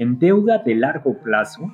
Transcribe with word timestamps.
en 0.00 0.18
deuda 0.18 0.58
de 0.64 0.74
largo 0.74 1.14
plazo, 1.22 1.70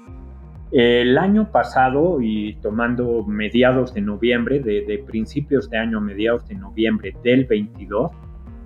el 0.73 1.17
año 1.17 1.53
pasado 1.53 2.21
y 2.21 2.55
tomando 2.61 3.25
mediados 3.25 3.95
de 3.95 4.01
noviembre, 4.01 4.59
de, 4.59 5.05
principios 5.07 5.71
de 5.71 5.79
año, 5.79 6.01
mediados 6.01 6.47
de 6.49 6.57
noviembre 6.57 7.15
del 7.23 7.45
22, 7.45 8.11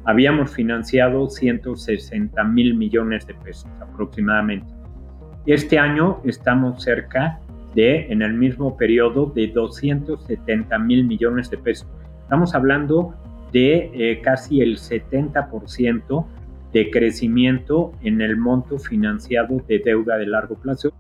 habíamos 0.05 0.51
financiado 0.51 1.29
160 1.29 2.43
mil 2.45 2.75
millones 2.75 3.27
de 3.27 3.35
pesos 3.35 3.71
aproximadamente. 3.83 4.67
Este 5.45 5.79
año 5.79 6.23
estamos 6.25 6.83
cerca 6.83 7.39
de, 7.75 8.11
en 8.11 8.23
el 8.23 8.33
mismo 8.33 8.79
periodo, 8.79 9.27
de 9.27 9.49
270 9.49 10.79
mil 10.79 11.05
millones 11.05 11.51
de 11.51 11.59
pesos. 11.59 11.87
Estamos 12.23 12.55
hablando 12.55 13.15
de 13.53 13.91
eh, 13.93 14.23
casi 14.23 14.63
el 14.63 14.79
70% 14.79 16.25
de 16.73 16.91
crecimiento 16.91 17.93
en 18.03 18.21
el 18.21 18.37
monto 18.37 18.79
financiado 18.79 19.63
de 19.67 19.81
deuda 19.81 20.17
de 20.17 20.27
largo 20.27 20.55
plazo. 20.55 20.91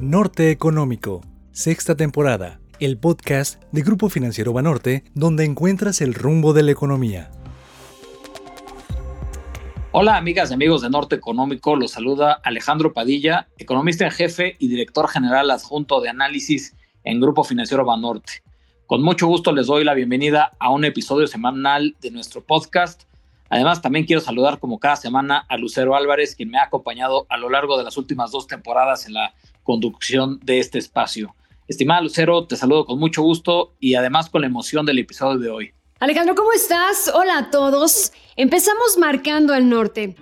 Norte 0.00 0.50
Económico, 0.50 1.20
sexta 1.52 1.96
temporada, 1.96 2.60
el 2.80 2.98
podcast 2.98 3.62
de 3.72 3.82
Grupo 3.82 4.08
Financiero 4.08 4.52
Banorte, 4.52 5.04
donde 5.14 5.44
encuentras 5.44 6.00
el 6.00 6.14
rumbo 6.14 6.52
de 6.52 6.62
la 6.62 6.70
economía. 6.70 7.30
Hola 9.90 10.16
amigas 10.16 10.50
y 10.50 10.54
amigos 10.54 10.82
de 10.82 10.90
Norte 10.90 11.16
Económico, 11.16 11.74
los 11.74 11.92
saluda 11.92 12.40
Alejandro 12.44 12.92
Padilla, 12.92 13.48
economista 13.58 14.04
en 14.04 14.10
jefe 14.10 14.56
y 14.58 14.68
director 14.68 15.08
general 15.08 15.50
adjunto 15.50 16.00
de 16.00 16.10
análisis 16.10 16.76
en 17.04 17.20
Grupo 17.20 17.42
Financiero 17.42 17.84
Banorte. 17.84 18.42
Con 18.86 19.02
mucho 19.02 19.26
gusto 19.26 19.52
les 19.52 19.66
doy 19.66 19.84
la 19.84 19.94
bienvenida 19.94 20.52
a 20.60 20.70
un 20.70 20.84
episodio 20.84 21.26
semanal 21.26 21.96
de 22.00 22.10
nuestro 22.10 22.42
podcast. 22.42 23.07
Además, 23.50 23.80
también 23.80 24.04
quiero 24.04 24.20
saludar 24.20 24.58
como 24.58 24.78
cada 24.78 24.96
semana 24.96 25.44
a 25.48 25.56
Lucero 25.56 25.96
Álvarez, 25.96 26.34
quien 26.34 26.50
me 26.50 26.58
ha 26.58 26.64
acompañado 26.64 27.26
a 27.28 27.36
lo 27.36 27.48
largo 27.48 27.78
de 27.78 27.84
las 27.84 27.96
últimas 27.96 28.30
dos 28.30 28.46
temporadas 28.46 29.06
en 29.06 29.14
la 29.14 29.34
conducción 29.62 30.38
de 30.42 30.58
este 30.58 30.78
espacio. 30.78 31.34
Estimada 31.66 32.00
Lucero, 32.00 32.46
te 32.46 32.56
saludo 32.56 32.86
con 32.86 32.98
mucho 32.98 33.22
gusto 33.22 33.74
y 33.78 33.94
además 33.94 34.30
con 34.30 34.40
la 34.40 34.46
emoción 34.46 34.86
del 34.86 34.98
episodio 34.98 35.38
de 35.38 35.50
hoy. 35.50 35.72
Alejandro, 36.00 36.34
¿cómo 36.34 36.52
estás? 36.52 37.10
Hola 37.12 37.38
a 37.38 37.50
todos. 37.50 38.12
Empezamos 38.36 38.96
marcando 38.98 39.54
el 39.54 39.68
norte. 39.68 40.14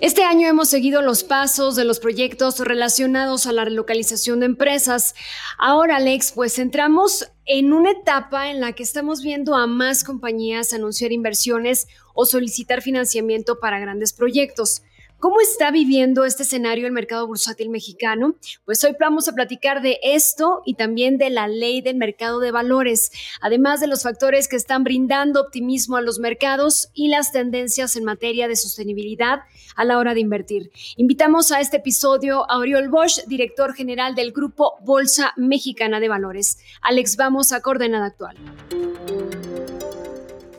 Este 0.00 0.24
año 0.24 0.48
hemos 0.48 0.70
seguido 0.70 1.02
los 1.02 1.24
pasos 1.24 1.76
de 1.76 1.84
los 1.84 2.00
proyectos 2.00 2.58
relacionados 2.58 3.46
a 3.46 3.52
la 3.52 3.66
relocalización 3.66 4.40
de 4.40 4.46
empresas. 4.46 5.14
Ahora, 5.58 5.96
Alex, 5.96 6.32
pues 6.32 6.58
entramos 6.58 7.30
en 7.44 7.74
una 7.74 7.90
etapa 7.90 8.50
en 8.50 8.60
la 8.60 8.72
que 8.72 8.82
estamos 8.82 9.20
viendo 9.20 9.54
a 9.54 9.66
más 9.66 10.02
compañías 10.02 10.72
anunciar 10.72 11.12
inversiones 11.12 11.86
o 12.14 12.24
solicitar 12.24 12.80
financiamiento 12.80 13.60
para 13.60 13.78
grandes 13.78 14.14
proyectos. 14.14 14.82
¿Cómo 15.20 15.38
está 15.42 15.70
viviendo 15.70 16.24
este 16.24 16.44
escenario 16.44 16.86
el 16.86 16.94
mercado 16.94 17.26
bursátil 17.26 17.68
mexicano? 17.68 18.36
Pues 18.64 18.82
hoy 18.84 18.96
vamos 18.98 19.28
a 19.28 19.34
platicar 19.34 19.82
de 19.82 19.98
esto 20.02 20.62
y 20.64 20.74
también 20.74 21.18
de 21.18 21.28
la 21.28 21.46
ley 21.46 21.82
del 21.82 21.96
mercado 21.96 22.40
de 22.40 22.50
valores, 22.50 23.12
además 23.42 23.80
de 23.80 23.86
los 23.86 24.02
factores 24.02 24.48
que 24.48 24.56
están 24.56 24.82
brindando 24.82 25.42
optimismo 25.42 25.98
a 25.98 26.00
los 26.00 26.20
mercados 26.20 26.88
y 26.94 27.08
las 27.08 27.32
tendencias 27.32 27.96
en 27.96 28.04
materia 28.04 28.48
de 28.48 28.56
sostenibilidad 28.56 29.40
a 29.76 29.84
la 29.84 29.98
hora 29.98 30.14
de 30.14 30.20
invertir. 30.20 30.70
Invitamos 30.96 31.52
a 31.52 31.60
este 31.60 31.76
episodio 31.76 32.50
a 32.50 32.56
Oriol 32.56 32.88
Bosch, 32.88 33.26
director 33.26 33.74
general 33.74 34.14
del 34.14 34.32
grupo 34.32 34.78
Bolsa 34.80 35.34
Mexicana 35.36 36.00
de 36.00 36.08
Valores. 36.08 36.60
Alex, 36.80 37.18
vamos 37.18 37.52
a 37.52 37.60
coordenada 37.60 38.06
actual. 38.06 38.36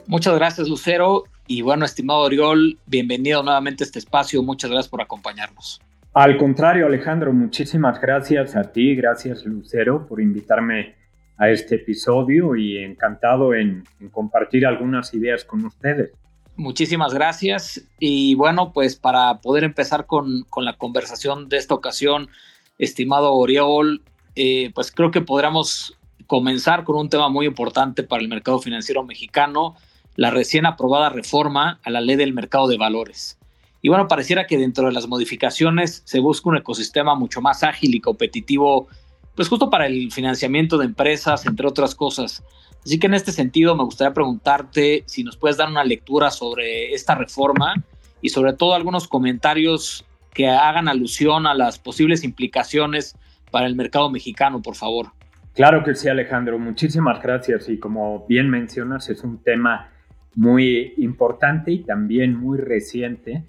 Muchas 0.06 0.36
gracias, 0.36 0.67
Lucero. 0.67 1.23
Y 1.53 1.61
bueno, 1.63 1.83
estimado 1.83 2.21
Oriol, 2.21 2.80
bienvenido 2.85 3.44
nuevamente 3.44 3.83
a 3.83 3.85
este 3.85 3.99
espacio. 3.99 4.41
Muchas 4.41 4.71
gracias 4.71 4.88
por 4.88 5.02
acompañarnos. 5.02 5.81
Al 6.13 6.38
contrario, 6.38 6.85
Alejandro, 6.85 7.33
muchísimas 7.33 7.99
gracias 7.99 8.55
a 8.55 8.71
ti, 8.71 8.95
gracias 8.95 9.43
Lucero 9.45 10.08
por 10.08 10.21
invitarme 10.21 10.95
a 11.35 11.49
este 11.49 11.75
episodio 11.75 12.55
y 12.55 12.77
encantado 12.77 13.53
en, 13.53 13.83
compartir 14.14 14.65
algunas 14.65 15.14
ideas 15.14 15.43
con 15.43 15.65
ustedes. 15.65 16.14
Muchísimas 16.55 17.14
gracias. 17.14 17.86
Y 17.99 18.33
bueno, 18.36 18.71
pues 18.71 18.95
para 18.95 19.42
poder 19.42 19.65
empezar 19.65 20.05
con, 20.05 20.45
la 20.55 20.77
conversación 20.77 21.49
de 21.49 21.58
esta 21.58 21.73
ocasión, 21.73 22.30
estimado 22.77 23.33
Oriol, 23.33 24.02
eh, 24.37 24.71
pues 24.73 24.89
creo 24.89 25.11
que 25.11 25.20
podríamos 25.20 25.99
comenzar 26.27 26.86
con 26.86 26.95
un 26.95 27.09
tema 27.09 27.27
muy 27.27 27.45
importante 27.45 28.03
para 28.03 28.21
el 28.21 28.30
mercado 28.30 28.59
financiero 28.59 29.03
mexicano, 29.03 29.76
la 30.16 30.32
recién 30.32 30.66
aprobada 30.66 31.10
reforma 31.10 31.80
a 31.83 31.89
la 31.89 32.02
ley 32.02 32.16
del 32.16 32.33
mercado 32.33 32.67
de 32.67 32.77
valores. 32.77 33.38
Y 33.82 33.89
bueno, 33.89 34.08
pareciera 34.08 34.45
que 34.45 34.58
dentro 34.58 34.86
de 34.88 34.94
las 34.94 35.08
modificaciones 35.08 36.04
se 36.05 36.20
busca 36.20 36.49
un 36.49 36.58
ecosistema 36.58 37.16
mucho 37.16 37.42
más 37.42 37.64
ágil 37.64 37.95
y 37.95 37.99
competitivo, 37.99 38.88
pues 39.36 39.48
justo 39.48 39.70
para 39.70 39.88
el 39.88 40.11
financiamiento 40.11 40.77
de 40.77 40.86
empresas, 40.86 41.45
entre 41.45 41.67
otras 41.67 41.95
cosas. 41.95 42.44
Así 42.86 43.00
que 43.00 43.08
en 43.08 43.14
este 43.14 43.32
sentido 43.32 43.76
me 43.76 43.83
gustaría 43.83 44.14
preguntarte 44.14 45.04
si 45.08 45.23
nos 45.23 45.38
puedes 45.38 45.58
dar 45.58 45.70
una 45.70 45.83
lectura 45.83 46.30
sobre 46.30 46.94
esta 46.94 47.16
reforma 47.16 47.73
y 48.21 48.30
sobre 48.30 48.54
todo 48.54 48.73
algunos 48.73 49.08
comentarios 49.08 50.05
que 50.33 50.48
hagan 50.48 50.88
alusión 50.88 51.48
a 51.48 51.54
las 51.54 51.80
posibles 51.80 52.23
implicaciones 52.23 53.16
para 53.50 53.67
el 53.67 53.76
mercado 53.76 54.10
mexicano, 54.10 54.61
por 54.61 54.76
favor. 54.76 55.11
Claro 55.54 55.83
que 55.83 55.95
sí, 55.95 56.08
Alejandro. 56.08 56.58
Muchísimas 56.58 57.21
gracias. 57.21 57.67
Y 57.67 57.77
como 57.77 58.26
bien 58.27 58.50
mencionas, 58.50 59.10
es 59.10 59.23
un 59.23 59.44
tema 59.44 59.92
muy 60.36 60.93
importante 60.97 61.71
y 61.71 61.83
también 61.83 62.36
muy 62.36 62.58
reciente 62.58 63.43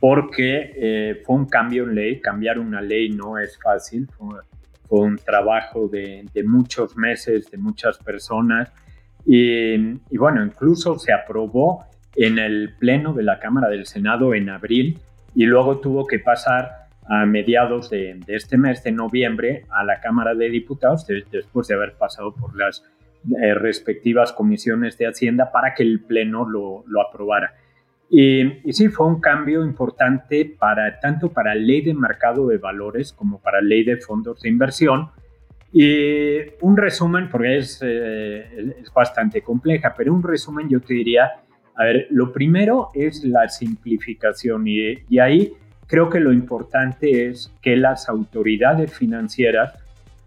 porque 0.00 0.72
eh, 0.76 1.22
fue 1.24 1.36
un 1.36 1.46
cambio 1.46 1.84
en 1.84 1.94
ley. 1.94 2.20
Cambiar 2.20 2.58
una 2.58 2.80
ley 2.80 3.10
no 3.10 3.38
es 3.38 3.58
fácil, 3.62 4.08
fue, 4.16 4.40
un 4.88 5.16
trabajo 5.16 5.88
de, 5.88 6.28
muchos 6.44 6.96
meses, 6.96 7.50
de 7.50 7.58
muchas 7.58 7.98
personas. 7.98 8.70
Y, 9.24 9.76
bueno, 10.16 10.44
incluso 10.44 10.98
se 10.98 11.12
aprobó 11.12 11.86
en 12.14 12.38
el 12.38 12.74
Pleno 12.78 13.12
de 13.12 13.24
la 13.24 13.40
Cámara 13.40 13.68
del 13.68 13.86
Senado 13.86 14.32
en 14.32 14.48
abril 14.48 15.00
y 15.34 15.44
luego 15.44 15.80
tuvo 15.80 16.06
que 16.06 16.20
pasar 16.20 16.86
a 17.08 17.26
mediados 17.26 17.90
de, 17.90 18.20
este 18.28 18.56
mes 18.56 18.84
de 18.84 18.92
noviembre 18.92 19.64
a 19.70 19.82
la 19.84 20.00
Cámara 20.00 20.34
de 20.34 20.48
Diputados 20.50 21.04
después 21.06 21.66
de 21.66 21.74
haber 21.74 21.94
pasado 21.94 22.32
por 22.32 22.56
las 22.56 22.84
eh, 23.42 23.54
respectivas 23.54 24.32
comisiones 24.32 24.96
de 24.98 25.06
Hacienda 25.06 25.50
para 25.50 25.74
que 25.74 25.82
el 25.82 26.00
Pleno 26.00 26.48
lo, 26.48 26.84
lo 26.86 27.00
aprobara. 27.02 27.54
Y, 28.08 28.68
y, 28.68 28.72
sí, 28.72 28.88
fue 28.88 29.06
un 29.06 29.20
cambio 29.20 29.64
importante 29.64 30.44
para, 30.58 31.00
tanto 31.00 31.32
para 31.32 31.54
la 31.54 31.60
ley 31.60 31.82
de 31.82 31.92
mercado 31.92 32.46
de 32.46 32.58
valores 32.58 33.12
como 33.12 33.40
para 33.40 33.60
la 33.60 33.68
ley 33.68 33.84
de 33.84 33.96
fondos 33.96 34.42
de 34.42 34.48
inversión. 34.48 35.10
Y 35.72 36.38
un 36.60 36.76
resumen, 36.76 37.28
porque 37.28 37.58
es, 37.58 37.80
eh, 37.82 38.76
es 38.80 38.92
bastante 38.94 39.42
compleja, 39.42 39.94
pero 39.96 40.14
un 40.14 40.22
resumen 40.22 40.68
yo 40.68 40.80
te 40.80 40.94
diría, 40.94 41.32
a 41.74 41.84
ver, 41.84 42.06
lo 42.10 42.32
primero 42.32 42.90
es 42.94 43.24
la 43.24 43.48
simplificación 43.48 44.66
y, 44.68 44.94
y 45.08 45.18
ahí 45.18 45.52
creo 45.86 46.08
que 46.08 46.20
lo 46.20 46.32
importante 46.32 47.28
es 47.28 47.52
que 47.60 47.76
las 47.76 48.08
autoridades 48.08 48.94
financieras 48.94 49.74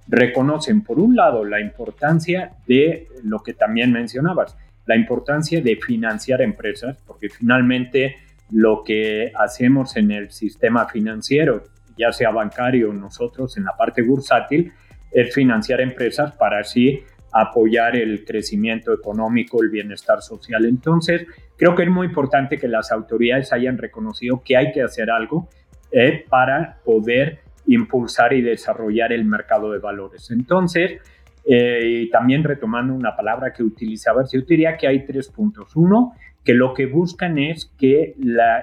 reconocen, 0.09 0.81
por 0.81 0.99
un 0.99 1.15
lado, 1.15 1.45
la 1.45 1.61
importancia 1.61 2.51
de 2.67 3.07
lo 3.23 3.39
que 3.39 3.53
también 3.53 3.91
mencionabas, 3.91 4.57
la 4.85 4.95
importancia 4.95 5.61
de 5.61 5.75
financiar 5.75 6.41
empresas, 6.41 6.97
porque 7.05 7.29
finalmente 7.29 8.15
lo 8.49 8.83
que 8.83 9.31
hacemos 9.35 9.95
en 9.95 10.11
el 10.11 10.31
sistema 10.31 10.87
financiero, 10.87 11.63
ya 11.95 12.11
sea 12.11 12.31
bancario 12.31 12.89
o 12.89 12.93
nosotros 12.93 13.55
en 13.57 13.65
la 13.65 13.77
parte 13.77 14.01
bursátil, 14.01 14.73
es 15.11 15.33
financiar 15.33 15.79
empresas 15.81 16.31
para 16.31 16.59
así 16.59 17.03
apoyar 17.31 17.95
el 17.95 18.25
crecimiento 18.25 18.91
económico, 18.91 19.61
el 19.61 19.69
bienestar 19.69 20.23
social. 20.23 20.65
Entonces, 20.65 21.27
creo 21.55 21.75
que 21.75 21.83
es 21.83 21.89
muy 21.89 22.07
importante 22.07 22.57
que 22.57 22.67
las 22.67 22.91
autoridades 22.91 23.53
hayan 23.53 23.77
reconocido 23.77 24.41
que 24.43 24.57
hay 24.57 24.71
que 24.71 24.81
hacer 24.81 25.11
algo 25.11 25.49
eh, 25.91 26.25
para 26.27 26.79
poder 26.83 27.39
impulsar 27.69 28.33
y 28.33 28.41
desarrollar 28.41 29.13
el 29.13 29.25
mercado 29.25 29.71
de 29.71 29.79
valores. 29.79 30.31
Entonces, 30.31 30.99
eh, 31.45 32.03
y 32.03 32.09
también 32.09 32.43
retomando 32.43 32.93
una 32.93 33.15
palabra 33.15 33.53
que 33.53 33.63
utilizaba, 33.63 34.23
yo 34.31 34.41
diría 34.41 34.75
que 34.75 34.87
hay 34.87 35.05
tres 35.05 35.29
puntos. 35.29 35.75
Uno, 35.75 36.13
que 36.43 36.53
lo 36.53 36.73
que 36.73 36.87
buscan 36.87 37.37
es 37.37 37.71
que 37.77 38.15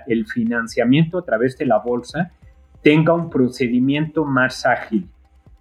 el 0.07 0.27
financiamiento 0.27 1.19
a 1.19 1.25
través 1.25 1.57
de 1.57 1.67
la 1.67 1.79
bolsa 1.79 2.33
tenga 2.83 3.15
un 3.15 3.31
procedimiento 3.31 4.25
más 4.25 4.67
ágil. 4.67 5.09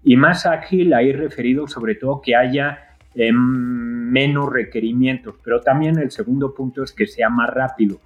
Y 0.03 0.18
más 0.18 0.45
ágil 0.45 0.94
ahí 0.94 1.12
referido 1.13 1.68
sobre 1.68 1.95
todo 1.95 2.21
que 2.21 2.36
haya 2.36 2.98
eh, 3.15 3.31
menos 3.31 4.51
requerimientos, 4.51 5.36
pero 5.44 5.62
también 5.62 5.98
el 5.98 6.12
segundo 6.12 6.53
punto 6.53 6.83
es 6.83 6.91
que 6.91 7.07
sea 7.07 7.30
más 7.30 7.50
rápido 7.50 8.00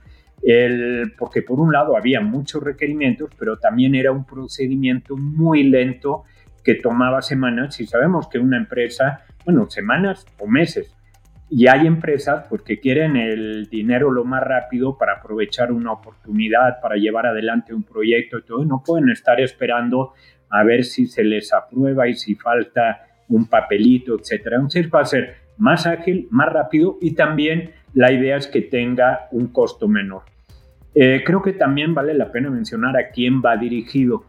el, 0.44 1.14
porque 1.18 1.42
por 1.42 1.60
un 1.60 1.72
lado 1.72 1.98
había 1.98 2.22
muchos 2.22 2.64
requerimientos, 2.64 3.30
pero 3.38 3.58
también 3.58 3.96
era 3.96 4.12
un 4.12 4.26
procedimiento 4.26 5.18
muy 5.18 5.64
lento 5.64 6.24
que 6.64 6.76
tomaba 6.76 7.22
semanas 7.22 7.80
y 7.80 7.88
sabemos 7.88 8.28
que 8.28 8.40
una 8.40 8.58
empresa, 8.58 9.26
bueno, 9.46 9.70
semanas 9.70 10.26
o 10.40 10.48
meses, 10.48 10.96
y 11.52 11.68
hay 11.68 11.88
empresas 11.88 12.46
pues, 12.48 12.62
que 12.62 12.80
quieren 12.80 13.18
el 13.18 13.68
dinero 13.70 14.12
lo 14.12 14.24
más 14.24 14.44
rápido 14.44 14.98
para 14.98 15.14
aprovechar 15.14 15.72
una 15.72 15.92
oportunidad, 15.92 16.80
para 16.80 16.96
llevar 16.96 17.26
adelante 17.26 17.74
un 17.74 17.84
proyecto 17.84 18.38
y 18.38 18.44
todo. 18.44 18.64
No 18.66 18.84
pueden 18.86 19.10
estar 19.10 19.42
esperando 19.42 20.14
a 20.52 20.64
ver 20.64 20.84
si 20.84 21.08
se 21.08 21.24
les 21.24 21.52
aprueba 21.52 22.08
y 22.08 22.14
si 22.14 22.36
falta 22.36 23.02
un 23.30 23.48
papelito, 23.48 24.16
etcétera. 24.20 24.58
Entonces 24.58 24.90
va 24.94 25.02
a 25.02 25.06
ser 25.06 25.49
más 25.60 25.86
ágil, 25.86 26.28
más 26.32 26.52
rápido 26.52 26.98
y 27.02 27.12
también 27.12 27.72
la 27.94 28.12
idea 28.12 28.38
es 28.38 28.48
que 28.48 28.62
tenga 28.62 29.28
un 29.32 29.48
costo 29.48 29.88
menor. 29.88 30.24
Eh, 30.96 31.24
creo 31.26 31.42
que 31.42 31.54
también 31.54 31.94
vale 31.94 32.14
la 32.14 32.32
pena 32.32 32.50
mencionar 32.50 32.98
a 32.98 33.10
quién 33.10 33.42
va 33.42 33.56
dirigido. 33.58 34.26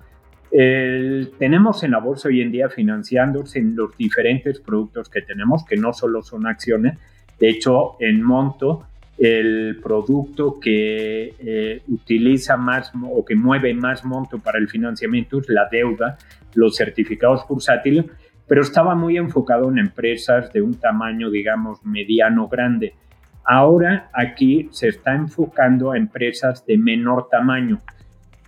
tenemos 0.51 1.85
en 1.85 1.93
la 1.93 2.01
bolsa 2.01 2.29
hoy 2.29 2.41
en 2.41 2.51
día 2.51 2.69
financiándose 2.69 3.61
en 3.61 3.77
los 3.77 3.97
diferentes 3.97 4.61
productos 4.61 5.09
que 5.09 5.23
tenemos, 5.23 5.65
que 5.65 5.77
no 5.77 5.93
solo 5.93 6.23
son 6.23 6.47
acciones. 6.47 6.99
De 7.39 7.49
hecho, 7.49 7.97
en 8.01 8.23
Monto, 8.23 8.85
el 9.21 9.79
producto 9.83 10.59
que 10.59 11.35
eh, 11.39 11.83
utiliza 11.89 12.57
más 12.57 12.91
o 13.11 13.23
que 13.23 13.37
mueve 13.37 13.75
más 13.75 14.03
monto 14.03 14.39
para 14.39 14.59
el 14.59 14.67
financiamiento 14.67 15.41
es 15.41 15.49
la 15.51 15.69
deuda, 15.71 16.17
los 16.55 16.75
certificados 16.75 17.47
bursátiles, 17.47 18.07
pero 18.51 18.63
estaba 18.63 18.97
muy 18.97 19.17
enfocado 19.17 19.71
en 19.71 19.79
empresas 19.79 20.53
de 20.53 20.61
un 20.61 20.75
tamaño, 20.75 21.31
digamos, 21.31 21.85
mediano 21.85 22.49
grande. 22.49 22.95
Ahora 23.45 24.11
aquí 24.13 24.69
se 24.73 24.89
está 24.89 25.15
enfocando 25.15 25.93
a 25.93 25.97
empresas 25.97 26.67
de 26.67 26.77
menor 26.77 27.29
tamaño. 27.31 27.79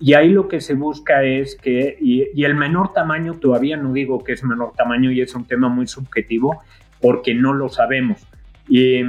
Y 0.01 0.15
ahí 0.15 0.31
lo 0.31 0.49
que 0.49 0.61
se 0.61 0.75
busca 0.75 1.23
es 1.23 1.55
que, 1.55 1.97
y, 2.01 2.43
el 2.43 2.57
menor 2.57 2.93
tamaño, 2.93 3.35
todavía 3.35 3.77
no 3.77 3.93
digo 3.93 4.25
que 4.25 4.33
es 4.33 4.43
menor 4.43 4.73
tamaño 4.73 5.13
y 5.13 5.21
es 5.21 5.37
un 5.37 5.45
tema 5.45 5.69
muy 5.69 5.87
subjetivo 5.87 6.65
porque 7.01 7.33
no 7.33 7.53
lo 7.53 7.69
sabemos. 7.69 8.27
Y 8.69 9.05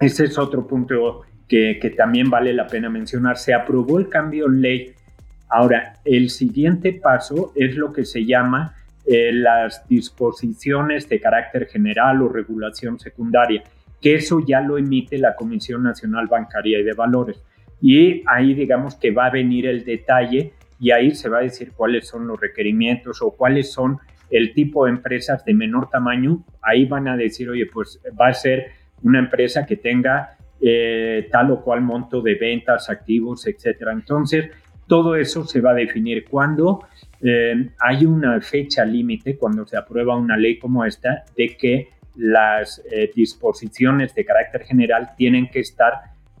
ese 0.00 0.24
es 0.24 0.38
otro 0.38 0.66
punto 0.66 1.20
que, 1.46 1.78
que 1.78 1.90
también 1.90 2.30
vale 2.30 2.54
la 2.54 2.66
pena 2.66 2.88
mencionar. 2.88 3.36
Se 3.36 3.52
aprobó 3.52 3.98
el 3.98 4.08
cambio 4.08 4.46
en 4.46 4.62
ley. 4.62 4.94
Ahora, 5.50 5.98
el 6.06 6.30
siguiente 6.30 6.94
paso 6.94 7.52
es 7.54 7.76
lo 7.76 7.92
que 7.92 8.06
se 8.06 8.24
llama 8.24 8.76
eh, 9.04 9.32
las 9.32 9.86
disposiciones 9.88 11.08
de 11.08 11.20
carácter 11.20 11.66
general 11.66 12.22
o 12.22 12.28
regulación 12.28 12.98
secundaria 12.98 13.62
que 14.02 14.16
eso 14.16 14.40
ya 14.44 14.60
lo 14.60 14.76
emite 14.76 15.16
la 15.16 15.36
Comisión 15.36 15.84
Nacional 15.84 16.26
Bancaria 16.26 16.80
y 16.80 16.82
de 16.82 16.92
Valores. 16.92 17.40
Y 17.80 18.22
ahí 18.26 18.52
digamos 18.52 18.96
que 18.96 19.12
va 19.12 19.26
a 19.26 19.30
venir 19.30 19.66
el 19.66 19.84
detalle 19.84 20.52
y 20.78 20.90
ahí 20.90 21.14
se 21.14 21.28
va 21.28 21.38
a 21.38 21.42
decir 21.42 21.72
cuáles 21.72 22.08
son 22.08 22.26
los 22.26 22.38
requerimientos 22.38 23.22
o 23.22 23.30
cuáles 23.30 23.72
son 23.72 23.98
el 24.30 24.52
tipo 24.52 24.84
de 24.84 24.90
empresas 24.90 25.44
de 25.44 25.54
menor 25.54 25.88
tamaño. 25.88 26.44
Ahí 26.60 26.84
van 26.84 27.06
a 27.06 27.16
decir, 27.16 27.48
oye, 27.48 27.66
pues 27.72 28.00
va 28.20 28.28
a 28.28 28.34
ser 28.34 28.72
una 29.02 29.20
empresa 29.20 29.64
que 29.64 29.76
tenga 29.76 30.36
eh, 30.60 31.28
tal 31.30 31.52
o 31.52 31.62
cual 31.62 31.80
monto 31.80 32.20
de 32.20 32.34
ventas, 32.34 32.90
activos, 32.90 33.46
etcétera. 33.46 33.92
Entonces, 33.92 34.50
todo 34.86 35.16
eso 35.16 35.44
se 35.44 35.60
va 35.60 35.70
a 35.70 35.74
definir 35.74 36.24
cuando 36.24 36.80
eh, 37.22 37.70
hay 37.80 38.04
una 38.04 38.40
fecha 38.40 38.84
límite, 38.84 39.36
cuando 39.36 39.66
se 39.66 39.76
aprueba 39.76 40.16
una 40.16 40.36
ley 40.36 40.58
como 40.58 40.84
esta, 40.84 41.24
de 41.36 41.56
que 41.56 41.88
las 42.16 42.82
eh, 42.90 43.10
disposiciones 43.14 44.14
de 44.14 44.24
carácter 44.24 44.64
general 44.64 45.10
tienen 45.16 45.48
que 45.48 45.60
estar 45.60 45.94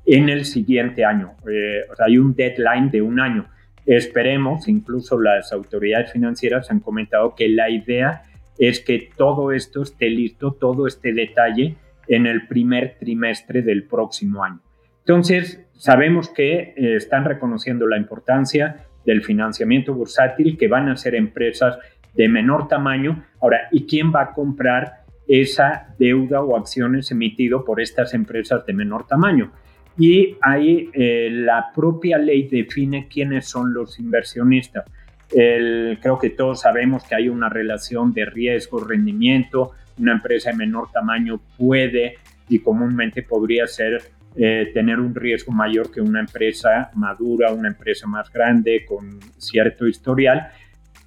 en 0.04 0.28
el 0.28 0.44
siguiente 0.44 1.04
año. 1.04 1.34
Eh, 1.50 1.82
o 1.90 1.96
sea, 1.96 2.06
hay 2.06 2.18
un 2.18 2.34
deadline 2.34 2.90
de 2.90 3.02
un 3.02 3.20
año. 3.20 3.46
Esperemos, 3.86 4.68
incluso 4.68 5.20
las 5.20 5.52
autoridades 5.52 6.12
financieras 6.12 6.70
han 6.70 6.80
comentado 6.80 7.34
que 7.34 7.48
la 7.48 7.70
idea 7.70 8.24
es 8.58 8.80
que 8.80 9.10
todo 9.16 9.52
esto 9.52 9.82
esté 9.82 10.10
listo, 10.10 10.52
todo 10.52 10.86
este 10.86 11.12
detalle 11.12 11.76
en 12.08 12.26
el 12.26 12.46
primer 12.46 12.96
trimestre 12.98 13.62
del 13.62 13.84
próximo 13.84 14.44
año. 14.44 14.60
Entonces, 15.00 15.60
sabemos 15.82 16.28
que 16.28 16.74
eh, 16.76 16.94
están 16.94 17.24
reconociendo 17.24 17.88
la 17.88 17.96
importancia 17.96 18.86
del 19.04 19.24
financiamiento 19.24 19.92
bursátil, 19.92 20.56
que 20.56 20.68
van 20.68 20.88
a 20.88 20.96
ser 20.96 21.16
empresas 21.16 21.76
de 22.14 22.28
menor 22.28 22.68
tamaño. 22.68 23.24
Ahora, 23.40 23.62
¿y 23.72 23.84
quién 23.84 24.12
va 24.14 24.22
a 24.22 24.32
comprar 24.32 25.02
esa 25.26 25.92
deuda 25.98 26.40
o 26.40 26.56
acciones 26.56 27.10
emitido 27.10 27.64
por 27.64 27.80
estas 27.80 28.14
empresas 28.14 28.64
de 28.64 28.72
menor 28.74 29.08
tamaño. 29.08 29.50
Y 29.98 30.36
ahí 30.40 30.88
eh, 30.92 31.30
la 31.32 31.72
propia 31.74 32.16
ley 32.16 32.46
define 32.46 33.08
quiénes 33.08 33.48
son 33.48 33.74
los 33.74 33.98
inversionistas. 33.98 34.84
creo 35.28 36.18
que 36.20 36.30
todos 36.30 36.60
sabemos 36.60 37.02
que 37.02 37.16
hay 37.16 37.28
una 37.28 37.48
relación 37.48 38.12
de 38.12 38.24
riesgo-rendimiento. 38.24 39.72
Una 39.98 40.12
empresa 40.12 40.50
de 40.50 40.58
menor 40.58 40.92
tamaño 40.92 41.40
puede 41.58 42.18
y 42.48 42.60
comúnmente 42.60 43.24
podría 43.24 43.66
ser 43.66 44.02
eh, 44.34 44.70
tener 44.72 44.98
un 44.98 45.14
riesgo 45.14 45.52
mayor 45.52 45.90
que 45.90 46.00
una 46.00 46.20
empresa 46.20 46.90
madura, 46.94 47.52
una 47.52 47.68
empresa 47.68 48.06
más 48.06 48.32
grande 48.32 48.84
con 48.86 49.20
cierto 49.36 49.86
historial. 49.86 50.48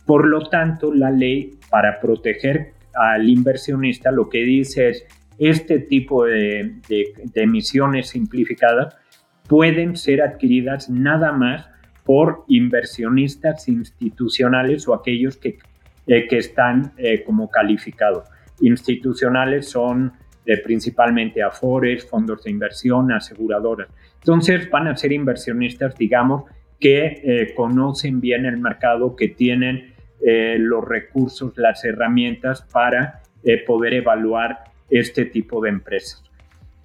Por 0.06 0.28
lo 0.28 0.48
tanto, 0.48 0.94
la 0.94 1.10
ley 1.10 1.58
para 1.70 2.00
proteger 2.00 2.74
al 2.94 3.28
inversionista 3.28 4.12
lo 4.12 4.30
que 4.30 4.44
dice 4.44 4.90
es, 4.90 5.06
este 5.38 5.80
tipo 5.80 6.26
de, 6.26 6.76
emisiones 7.34 8.10
simplificadas 8.10 8.96
pueden 9.48 9.96
ser 9.96 10.22
adquiridas 10.22 10.90
nada 10.90 11.32
más 11.32 11.68
por 12.04 12.46
inversionistas 12.48 13.68
institucionales 13.68 14.88
o 14.88 14.94
aquellos 14.94 15.38
que, 15.38 15.58
eh, 16.08 16.28
que 16.28 16.38
están 16.38 16.94
eh, 16.98 17.24
como 17.24 17.50
calificados. 17.50 18.30
Institucionales 18.62 19.68
son 19.68 20.14
eh, 20.46 20.58
principalmente 20.58 21.42
afores, 21.42 22.06
fondos 22.06 22.44
de 22.44 22.52
inversión, 22.52 23.12
aseguradoras. 23.12 23.90
Entonces 24.20 24.70
van 24.70 24.88
a 24.88 24.96
ser 24.96 25.12
inversionistas, 25.12 25.96
digamos, 25.98 26.44
que 26.80 27.54
conocen 27.56 28.20
bien 28.20 28.46
el 28.46 28.58
mercado, 28.58 29.16
que 29.16 29.30
tienen 29.30 29.96
eh, 30.28 30.56
los 30.58 30.84
recursos, 30.84 31.56
las 31.58 31.84
herramientas 31.86 32.64
para 32.72 33.22
eh, 33.44 33.64
poder 33.64 33.94
evaluar 33.94 34.58
este 34.90 35.26
tipo 35.26 35.62
de 35.62 35.70
empresas. 35.70 36.24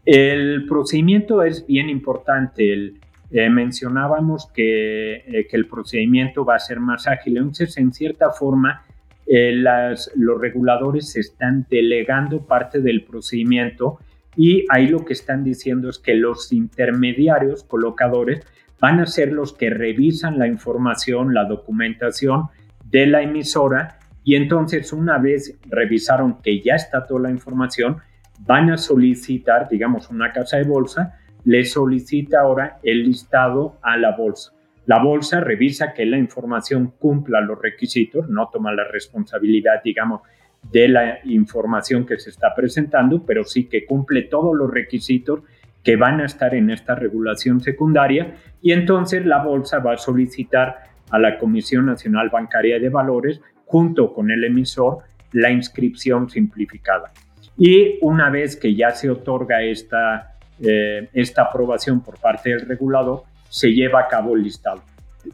El 0.05 0.67
procedimiento 0.67 1.43
es 1.43 1.65
bien 1.67 1.89
importante. 1.89 2.93
Eh, 3.31 3.49
mencionábamos 3.49 4.51
que, 4.53 5.47
que, 5.49 5.57
el 5.57 5.67
procedimiento 5.69 6.45
va 6.45 6.57
a 6.57 6.59
ser 6.59 6.81
más 6.81 7.07
ágil. 7.07 7.39
Entonces, 7.39 7.79
en 7.79 7.93
cierta 7.93 8.31
forma, 8.31 8.85
las, 9.31 10.11
los 10.17 10.41
reguladores 10.41 11.15
están 11.17 11.65
delegando 11.71 12.47
parte 12.47 12.81
del 12.81 13.05
procedimiento 13.05 13.99
y 14.37 14.65
ahí 14.71 14.88
lo 14.88 15.05
que 15.05 15.12
están 15.12 15.44
diciendo 15.44 15.88
es 15.88 15.99
que 15.99 16.15
los 16.15 16.53
intermediarios 16.53 17.62
colocadores 17.62 18.44
van 18.81 18.99
a 18.99 19.06
ser 19.06 19.32
los 19.32 19.53
que 19.53 19.71
revisan 19.71 20.38
la 20.38 20.49
información, 20.49 21.32
la 21.32 21.44
documentación 21.44 22.49
de 22.85 23.07
la 23.07 23.23
emisora 23.23 23.99
y 24.25 24.35
entonces 24.35 24.93
una 24.93 25.19
vez 25.19 25.59
revisaron 25.69 26.43
que 26.43 26.61
ya 26.61 26.75
está 26.75 27.07
toda 27.07 27.21
la 27.21 27.31
información, 27.31 27.99
van 28.40 28.71
a 28.71 28.78
solicitar, 28.78 29.69
digamos, 29.69 30.11
una 30.11 30.33
casa 30.33 30.57
de 30.57 30.64
bolsa, 30.64 31.19
le 31.45 31.64
solicita 31.64 32.40
ahora 32.40 32.78
el 32.83 33.04
listado 33.04 33.78
a 33.83 33.97
la 33.97 34.16
bolsa. 34.16 34.52
La 34.87 35.02
bolsa 35.02 35.40
revisa 35.40 35.92
que 35.92 36.06
la 36.06 36.18
información 36.18 36.94
cumpla 36.99 37.40
los 37.40 37.60
requisitos, 37.60 38.28
no 38.28 38.49
toma 38.52 38.72
la 38.72 38.84
responsabilidad, 38.84 39.82
digamos, 39.84 40.22
de 40.62 40.88
la 40.88 41.18
información 41.25 42.06
que 42.06 42.18
se 42.18 42.30
está 42.30 42.54
presentando, 42.54 43.25
pero 43.25 43.44
sí 43.44 43.64
que 43.64 43.87
cumple 43.87 44.22
todos 44.22 44.54
los 44.54 44.70
requisitos 44.70 45.40
que 45.82 45.96
van 45.96 46.20
a 46.20 46.26
estar 46.26 46.54
en 46.54 46.70
esta 46.70 46.94
regulación 46.94 47.60
secundaria 47.60 48.34
y 48.60 48.72
entonces 48.72 49.25
la 49.25 49.42
bolsa 49.42 49.78
va 49.78 49.94
a 49.94 49.99
solicitar 49.99 50.82
a 51.10 51.18
la 51.18 51.38
Comisión 51.38 51.87
Nacional 51.87 52.28
Bancaria 52.28 52.78
de 52.78 52.88
Valores 52.88 53.40
junto 53.64 54.12
con 54.12 54.30
el 54.30 54.44
emisor 54.44 54.99
la 55.32 55.50
inscripción 55.50 56.28
simplificada. 56.28 57.12
Y 57.56 57.99
una 58.02 58.30
vez 58.30 58.56
que 58.56 58.75
ya 58.75 58.90
se 58.90 59.10
otorga 59.10 59.62
esta, 59.62 60.37
eh, 60.60 61.08
esta 61.12 61.42
aprobación 61.42 62.02
por 62.02 62.18
parte 62.18 62.50
del 62.50 62.66
regulador, 62.66 63.25
se 63.50 63.69
lleva 63.73 64.00
a 64.00 64.09
cabo 64.09 64.35
el 64.35 64.45
listado. 64.45 64.83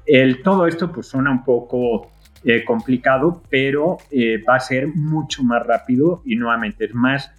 El, 0.04 0.42
todo 0.42 0.66
esto 0.66 0.90
pues 0.90 1.06
suena 1.06 1.30
un 1.30 1.44
poco 1.44 2.10
eh, 2.44 2.64
complicado, 2.64 3.40
pero 3.48 3.98
eh, 4.10 4.42
va 4.42 4.56
a 4.56 4.60
ser 4.60 4.88
mucho 4.88 5.44
más 5.44 5.64
rápido 5.64 6.22
y 6.24 6.34
nuevamente 6.34 6.86
es 6.86 6.94
más, 6.94 7.30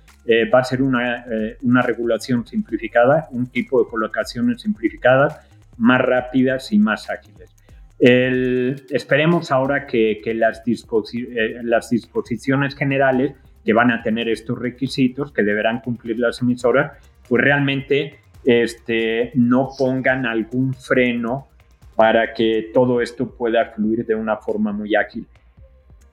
va 0.53 0.59
a 0.59 0.63
ser 0.65 0.81
una, 0.81 1.23
una 1.61 1.81
regulación 1.81 2.45
simplificada, 2.45 3.29
un 3.31 3.47
tipo 3.47 3.81
de 3.81 3.89
colocaciones 3.89 4.61
simplificadas, 4.61 5.39
más 5.77 6.01
rápidas 6.01 6.73
y 6.73 6.79
más 6.79 7.09
ágiles 7.09 7.57
esperemos 7.99 9.51
ahora 9.51 9.87
que, 9.87 10.21
las, 10.35 10.61
eh, 10.67 11.59
las 11.63 11.89
disposiciones 11.89 12.75
generales 12.75 13.33
que 13.65 13.73
van 13.73 13.91
a 13.91 14.01
tener 14.01 14.29
estos 14.29 14.57
requisitos, 14.57 15.31
que 15.31 15.43
deberán 15.43 15.81
cumplir 15.81 16.19
las 16.19 16.41
emisoras, 16.41 16.93
pues 17.27 17.43
realmente 17.43 18.19
este, 18.47 19.31
no 19.35 19.71
pongan 19.77 20.25
algún 20.25 20.73
freno 20.73 21.49
para 21.97 22.33
que 22.33 22.71
todo 22.73 23.01
esto 23.01 23.29
pueda 23.29 23.65
fluir 23.71 24.05
de 24.05 24.15
una 24.15 24.37
forma 24.37 24.71
muy 24.71 24.95
ágil. 24.95 25.27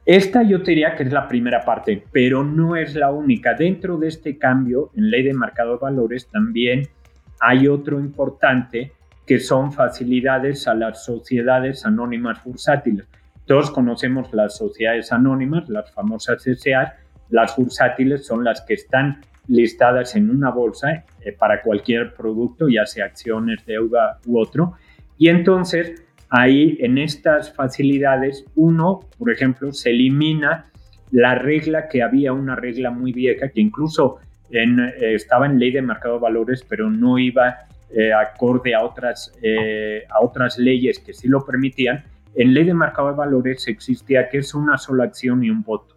Esta 0.04 0.42
yo 0.42 0.60
te 0.60 0.72
diría 0.72 0.96
que 0.96 1.04
es 1.04 1.12
la 1.12 1.28
primera 1.28 1.64
parte, 1.64 2.02
pero 2.10 2.42
no 2.42 2.74
es 2.74 2.96
la 2.96 3.12
única. 3.12 3.54
Dentro 3.54 3.98
de 3.98 4.08
este 4.08 4.36
cambio 4.36 4.90
en 4.96 5.12
ley 5.12 5.22
de 5.22 5.32
mercado 5.32 5.74
de 5.74 5.78
valores 5.82 6.26
también 6.26 6.88
hay 7.38 7.68
otro 7.68 8.00
importante 8.00 8.90
que 9.24 9.38
son 9.38 9.72
facilidades 9.72 10.66
a 10.66 10.74
las 10.74 11.04
sociedades 11.04 11.86
anónimas 11.86 12.42
bursátiles. 12.42 13.06
Todos 13.46 13.70
conocemos 13.70 14.32
las 14.32 14.56
sociedades 14.56 15.12
anónimas, 15.12 15.68
las 15.68 15.92
famosas 15.92 16.42
SA. 16.42 16.96
Las 17.30 17.56
bursátiles 17.56 18.26
son 18.26 18.42
las 18.42 18.62
que 18.62 18.74
están 18.74 19.20
listadas 19.48 20.16
en 20.16 20.30
una 20.30 20.50
bolsa 20.50 21.04
eh, 21.20 21.32
para 21.32 21.62
cualquier 21.62 22.14
producto, 22.14 22.68
ya 22.68 22.86
sea 22.86 23.06
acciones, 23.06 23.64
deuda 23.66 24.18
u 24.26 24.38
otro. 24.38 24.74
Y 25.18 25.28
entonces 25.28 26.04
Ahí 26.36 26.76
en 26.80 26.98
estas 26.98 27.54
facilidades, 27.54 28.44
uno, 28.56 29.00
por 29.18 29.30
ejemplo, 29.30 29.70
se 29.72 29.90
elimina 29.90 30.66
la 31.12 31.36
regla 31.36 31.86
que 31.88 32.02
había, 32.02 32.32
una 32.32 32.56
regla 32.56 32.90
muy 32.90 33.12
vieja 33.12 33.50
que 33.50 33.60
incluso 33.60 34.18
eh, 34.50 34.64
estaba 35.14 35.46
en 35.46 35.60
ley 35.60 35.70
de 35.70 35.80
mercado 35.80 36.14
de 36.14 36.22
valores, 36.22 36.66
pero 36.68 36.90
no 36.90 37.20
iba 37.20 37.58
eh, 37.88 38.12
acorde 38.12 38.74
a 38.74 38.82
otras, 38.82 39.32
a 40.10 40.20
otras 40.20 40.58
leyes 40.58 40.98
que 40.98 41.12
sí 41.12 41.28
lo 41.28 41.44
permitían. 41.44 42.02
En 42.34 42.52
ley 42.52 42.64
de 42.64 42.74
mercado 42.74 43.10
de 43.10 43.14
valores 43.14 43.68
existía 43.68 44.28
que 44.28 44.38
es 44.38 44.54
una 44.54 44.76
sola 44.76 45.04
acción 45.04 45.44
y 45.44 45.50
un 45.50 45.62
voto. 45.62 45.93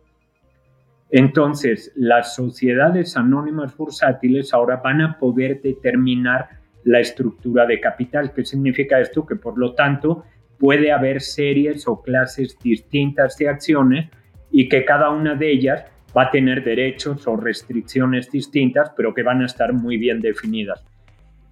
Entonces, 1.09 1.91
las 1.95 2.35
sociedades 2.35 3.15
anónimas 3.15 3.75
bursátiles 3.75 4.53
ahora 4.53 4.77
van 4.77 5.01
a 5.01 5.17
poder 5.17 5.61
determinar 5.61 6.49
la 6.83 6.99
estructura 6.99 7.65
de 7.65 7.79
capital. 7.79 8.33
¿Qué 8.33 8.45
significa 8.45 8.99
esto? 8.99 9.25
Que 9.25 9.35
por 9.35 9.57
lo 9.57 9.73
tanto 9.73 10.23
puede 10.57 10.91
haber 10.91 11.21
series 11.21 11.87
o 11.87 12.01
clases 12.01 12.57
distintas 12.59 13.37
de 13.37 13.49
acciones 13.49 14.09
y 14.51 14.67
que 14.67 14.83
cada 14.85 15.09
una 15.09 15.35
de 15.35 15.51
ellas 15.51 15.85
va 16.15 16.23
a 16.23 16.31
tener 16.31 16.63
derechos 16.63 17.27
o 17.27 17.35
restricciones 17.35 18.31
distintas, 18.31 18.91
pero 18.95 19.13
que 19.13 19.23
van 19.23 19.41
a 19.41 19.45
estar 19.45 19.71
muy 19.73 19.97
bien 19.97 20.19
definidas. 20.19 20.83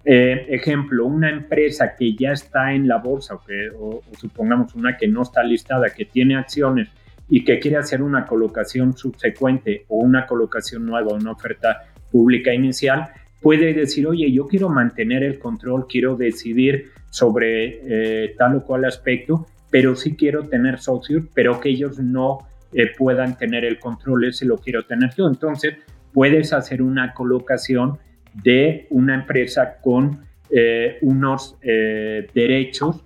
Eh, 0.04 0.46
ejemplo, 0.50 1.04
una 1.06 1.30
empresa 1.30 1.96
que 1.96 2.14
ya 2.14 2.32
está 2.32 2.72
en 2.72 2.86
la 2.86 2.98
bolsa 2.98 3.34
o, 3.34 3.44
que, 3.44 3.70
o, 3.76 4.02
supongamos 4.18 4.74
una 4.74 4.96
que 4.96 5.08
no 5.08 5.22
está 5.22 5.42
listada, 5.42 5.90
que 5.90 6.04
tiene 6.04 6.36
acciones 6.36 6.88
y 7.28 7.44
que 7.44 7.58
quiere 7.58 7.76
hacer 7.76 8.02
una 8.02 8.26
colocación 8.26 8.96
subsecuente 8.96 9.84
o 9.88 9.98
una 9.98 10.26
colocación 10.26 10.86
nueva, 10.86 11.14
una 11.14 11.32
oferta 11.32 11.82
pública 12.10 12.52
inicial, 12.54 13.08
puede 13.40 13.74
decir, 13.74 14.06
oye, 14.06 14.30
yo 14.32 14.46
quiero 14.46 14.68
mantener 14.68 15.22
el 15.22 15.38
control, 15.38 15.86
quiero 15.88 16.16
decidir 16.16 16.90
sobre 17.10 18.24
eh, 18.24 18.34
tal 18.36 18.56
o 18.56 18.64
cual 18.64 18.84
aspecto, 18.84 19.46
pero 19.70 19.96
sí 19.96 20.16
quiero 20.16 20.48
tener 20.48 20.78
socios, 20.78 21.24
pero 21.34 21.60
que 21.60 21.70
ellos 21.70 21.98
no 21.98 22.38
eh, 22.72 22.92
puedan 22.96 23.36
tener 23.36 23.64
el 23.64 23.78
control, 23.78 24.24
ese 24.24 24.46
lo 24.46 24.58
quiero 24.58 24.84
tener 24.84 25.14
yo. 25.16 25.26
Entonces, 25.26 25.74
puedes 26.12 26.52
hacer 26.52 26.82
una 26.82 27.12
colocación 27.12 27.98
de 28.32 28.86
una 28.90 29.14
empresa 29.14 29.78
con 29.82 30.26
eh, 30.50 30.98
unos 31.02 31.56
derechos 31.60 33.05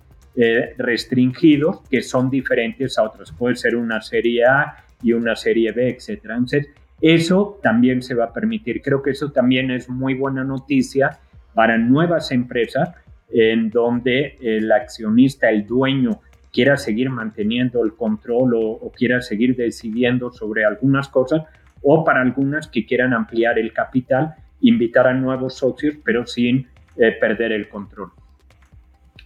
restringidos 0.77 1.81
que 1.89 2.01
son 2.01 2.29
diferentes 2.29 2.97
a 2.97 3.03
otros. 3.03 3.31
Puede 3.31 3.55
ser 3.55 3.75
una 3.75 4.01
serie 4.01 4.45
A 4.45 4.77
y 5.03 5.13
una 5.13 5.35
serie 5.35 5.71
B, 5.71 5.89
etc. 5.89 6.23
Entonces, 6.23 6.69
eso 7.01 7.59
también 7.61 8.01
se 8.01 8.13
va 8.13 8.25
a 8.25 8.33
permitir. 8.33 8.81
Creo 8.81 9.01
que 9.01 9.11
eso 9.11 9.31
también 9.31 9.71
es 9.71 9.89
muy 9.89 10.13
buena 10.13 10.43
noticia 10.43 11.19
para 11.53 11.77
nuevas 11.77 12.31
empresas 12.31 12.91
en 13.29 13.69
donde 13.69 14.37
el 14.41 14.71
accionista, 14.71 15.49
el 15.49 15.65
dueño, 15.65 16.21
quiera 16.51 16.77
seguir 16.77 17.09
manteniendo 17.09 17.83
el 17.83 17.93
control 17.93 18.53
o, 18.55 18.91
quiera 18.95 19.21
seguir 19.21 19.55
decidiendo 19.55 20.31
sobre 20.31 20.65
algunas 20.65 21.07
cosas 21.07 21.43
o 21.81 22.03
para 22.03 22.21
algunas 22.21 22.67
que 22.67 22.85
quieran 22.85 23.13
ampliar 23.13 23.57
el 23.57 23.73
capital, 23.73 24.35
invitar 24.59 25.07
a 25.07 25.13
nuevos 25.13 25.55
socios, 25.55 25.95
pero 26.03 26.27
sin 26.27 26.67
eh, 26.97 27.11
perder 27.19 27.53
el 27.53 27.69
control. 27.69 28.11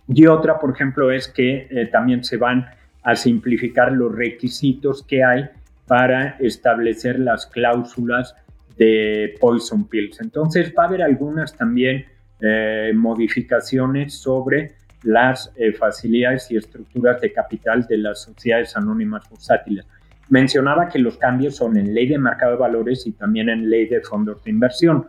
Y 0.08 0.28
otra, 0.28 0.60
por 0.60 0.72
ejemplo, 0.72 1.12
es 1.12 1.28
que 1.28 1.68
eh, 1.70 1.88
también 1.92 2.24
se 2.24 2.38
van 2.38 2.68
a 3.04 3.16
simplificar 3.16 3.92
los 3.92 4.14
requisitos 4.14 5.04
que 5.04 5.24
hay 5.24 5.46
para 5.88 6.38
establecer 6.40 7.20
las 7.20 7.46
cláusulas 7.46 8.36
de 8.78 9.36
poison 9.40 9.88
pills. 9.88 10.20
Entonces 10.22 10.74
va 10.78 10.84
a 10.84 10.88
haber 10.88 11.02
algunas 11.02 11.56
también 11.56 12.06
eh, 12.42 12.92
modificaciones 12.94 14.14
sobre 14.14 14.74
las 15.04 15.52
eh, 15.56 15.72
facilidades 15.72 16.50
y 16.52 16.58
estructuras 16.58 17.22
de 17.22 17.32
capital 17.32 17.86
de 17.88 17.98
las 17.98 18.24
sociedades 18.24 18.76
anónimas 18.76 19.30
bursátiles. 19.30 19.86
Mencionaba 20.30 20.90
que 20.90 20.98
los 20.98 21.18
cambios 21.18 21.56
son 21.56 21.78
en 21.78 21.94
ley 21.94 22.08
de 22.08 22.18
mercado 22.18 22.54
de 22.54 22.58
valores 22.58 23.06
y 23.06 23.12
también 23.12 23.50
en 23.50 23.70
ley 23.70 23.88
de 23.88 24.02
fondos 24.02 24.44
de 24.44 24.50
inversión. 24.50 25.08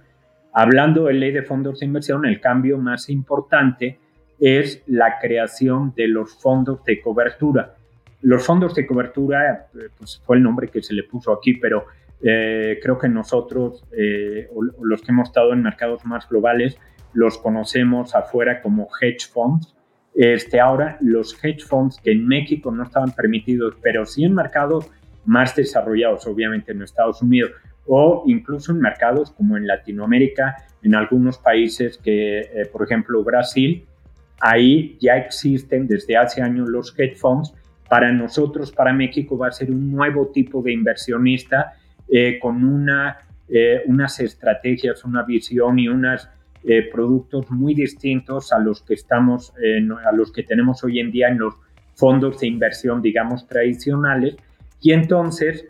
Hablando 0.53 1.05
de 1.07 1.15
ley 1.15 1.33
de 1.33 1.43
fondos 1.43 1.81
de 1.81 1.87
inversión, 1.87 2.27
el 2.27 2.41
cambio 2.41 2.77
más 2.77 3.09
importante 3.09 3.99
es 4.39 4.83
la 4.87 5.19
creación 5.19 5.93
de 5.97 6.09
los 6.09 6.35
fondos 6.35 6.85
de 6.85 7.01
cobertura. 7.01 7.75
Los 8.23 8.45
fondos 8.45 8.75
de 8.75 8.87
cobertura, 8.87 9.69
eh, 9.75 9.89
pues 9.97 10.21
fue 10.25 10.37
el 10.37 10.43
nombre 10.43 10.69
que 10.69 10.83
se 10.83 10.95
le 10.95 11.05
puso 11.05 11.33
aquí, 11.33 11.55
pero 11.55 11.87
eh, 12.23 12.79
creo 12.83 12.99
que 12.99 13.09
nosotros, 13.09 13.85
eh, 13.97 14.49
los 14.83 15.03
que 15.03 15.13
hemos 15.13 15.29
estado 15.29 15.53
en 15.53 15.63
mercados 15.63 16.05
más 16.05 16.29
globales, 16.29 16.79
los 17.13 17.39
conocemos 17.39 18.15
afuera 18.15 18.61
como 18.61 18.89
hedge 19.01 19.29
funds. 19.33 19.75
Este, 20.15 20.61
ahora, 20.61 20.97
los 21.01 21.33
hedge 21.43 21.65
funds 21.65 21.99
que 22.03 22.13
en 22.13 22.27
México 22.27 22.71
no 22.71 22.83
estaban 22.83 23.13
permitidos, 23.13 23.75
pero 23.83 24.05
sí 24.07 24.25
en 24.25 24.35
mercados 24.35 24.91
más 25.25 25.55
desarrollados, 25.55 26.27
obviamente 26.27 26.73
en 26.73 26.83
Estados 26.83 27.21
Unidos, 27.21 27.53
o 27.87 28.25
incluso 28.27 28.73
en 28.73 28.81
mercados 28.81 29.31
como 29.31 29.57
en 29.57 29.67
Latinoamérica, 29.67 30.57
en 30.83 30.95
algunos 30.95 31.39
países 31.39 31.99
que, 31.99 32.69
por 32.73 32.85
ejemplo, 32.85 33.23
Brasil, 33.25 33.85
ahí 34.41 34.97
ya 35.01 35.17
existen 35.17 35.87
desde 35.87 36.17
hace 36.17 36.43
años 36.43 36.69
los 36.69 36.95
hedge 36.99 37.17
funds 37.17 37.55
para 37.89 38.13
nosotros, 38.13 38.73
para 38.73 38.93
México, 38.93 39.39
va 39.39 39.49
a 39.49 39.53
ser 39.53 39.71
un 39.71 39.93
nuevo 39.93 40.29
tipo 40.29 40.63
de 40.63 40.73
inversionista 40.73 41.75
eh, 42.09 42.39
con 42.41 42.87
eh, 43.49 43.83
unas 43.87 44.21
estrategias, 44.21 45.05
una 45.05 45.23
visión 45.23 45.79
y 45.79 45.89
unos 45.89 46.29
eh, 46.65 46.89
productos 46.93 47.51
muy 47.51 47.75
distintos 47.75 48.53
a 48.53 48.59
los 48.59 48.83
que 48.83 48.95
estamos, 48.95 49.53
a 50.05 50.13
los 50.13 50.33
que 50.33 50.43
tenemos 50.43 50.83
hoy 50.83 50.99
en 50.99 51.13
día 51.13 51.29
en 51.29 51.39
los 51.39 51.55
fondos 51.95 52.41
de 52.41 52.49
inversión, 52.49 53.01
digamos, 53.01 53.47
tradicionales. 53.47 54.37
Y 54.81 54.93
entonces, 54.93 55.65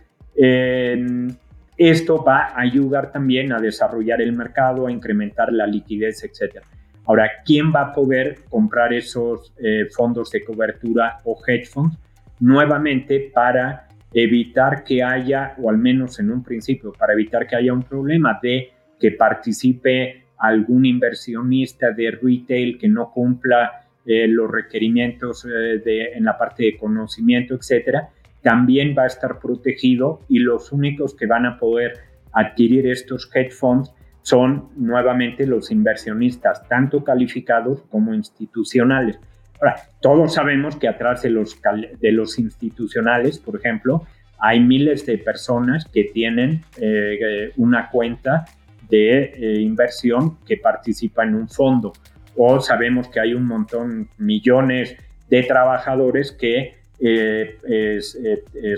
esto 1.76 2.25
va 2.25 2.46
a 2.46 2.61
ayudar 2.61 3.12
también 3.12 3.52
a 3.52 3.61
desarrollar 3.61 4.20
el 4.23 4.32
mercado, 4.32 4.87
a 4.87 4.92
incrementar 4.92 5.52
la 5.52 5.66
liquidez, 5.66 6.25
etc. 6.25 6.62
Ahora, 7.06 7.30
¿quién 7.44 7.72
va 7.72 7.82
a 7.82 7.92
poder 7.92 8.40
comprar 8.50 8.92
esos 8.92 9.52
fondos 9.96 10.30
de 10.30 10.44
cobertura 10.44 11.20
o 11.25 11.38
hedge 11.46 11.66
funds? 11.66 11.96
nuevamente 12.40 13.30
para 13.32 13.88
evitar 14.12 14.84
que 14.84 15.02
haya, 15.02 15.54
o 15.58 15.70
al 15.70 15.78
menos 15.78 16.18
en 16.20 16.30
un 16.30 16.42
principio, 16.42 16.92
para 16.92 17.12
evitar 17.12 17.46
que 17.46 17.56
haya 17.56 17.72
un 17.72 17.82
problema 17.82 18.38
de 18.42 18.70
que 18.98 19.12
participe 19.12 20.25
algún 20.38 20.84
inversionista 20.84 21.90
de 21.92 22.10
retail 22.10 22.78
que 22.78 22.88
no 22.88 23.10
cumpla 23.10 23.86
eh, 24.04 24.26
los 24.28 24.50
requerimientos 24.50 25.44
eh, 25.44 25.78
de, 25.84 26.12
en 26.14 26.25
la 26.25 26.38
parte 26.38 26.64
de 26.64 26.76
conocimiento, 26.76 27.54
etcétera, 27.54 28.10
también 28.42 28.94
va 28.96 29.04
a 29.04 29.06
estar 29.06 29.38
protegido 29.40 30.20
y 30.28 30.38
los 30.38 30.72
únicos 30.72 31.14
que 31.14 31.26
van 31.26 31.46
a 31.46 31.58
poder 31.58 31.94
adquirir 32.32 32.86
estos 32.86 33.28
hedge 33.34 33.50
funds 33.50 33.92
son 34.26 34.71
nuevamente 34.75 35.47
los 35.47 35.71
inversionistas, 35.71 36.66
tanto 36.68 37.04
calificados 37.04 37.83
como 37.88 38.12
institucionales. 38.12 39.21
Ahora, 39.61 39.76
todos 40.00 40.35
sabemos 40.35 40.75
que 40.75 40.88
atrás 40.88 41.23
de 41.23 41.30
los, 41.30 41.56
de 42.00 42.11
los 42.11 42.37
institucionales, 42.40 43.38
por 43.38 43.54
ejemplo, 43.54 44.04
hay 44.40 44.59
miles 44.59 45.06
de 45.06 45.18
personas 45.18 45.85
que 45.85 46.11
tienen 46.12 46.64
eh, 46.76 47.52
una 47.56 47.88
cuenta 47.88 48.47
de 48.90 49.26
eh, 49.26 49.61
inversión 49.61 50.38
que 50.45 50.56
participa 50.56 51.23
en 51.23 51.37
un 51.37 51.49
fondo. 51.49 51.92
O 52.35 52.61
sabemos 52.61 53.09
que 53.09 53.21
hay 53.21 53.33
un 53.33 53.47
montón, 53.47 54.09
millones 54.18 54.97
de 55.30 55.45
trabajadores 55.45 56.33
que 56.33 56.75
eh, 56.99 58.00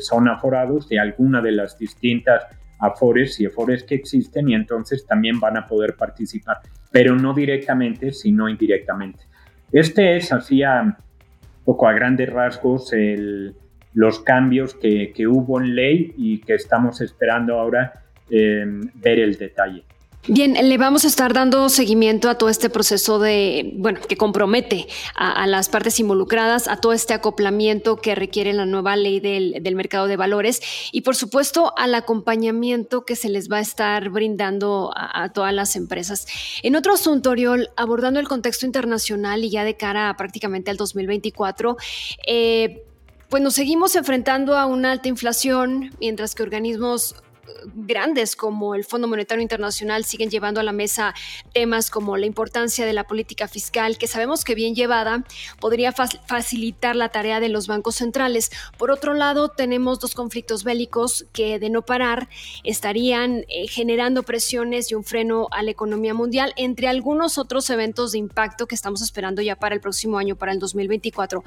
son 0.01 0.29
aforados 0.29 0.91
de 0.91 0.99
alguna 0.99 1.41
de 1.41 1.53
las 1.53 1.79
distintas 1.79 2.45
afores 2.79 3.39
y 3.41 3.47
afores 3.47 3.85
que 3.85 3.95
existen 3.95 4.49
y 4.49 4.55
entonces 4.55 5.07
también 5.07 5.41
van 5.41 5.57
a 5.57 5.67
poder 5.67 5.97
participar, 5.97 6.59
pero 6.91 7.17
no 7.17 7.35
directamente, 7.35 8.13
sino 8.13 8.49
indirectamente. 8.49 9.25
Este 9.73 10.17
es, 10.17 10.33
así 10.33 10.63
a 10.63 10.97
poco 11.65 11.87
a 11.87 11.93
grandes 11.93 12.33
rasgos, 12.33 12.93
los 13.93 14.21
cambios 14.21 14.75
que, 14.75 15.13
hubo 15.27 15.61
en 15.61 15.75
ley 15.75 16.15
y 16.17 16.41
que 16.41 16.55
estamos 16.55 17.01
esperando 17.01 17.59
ahora 17.59 18.05
em, 18.31 18.81
ver 18.95 19.19
el 19.19 19.37
detalle. 19.37 19.85
Bien, 20.27 20.53
le 20.53 20.77
vamos 20.77 21.05
a 21.05 21.09
estar 21.09 21.33
dando 21.33 21.71
seguimiento 21.71 22.29
a 22.29 22.37
todo 22.37 22.51
este 22.51 22.69
proceso 22.69 23.19
de, 23.19 23.73
bueno, 23.77 24.01
que 24.07 24.19
compromete 24.19 24.87
a, 25.15 25.47
las 25.47 25.71
partes 25.71 25.99
involucradas, 26.01 26.69
a 26.69 26.77
todo 26.77 26.93
este 26.93 27.15
acoplamiento 27.15 27.97
que 27.97 28.15
requiere 28.15 28.53
la 28.53 28.67
nueva 28.67 28.95
ley 28.97 29.21
del, 29.21 29.75
mercado 29.75 30.07
de 30.07 30.19
valores 30.19 30.61
y, 30.93 31.01
por 31.01 31.17
supuesto, 31.17 31.73
al 31.79 31.95
acompañamiento 31.95 33.07
que 33.07 33.17
se 33.17 33.31
les 33.31 33.51
va 33.51 33.59
a 33.59 33.61
estar 33.61 34.11
brindando 34.11 34.93
a, 34.95 35.31
todas 35.33 35.55
las 35.55 35.77
empresas. 35.77 36.27
En 36.63 36.77
otro 36.77 36.93
asunto, 36.93 37.31
Oriol, 37.31 37.71
abordando 37.77 38.21
el 38.21 38.29
contexto 38.29 38.67
internacional 38.67 39.45
y 39.45 39.51
ya 39.51 39.65
de 39.65 39.77
cara 39.79 40.11
a 40.11 40.17
prácticamente 40.17 40.71
al 40.71 40.77
2024, 40.77 41.79
eh, 42.27 42.83
pues 43.31 43.43
nos 43.43 43.55
seguimos 43.55 43.97
enfrentando 43.97 44.59
a 44.59 44.67
una 44.67 44.91
alta 44.91 45.09
inflación, 45.09 45.91
mientras 46.01 46.35
que 46.35 46.43
organismos 46.43 47.15
grandes 47.75 48.37
como 48.37 48.75
el 48.75 48.85
Fondo 48.85 49.09
Monetario 49.09 49.43
Internacional 49.43 50.05
siguen 50.05 50.31
llevando 50.31 50.61
a 50.61 50.63
la 50.63 50.73
mesa 50.73 51.15
temas 51.53 51.91
como 51.91 52.17
la 52.17 52.27
importancia 52.27 52.87
de 52.87 52.93
la 52.93 53.05
política 53.05 53.49
fiscal, 53.49 53.99
que 53.99 54.07
sabemos 54.07 54.45
que 54.45 54.55
bien 54.55 54.75
llevada 54.75 55.25
podría 55.61 55.93
facilitar 55.93 56.97
la 56.97 57.11
tarea 57.11 57.41
de 57.41 57.49
los 57.49 57.67
bancos 57.67 57.97
centrales. 57.97 58.51
Por 58.77 58.91
otro 58.91 59.15
lado, 59.15 59.49
tenemos 59.49 59.99
dos 60.01 60.15
conflictos 60.15 60.65
bélicos 60.65 61.27
que 61.33 61.59
de 61.59 61.71
no 61.71 61.83
parar 61.83 62.29
estarían 62.65 63.45
eh, 63.49 63.69
generando 63.69 64.23
presiones 64.23 64.91
y 64.91 64.95
un 64.95 65.05
freno 65.05 65.49
a 65.51 65.63
la 65.63 65.71
economía 65.71 66.15
mundial, 66.15 66.53
entre 66.57 66.89
algunos 66.89 67.39
otros 67.39 67.69
eventos 67.71 68.13
de 68.13 68.19
impacto 68.19 68.67
que 68.67 68.75
estamos 68.75 69.03
esperando 69.03 69.43
ya 69.43 69.57
para 69.57 69.75
el 69.75 69.81
próximo 69.81 70.19
año, 70.19 70.37
para 70.37 70.53
el 70.53 70.59
2024. 70.59 71.43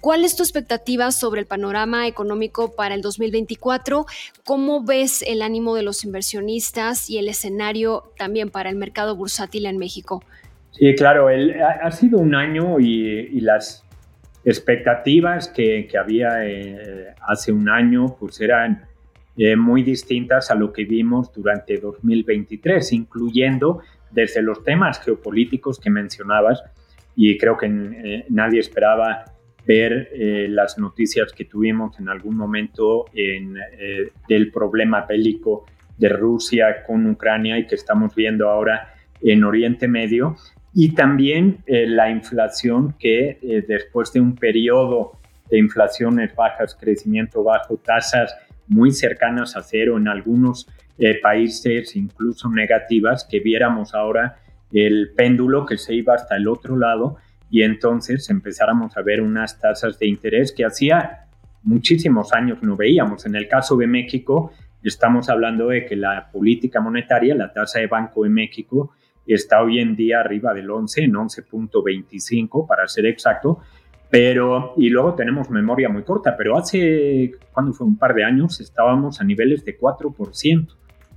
¿Cuál 0.00 0.24
es 0.24 0.36
tu 0.36 0.44
expectativa 0.44 1.10
sobre 1.10 1.40
el 1.40 1.46
panorama 1.46 2.06
económico 2.06 2.74
para 2.76 2.94
el 2.94 3.02
2024? 3.02 4.06
¿Cómo 4.44 4.84
ves 4.84 5.24
el 5.26 5.42
ánimo 5.42 5.74
de 5.74 5.82
los 5.82 6.04
inversionistas 6.04 7.10
y 7.10 7.18
el 7.18 7.28
escenario 7.28 8.04
también 8.16 8.50
para 8.50 8.70
el 8.70 8.76
mercado 8.76 9.16
bursátil 9.16 9.66
en 9.66 9.76
México? 9.76 10.22
Sí, 10.70 10.94
claro, 10.94 11.28
ha, 11.28 11.90
sido 11.90 12.18
un 12.20 12.36
año 12.36 12.78
y, 12.78 13.40
las 13.40 13.84
expectativas 14.44 15.48
que, 15.48 15.88
había 15.98 16.46
eh, 16.46 17.14
hace 17.26 17.50
un 17.50 17.68
año 17.68 18.16
pues 18.20 18.40
eran 18.40 18.84
eh, 19.36 19.56
muy 19.56 19.82
distintas 19.82 20.52
a 20.52 20.54
lo 20.54 20.72
que 20.72 20.84
vimos 20.84 21.32
durante 21.32 21.76
2023, 21.78 22.92
incluyendo 22.92 23.80
desde 24.12 24.42
los 24.42 24.62
temas 24.62 25.00
geopolíticos 25.00 25.80
que 25.80 25.90
mencionabas 25.90 26.62
y 27.16 27.36
creo 27.36 27.56
que 27.56 27.66
eh, 27.66 28.26
nadie 28.28 28.60
esperaba 28.60 29.24
ver 29.68 30.08
eh, 30.14 30.46
las 30.48 30.78
noticias 30.78 31.30
que 31.34 31.44
tuvimos 31.44 32.00
en 32.00 32.08
algún 32.08 32.36
momento 32.38 33.04
en, 33.12 33.54
eh, 33.58 34.12
del 34.26 34.50
problema 34.50 35.04
bélico 35.06 35.66
de 35.98 36.08
Rusia 36.08 36.84
con 36.86 37.06
Ucrania 37.06 37.58
y 37.58 37.66
que 37.66 37.74
estamos 37.74 38.14
viendo 38.14 38.48
ahora 38.48 38.94
en 39.20 39.44
Oriente 39.44 39.86
Medio. 39.86 40.36
Y 40.72 40.94
también 40.94 41.58
eh, 41.66 41.86
la 41.86 42.08
inflación 42.08 42.94
que 42.98 43.64
después 43.68 44.10
de 44.12 44.20
un 44.20 44.36
periodo 44.36 45.12
de 45.50 45.58
inflaciones 45.58 46.34
bajas, 46.34 46.74
crecimiento 46.74 47.42
bajo, 47.42 47.76
tasas 47.76 48.34
muy 48.68 48.90
cercanas 48.90 49.54
a 49.54 49.62
cero 49.62 49.98
en 49.98 50.08
algunos 50.08 50.66
países, 51.22 51.94
incluso 51.94 52.48
negativas, 52.48 53.26
que 53.30 53.40
viéramos 53.40 53.94
ahora 53.94 54.40
el 54.72 55.10
péndulo 55.16 55.64
que 55.64 55.78
se 55.78 55.94
iba 55.94 56.14
hasta 56.14 56.36
el 56.36 56.48
otro 56.48 56.76
lado 56.76 57.18
y 57.50 57.62
entonces 57.62 58.28
empezáramos 58.30 58.96
a 58.96 59.02
ver 59.02 59.20
unas 59.20 59.58
tasas 59.60 59.98
de 59.98 60.06
interés 60.06 60.52
que 60.52 60.64
hacía 60.64 61.28
muchísimos 61.62 62.32
años 62.32 62.62
no 62.62 62.76
veíamos. 62.76 63.26
En 63.26 63.34
el 63.34 63.48
caso 63.48 63.76
de 63.76 63.86
México, 63.86 64.52
estamos 64.82 65.28
hablando 65.28 65.68
de 65.68 65.84
que 65.86 65.96
la 65.96 66.30
política 66.30 66.80
monetaria, 66.80 67.34
la 67.34 67.52
tasa 67.52 67.80
de 67.80 67.86
Banco 67.86 68.24
de 68.24 68.30
México, 68.30 68.92
está 69.26 69.62
hoy 69.62 69.78
en 69.78 69.94
día 69.94 70.20
arriba 70.20 70.54
del 70.54 70.70
11, 70.70 71.04
en 71.04 71.12
11.25 71.12 72.66
para 72.66 72.86
ser 72.88 73.06
exacto, 73.06 73.60
pero, 74.10 74.72
y 74.78 74.88
luego 74.88 75.14
tenemos 75.14 75.50
memoria 75.50 75.88
muy 75.90 76.02
corta, 76.02 76.34
pero 76.36 76.56
hace, 76.56 77.32
cuando 77.52 77.74
fue 77.74 77.86
un 77.86 77.98
par 77.98 78.14
de 78.14 78.24
años, 78.24 78.58
estábamos 78.60 79.20
a 79.20 79.24
niveles 79.24 79.64
de 79.64 79.78
4%. 79.78 80.68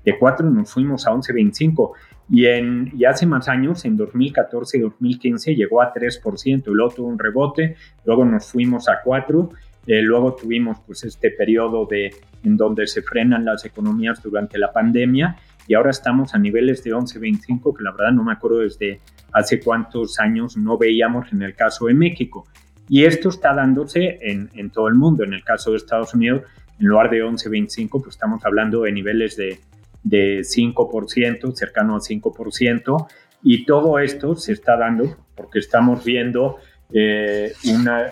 De 0.04 0.18
4 0.18 0.50
nos 0.50 0.74
fuimos 0.74 1.08
a 1.08 1.12
11.25 1.12 1.92
y, 2.32 2.46
en, 2.46 2.90
y 2.98 3.04
hace 3.04 3.26
más 3.26 3.50
años, 3.50 3.84
en 3.84 3.98
2014 3.98 4.78
y 4.78 4.82
2015, 4.82 5.54
llegó 5.54 5.82
a 5.82 5.94
3%, 5.94 6.64
y 6.66 6.72
luego 6.72 6.94
tuvo 6.94 7.08
un 7.10 7.20
rebote, 7.20 7.76
luego 8.06 8.24
nos 8.24 8.50
fuimos 8.50 8.88
a 8.88 9.04
4%, 9.04 9.50
eh, 9.88 10.02
luego 10.02 10.36
tuvimos 10.36 10.78
pues 10.86 11.04
este 11.04 11.32
periodo 11.32 11.86
de, 11.86 12.16
en 12.44 12.56
donde 12.56 12.88
se 12.88 13.02
frenan 13.02 13.44
las 13.44 13.65
economías 13.65 14.22
durante 14.22 14.60
la 14.60 14.72
pandemia 14.72 15.36
y 15.67 15.74
ahora 15.74 15.89
estamos 15.89 16.36
a 16.36 16.38
niveles 16.38 16.84
de 16.84 16.91
11.25, 16.91 17.76
que 17.76 17.84
la 17.84 17.91
verdad 17.91 18.12
no 18.12 18.24
me 18.24 18.32
acuerdo 18.32 18.60
desde 18.60 19.02
hace 19.34 19.60
cuántos 19.60 20.20
años 20.20 20.56
no 20.56 20.78
veíamos 20.78 21.34
en 21.34 21.41
el 21.41 21.56
caso 21.56 21.88
de 21.88 21.96
México. 21.96 22.46
Y 22.88 23.06
esto 23.06 23.30
está 23.30 23.54
dándose 23.54 24.20
en, 24.22 24.50
en 24.54 24.70
todo 24.70 24.88
el 24.88 24.96
mundo. 24.96 25.24
En 25.24 25.34
el 25.34 25.44
caso 25.44 25.72
de 25.72 25.78
Estados 25.78 26.13
Unidos, 26.13 26.44
en 26.80 26.88
lugar 26.88 27.10
de 27.10 27.24
11.25, 27.24 27.89
pues 27.89 28.15
estamos 28.15 28.46
hablando 28.46 28.84
de 28.84 28.91
niveles 28.91 29.36
de 29.36 29.60
de 30.04 30.40
5%, 30.40 31.54
cercano 31.54 31.96
a 31.96 32.00
5%, 32.00 33.08
y 33.44 33.66
todo 33.66 34.00
esto 34.00 34.36
se 34.36 34.54
está 34.54 34.78
dando 34.78 35.18
porque 35.36 35.60
estamos 35.60 36.04
viendo 36.04 36.58
eh, 36.94 37.54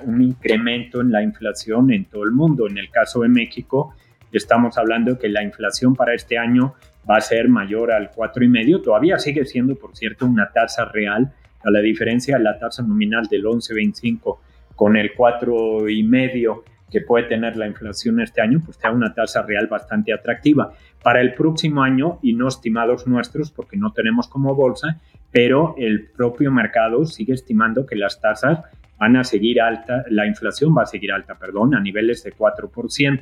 un 0.05 0.21
incremento 0.21 1.01
en 1.01 1.11
la 1.11 1.21
inflación 1.21 1.91
en 1.91 2.05
todo 2.05 2.23
el 2.23 2.31
mundo. 2.31 2.67
En 2.67 2.77
el 2.77 2.89
caso 2.89 3.21
de 3.21 3.29
México, 3.29 3.93
estamos 4.31 4.77
hablando 4.77 5.17
que 5.17 5.29
la 5.29 5.43
inflación 5.43 5.95
para 5.95 6.13
este 6.13 6.37
año 6.37 6.75
va 7.09 7.17
a 7.17 7.21
ser 7.21 7.49
mayor 7.49 7.91
al 7.91 8.11
4,5. 8.11 8.83
Todavía 8.83 9.19
sigue 9.19 9.45
siendo, 9.45 9.75
por 9.75 9.95
cierto, 9.95 10.25
una 10.25 10.51
tasa 10.51 10.85
real, 10.85 11.33
a 11.63 11.71
la 11.71 11.79
diferencia 11.79 12.37
de 12.37 12.43
la 12.43 12.57
tasa 12.57 12.83
nominal 12.83 13.27
del 13.27 13.43
11,25 13.43 14.37
con 14.75 14.95
el 14.95 15.13
4,5 15.13 16.63
que 16.89 17.01
puede 17.01 17.25
tener 17.25 17.55
la 17.57 17.67
inflación 17.67 18.19
este 18.21 18.41
año, 18.41 18.61
pues 18.63 18.79
da 18.79 18.91
una 18.91 19.13
tasa 19.13 19.43
real 19.43 19.67
bastante 19.67 20.13
atractiva. 20.13 20.73
Para 21.03 21.21
el 21.21 21.33
próximo 21.33 21.81
año, 21.81 22.19
y 22.21 22.33
no 22.33 22.47
estimados 22.47 23.07
nuestros, 23.07 23.51
porque 23.51 23.77
no 23.77 23.93
tenemos 23.93 24.27
como 24.27 24.53
bolsa, 24.53 24.99
pero 25.31 25.75
el 25.77 26.07
propio 26.09 26.51
mercado 26.51 27.05
sigue 27.05 27.33
estimando 27.33 27.85
que 27.85 27.95
las 27.95 28.19
tasas 28.19 28.59
van 28.99 29.15
a 29.15 29.23
seguir 29.23 29.61
alta, 29.61 30.03
la 30.09 30.25
inflación 30.25 30.75
va 30.77 30.83
a 30.83 30.85
seguir 30.85 31.11
alta, 31.11 31.35
perdón, 31.35 31.73
a 31.73 31.79
niveles 31.79 32.23
de 32.23 32.33
4%. 32.33 33.21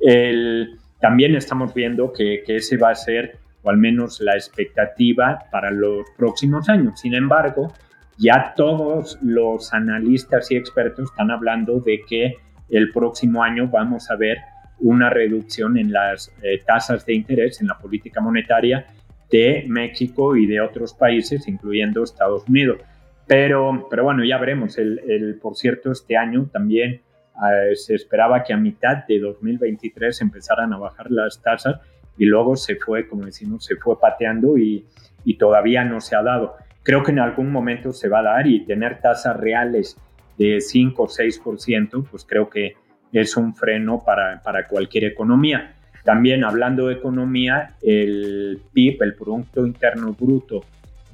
El, 0.00 0.78
también 1.00 1.34
estamos 1.34 1.74
viendo 1.74 2.12
que, 2.12 2.42
que 2.46 2.56
ese 2.56 2.78
va 2.78 2.90
a 2.90 2.94
ser, 2.94 3.36
o 3.62 3.70
al 3.70 3.76
menos 3.76 4.20
la 4.20 4.34
expectativa 4.34 5.38
para 5.50 5.70
los 5.70 6.06
próximos 6.16 6.68
años. 6.68 6.98
Sin 6.98 7.14
embargo, 7.14 7.72
ya 8.18 8.54
todos 8.56 9.18
los 9.22 9.72
analistas 9.74 10.50
y 10.50 10.56
expertos 10.56 11.10
están 11.10 11.30
hablando 11.30 11.80
de 11.80 12.00
que 12.08 12.36
el 12.70 12.90
próximo 12.90 13.42
año 13.42 13.68
vamos 13.68 14.10
a 14.10 14.16
ver 14.16 14.38
una 14.82 15.10
reducción 15.10 15.78
en 15.78 15.92
las 15.92 16.32
eh, 16.42 16.60
tasas 16.66 17.06
de 17.06 17.14
interés 17.14 17.60
en 17.60 17.68
la 17.68 17.78
política 17.78 18.20
monetaria 18.20 18.86
de 19.30 19.64
México 19.66 20.36
y 20.36 20.46
de 20.46 20.60
otros 20.60 20.92
países, 20.92 21.48
incluyendo 21.48 22.02
Estados 22.02 22.46
Unidos. 22.48 22.80
Pero, 23.26 23.86
pero 23.88 24.04
bueno, 24.04 24.24
ya 24.24 24.38
veremos. 24.38 24.76
El, 24.76 25.38
por 25.40 25.56
cierto, 25.56 25.92
este 25.92 26.16
año 26.16 26.48
también 26.52 26.94
eh, 26.94 27.74
se 27.74 27.94
esperaba 27.94 28.42
que 28.42 28.52
a 28.52 28.56
mitad 28.56 29.06
de 29.06 29.20
2023 29.20 30.20
empezaran 30.20 30.72
a 30.72 30.78
bajar 30.78 31.10
las 31.10 31.40
tasas 31.40 31.80
y 32.18 32.26
luego 32.26 32.56
se 32.56 32.76
fue, 32.76 33.08
como 33.08 33.24
decimos, 33.24 33.64
se 33.64 33.76
fue 33.76 33.98
pateando 33.98 34.58
y, 34.58 34.84
y 35.24 35.38
todavía 35.38 35.84
no 35.84 36.00
se 36.00 36.16
ha 36.16 36.22
dado. 36.22 36.56
Creo 36.82 37.02
que 37.02 37.12
en 37.12 37.20
algún 37.20 37.50
momento 37.50 37.92
se 37.92 38.08
va 38.08 38.18
a 38.18 38.24
dar 38.24 38.46
y 38.46 38.66
tener 38.66 39.00
tasas 39.00 39.36
reales 39.36 39.96
de 40.36 40.60
5 40.60 41.02
o 41.02 41.06
6%, 41.06 42.06
pues 42.10 42.24
creo 42.24 42.50
que 42.50 42.74
es 43.12 43.36
un 43.36 43.54
freno 43.54 44.02
para, 44.04 44.42
para 44.42 44.66
cualquier 44.66 45.04
economía. 45.04 45.74
También 46.04 46.44
hablando 46.44 46.88
de 46.88 46.94
economía, 46.94 47.74
el 47.82 48.60
PIB, 48.72 49.02
el 49.02 49.14
Producto 49.14 49.64
Interno 49.66 50.16
Bruto 50.18 50.64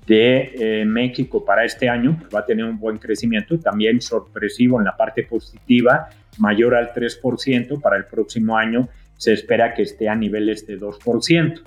de 0.06 0.52
eh, 0.54 0.84
México 0.86 1.44
para 1.44 1.64
este 1.64 1.88
año 1.88 2.16
pues, 2.18 2.34
va 2.34 2.40
a 2.40 2.46
tener 2.46 2.64
un 2.64 2.78
buen 2.78 2.96
crecimiento, 2.96 3.58
también 3.58 4.00
sorpresivo 4.00 4.78
en 4.78 4.86
la 4.86 4.96
parte 4.96 5.24
positiva, 5.24 6.08
mayor 6.38 6.74
al 6.74 6.94
3%, 6.94 7.80
para 7.80 7.98
el 7.98 8.06
próximo 8.06 8.56
año 8.56 8.88
se 9.18 9.34
espera 9.34 9.74
que 9.74 9.82
esté 9.82 10.08
a 10.08 10.14
niveles 10.14 10.66
de 10.66 10.78
2%. 10.80 11.60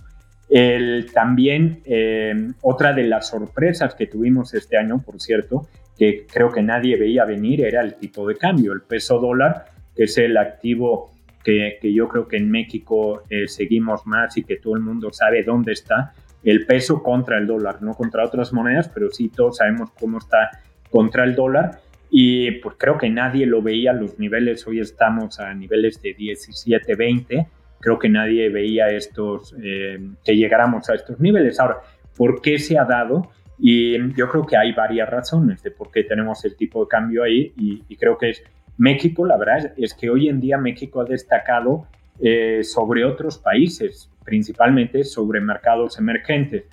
El, 0.49 1.11
también 1.13 1.81
eh, 1.85 2.33
otra 2.61 2.93
de 2.93 3.03
las 3.03 3.29
sorpresas 3.29 3.93
que 3.93 4.07
tuvimos 4.07 4.53
este 4.53 4.77
año, 4.77 5.01
por 5.05 5.21
cierto, 5.21 5.67
que 5.97 6.25
creo 6.31 6.51
que 6.51 6.63
nadie 6.63 6.97
veía 6.97 7.25
venir, 7.25 7.63
era 7.63 7.81
el 7.81 7.95
tipo 7.95 8.27
de 8.27 8.35
cambio. 8.35 8.73
El 8.73 8.81
peso 8.81 9.19
dólar 9.19 9.65
que 9.95 10.03
es 10.03 10.17
el 10.17 10.37
activo 10.37 11.11
que, 11.43 11.79
yo 11.81 12.07
creo 12.07 12.27
que 12.27 12.37
en 12.37 12.51
México 12.51 13.23
eh, 13.29 13.47
seguimos 13.47 14.05
más 14.05 14.37
y 14.37 14.43
que 14.43 14.57
todo 14.57 14.75
el 14.75 14.81
mundo 14.81 15.11
sabe 15.11 15.43
dónde 15.43 15.73
está, 15.73 16.13
el 16.43 16.65
peso 16.65 17.03
contra 17.03 17.37
el 17.37 17.47
dólar, 17.47 17.81
no 17.81 17.93
contra 17.93 18.25
otras 18.25 18.53
monedas, 18.53 18.89
pero 18.89 19.09
sí 19.09 19.29
todos 19.29 19.57
sabemos 19.57 19.91
cómo 19.99 20.17
está 20.17 20.51
contra 20.89 21.23
el 21.23 21.35
dólar. 21.35 21.79
Y 22.09 22.51
pues 22.59 22.75
creo 22.77 22.97
que 22.97 23.09
nadie 23.09 23.45
lo 23.45 23.61
veía 23.61 23.93
los 23.93 24.19
niveles, 24.19 24.67
hoy 24.67 24.79
estamos 24.79 25.39
a 25.39 25.53
niveles 25.53 26.01
de 26.01 26.13
17, 26.13 26.95
20, 26.95 27.47
creo 27.79 27.97
que 27.97 28.09
nadie 28.09 28.49
veía 28.49 28.89
estos, 28.89 29.55
eh, 29.63 29.97
que 30.25 30.35
llegáramos 30.35 30.89
a 30.89 30.95
estos 30.95 31.19
niveles. 31.19 31.59
Ahora, 31.59 31.77
por 32.17 32.41
qué 32.41 32.59
se 32.59 32.77
ha 32.77 32.83
dado 32.83 33.31
y 33.57 34.13
yo 34.15 34.27
creo 34.27 34.45
que 34.45 34.57
hay 34.57 34.73
varias 34.73 35.07
razones 35.09 35.61
de 35.61 35.71
por 35.71 35.91
qué 35.91 36.03
tenemos 36.03 36.43
el 36.45 36.55
tipo 36.55 36.83
de 36.83 36.89
cambio 36.89 37.23
ahí 37.23 37.53
y, 37.55 37.95
creo 37.95 38.17
que 38.17 38.31
es 38.31 38.43
México, 38.77 39.25
la 39.25 39.37
verdad 39.37 39.73
es 39.77 39.93
que 39.93 40.09
hoy 40.09 40.29
en 40.29 40.39
día 40.39 40.57
México 40.57 41.01
ha 41.01 41.05
destacado 41.05 41.87
eh, 42.19 42.63
sobre 42.63 43.05
otros 43.05 43.37
países, 43.37 44.09
principalmente 44.23 45.03
sobre 45.03 45.41
mercados 45.41 45.97
emergentes. 45.97 46.63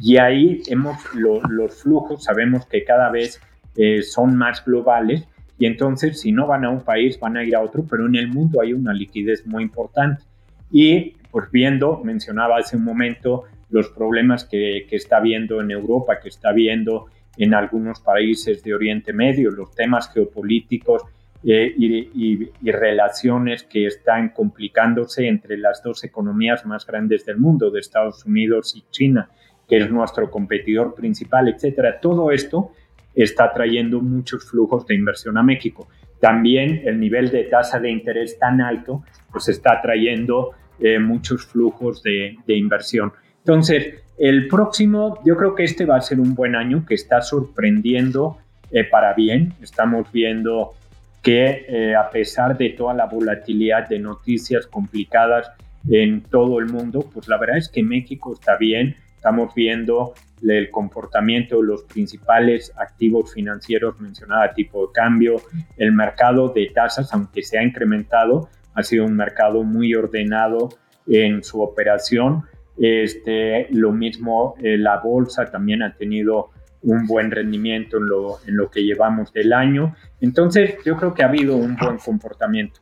Y 0.00 0.16
ahí 0.18 0.62
hemos 0.68 0.96
los 1.14 1.82
flujos, 1.82 2.24
sabemos 2.24 2.66
que 2.66 2.84
cada 2.84 3.10
vez 3.10 3.40
eh, 3.76 4.02
son 4.02 4.36
más 4.36 4.64
globales 4.64 5.26
y 5.58 5.66
entonces 5.66 6.20
si 6.20 6.32
no 6.32 6.46
van 6.46 6.64
a 6.64 6.70
un 6.70 6.82
país 6.82 7.20
van 7.20 7.36
a 7.36 7.44
ir 7.44 7.54
a 7.54 7.60
otro, 7.60 7.84
pero 7.88 8.06
en 8.06 8.16
el 8.16 8.28
mundo 8.28 8.60
hay 8.60 8.72
una 8.72 8.94
liquidez 8.94 9.46
muy 9.46 9.62
importante. 9.62 10.22
Y 10.70 11.16
pues 11.30 11.50
viendo, 11.50 12.00
mencionaba 12.02 12.58
hace 12.58 12.76
un 12.76 12.84
momento 12.84 13.44
los 13.68 13.88
problemas 13.90 14.44
que, 14.44 14.86
está 14.90 15.20
viendo 15.20 15.60
en 15.60 15.70
Europa, 15.70 16.18
que 16.20 16.28
está 16.28 16.52
viendo 16.52 17.06
en 17.36 17.54
algunos 17.54 18.00
países 18.00 18.62
de 18.62 18.74
Oriente 18.74 19.12
Medio, 19.12 19.50
los 19.50 19.74
temas 19.74 20.12
geopolíticos 20.12 21.02
eh, 21.42 21.74
y, 21.76 22.70
relaciones 22.70 23.62
que 23.62 23.86
están 23.86 24.30
complicándose 24.30 25.26
entre 25.26 25.56
las 25.56 25.82
dos 25.82 26.04
economías 26.04 26.66
más 26.66 26.86
grandes 26.86 27.24
del 27.24 27.38
mundo, 27.38 27.70
de 27.70 27.80
Estados 27.80 28.24
Unidos 28.26 28.74
y 28.76 28.84
China, 28.90 29.30
que 29.66 29.78
es 29.78 29.90
nuestro 29.90 30.30
competidor 30.30 30.94
principal, 30.94 31.48
etcétera. 31.48 31.98
Todo 32.00 32.30
esto 32.30 32.72
está 33.14 33.52
trayendo 33.52 34.00
muchos 34.00 34.48
flujos 34.48 34.86
de 34.86 34.94
inversión 34.94 35.38
a 35.38 35.42
México. 35.42 35.88
También 36.20 36.82
el 36.84 37.00
nivel 37.00 37.30
de 37.30 37.44
tasa 37.44 37.80
de 37.80 37.90
interés 37.90 38.38
tan 38.38 38.60
alto, 38.60 39.02
pues 39.32 39.48
está 39.48 39.80
trayendo 39.80 40.50
eh, 40.78 40.98
muchos 40.98 41.46
flujos 41.46 42.02
de, 42.02 42.36
de 42.46 42.56
inversión. 42.56 43.12
Entonces, 43.38 43.94
el 44.18 44.48
próximo, 44.48 45.18
yo 45.24 45.34
creo 45.38 45.54
que 45.54 45.64
este 45.64 45.86
va 45.86 45.96
a 45.96 46.00
ser 46.02 46.20
un 46.20 46.34
buen 46.34 46.54
año 46.54 46.84
que 46.86 46.94
está 46.94 47.22
sorprendiendo 47.22 48.36
eh, 48.70 48.84
para 48.84 49.14
bien. 49.14 49.54
Estamos 49.62 50.12
viendo 50.12 50.74
que 51.22 51.66
eh, 51.68 51.94
a 51.94 52.10
pesar 52.10 52.56
de 52.56 52.70
toda 52.70 52.94
la 52.94 53.06
volatilidad 53.06 53.88
de 53.88 53.98
noticias 53.98 54.66
complicadas 54.66 55.50
en 55.88 56.22
todo 56.22 56.58
el 56.58 56.66
mundo, 56.66 57.08
pues 57.12 57.28
la 57.28 57.38
verdad 57.38 57.58
es 57.58 57.68
que 57.68 57.82
México 57.82 58.32
está 58.32 58.56
bien. 58.56 58.96
Estamos 59.16 59.54
viendo 59.54 60.14
el 60.42 60.70
comportamiento 60.70 61.58
de 61.58 61.66
los 61.66 61.82
principales 61.84 62.72
activos 62.78 63.34
financieros 63.34 64.00
mencionada, 64.00 64.54
tipo 64.54 64.86
de 64.86 64.92
cambio, 64.94 65.42
el 65.76 65.92
mercado 65.92 66.48
de 66.48 66.70
tasas, 66.74 67.12
aunque 67.12 67.42
se 67.42 67.58
ha 67.58 67.62
incrementado, 67.62 68.48
ha 68.74 68.82
sido 68.82 69.04
un 69.04 69.16
mercado 69.16 69.62
muy 69.62 69.94
ordenado 69.94 70.70
en 71.06 71.42
su 71.44 71.60
operación 71.60 72.44
este, 72.80 73.68
lo 73.72 73.92
mismo, 73.92 74.54
eh, 74.62 74.78
la 74.78 74.96
bolsa 74.98 75.50
también 75.50 75.82
ha 75.82 75.94
tenido 75.94 76.48
un 76.82 77.06
buen 77.06 77.30
rendimiento 77.30 77.98
en 77.98 78.08
lo, 78.08 78.38
en 78.46 78.56
lo 78.56 78.70
que 78.70 78.82
llevamos 78.82 79.32
del 79.32 79.52
año. 79.52 79.94
Entonces, 80.20 80.76
yo 80.84 80.96
creo 80.96 81.14
que 81.14 81.22
ha 81.22 81.26
habido 81.26 81.56
un 81.56 81.76
buen 81.76 81.98
comportamiento. 81.98 82.80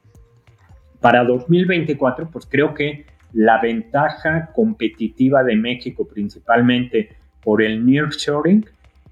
Para 1.00 1.24
2024, 1.24 2.30
pues 2.30 2.46
creo 2.46 2.74
que 2.74 3.06
la 3.32 3.60
ventaja 3.60 4.50
competitiva 4.52 5.42
de 5.44 5.56
México, 5.56 6.06
principalmente 6.06 7.16
por 7.42 7.62
el 7.62 7.84
nearshoring, 7.84 8.64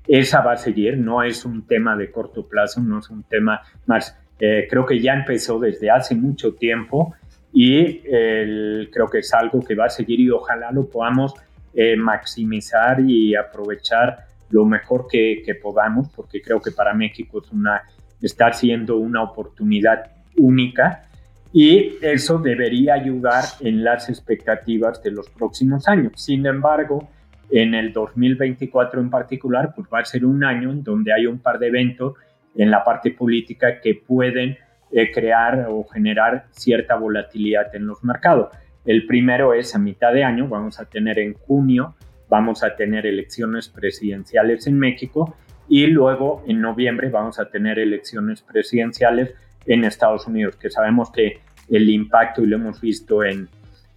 esa 0.08 0.40
va 0.40 0.52
a 0.52 0.56
seguir, 0.56 0.96
no 0.98 1.22
es 1.22 1.44
un 1.44 1.66
tema 1.66 1.96
de 1.96 2.10
corto 2.10 2.46
plazo, 2.46 2.80
no 2.80 3.00
es 3.00 3.10
un 3.10 3.24
tema 3.24 3.60
más, 3.86 4.16
eh, 4.38 4.66
creo 4.70 4.86
que 4.86 5.00
ya 5.00 5.14
empezó 5.14 5.58
desde 5.58 5.90
hace 5.90 6.14
mucho 6.14 6.54
tiempo 6.54 7.14
y 7.52 8.00
creo 8.02 9.08
que 9.10 9.18
es 9.20 9.32
algo 9.32 9.64
que 9.64 9.74
va 9.74 9.86
a 9.86 9.88
seguir 9.88 10.20
y 10.20 10.30
ojalá 10.30 10.70
lo 10.70 10.88
podamos 10.88 11.34
eh, 11.78 11.96
maximizar 11.96 13.00
y 13.00 13.34
aprovechar 13.34 14.26
lo 14.50 14.64
mejor 14.64 15.06
que, 15.10 15.42
podamos, 15.62 16.08
porque 16.14 16.40
creo 16.40 16.60
que 16.60 16.70
para 16.70 16.94
México 16.94 17.42
es 17.44 17.50
una, 17.52 17.82
está 18.20 18.52
siendo 18.52 18.96
una 18.96 19.22
oportunidad 19.22 20.10
única 20.36 21.08
y 21.52 21.96
eso 22.02 22.38
debería 22.38 22.94
ayudar 22.94 23.44
en 23.60 23.82
las 23.82 24.08
expectativas 24.08 25.02
de 25.02 25.10
los 25.10 25.28
próximos 25.30 25.88
años. 25.88 26.12
Sin 26.16 26.44
embargo, 26.46 27.08
en 27.50 27.74
el 27.74 27.92
2024 27.92 29.00
en 29.00 29.10
particular, 29.10 29.72
pues 29.74 29.88
va 29.92 30.00
a 30.00 30.04
ser 30.04 30.24
un 30.24 30.44
año 30.44 30.70
en 30.70 30.82
donde 30.82 31.12
hay 31.12 31.26
un 31.26 31.38
par 31.38 31.58
de 31.58 31.68
eventos 31.68 32.14
en 32.54 32.70
la 32.70 32.84
parte 32.84 33.10
política 33.10 33.80
que 33.80 33.94
pueden 33.94 34.56
eh, 34.92 35.10
crear 35.12 35.66
o 35.68 35.84
generar 35.84 36.46
cierta 36.50 36.96
volatilidad 36.96 37.74
en 37.74 37.86
los 37.86 38.02
mercados. 38.04 38.50
El 38.84 39.06
primero 39.06 39.52
es 39.52 39.74
a 39.74 39.78
mitad 39.78 40.12
de 40.12 40.24
año, 40.24 40.48
vamos 40.48 40.78
a 40.78 40.84
tener 40.84 41.18
en 41.18 41.34
junio, 41.34 41.96
vamos 42.28 42.62
a 42.62 42.76
tener 42.76 43.06
elecciones 43.06 43.68
presidenciales 43.68 44.66
en 44.66 44.78
México 44.78 45.36
y 45.68 45.86
luego 45.86 46.44
en 46.46 46.60
noviembre 46.60 47.08
vamos 47.08 47.38
a 47.38 47.50
tener 47.50 47.78
elecciones 47.78 48.42
presidenciales 48.42 49.34
en 49.66 49.84
Estados 49.84 50.26
Unidos, 50.26 50.56
que 50.56 50.70
sabemos 50.70 51.10
que 51.10 51.40
el 51.68 51.90
impacto, 51.90 52.42
y 52.42 52.46
lo 52.46 52.56
hemos 52.56 52.80
visto 52.80 53.24
en, 53.24 53.48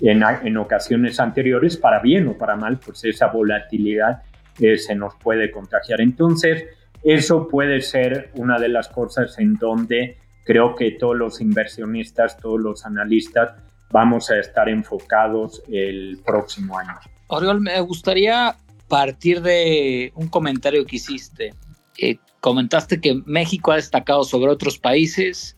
en, 0.02 0.24
en 0.44 0.58
ocasiones 0.58 1.20
anteriores, 1.20 1.78
para 1.78 2.00
bien 2.00 2.28
o 2.28 2.38
para 2.38 2.56
mal, 2.56 2.80
pues 2.84 3.04
esa 3.06 3.28
volatilidad 3.28 4.24
eh, 4.60 4.78
se 4.78 4.96
nos 4.96 5.16
puede 5.16 5.52
contagiar. 5.52 6.02
Entonces, 6.02 6.66
eso 7.04 7.48
puede 7.48 7.82
ser 7.82 8.32
una 8.36 8.60
de 8.60 8.70
las 8.70 8.90
cosas 8.90 9.38
en 9.38 9.56
donde 9.56 10.18
creo 10.44 10.76
que 10.76 10.92
todos 10.92 11.16
los 11.16 11.40
inversionistas, 11.42 12.38
todos 12.38 12.60
los 12.60 12.86
analistas 12.86 13.54
vamos 13.92 14.32
a 14.32 14.40
estar 14.40 14.68
enfocados 14.68 15.64
el 15.72 16.20
próximo 16.26 16.78
año. 16.78 17.00
Oriol, 17.30 17.62
me 17.62 17.80
gustaría 17.82 18.58
partir 18.88 19.42
de 19.42 20.12
un 20.16 20.28
comentario 20.28 20.86
que 20.86 20.98
hiciste. 20.98 21.54
Eh, 22.00 22.18
comentaste 22.42 23.00
que 23.00 23.22
México 23.26 23.72
ha 23.72 23.76
destacado 23.76 24.24
sobre 24.24 24.52
otros 24.52 24.80
países, 24.80 25.56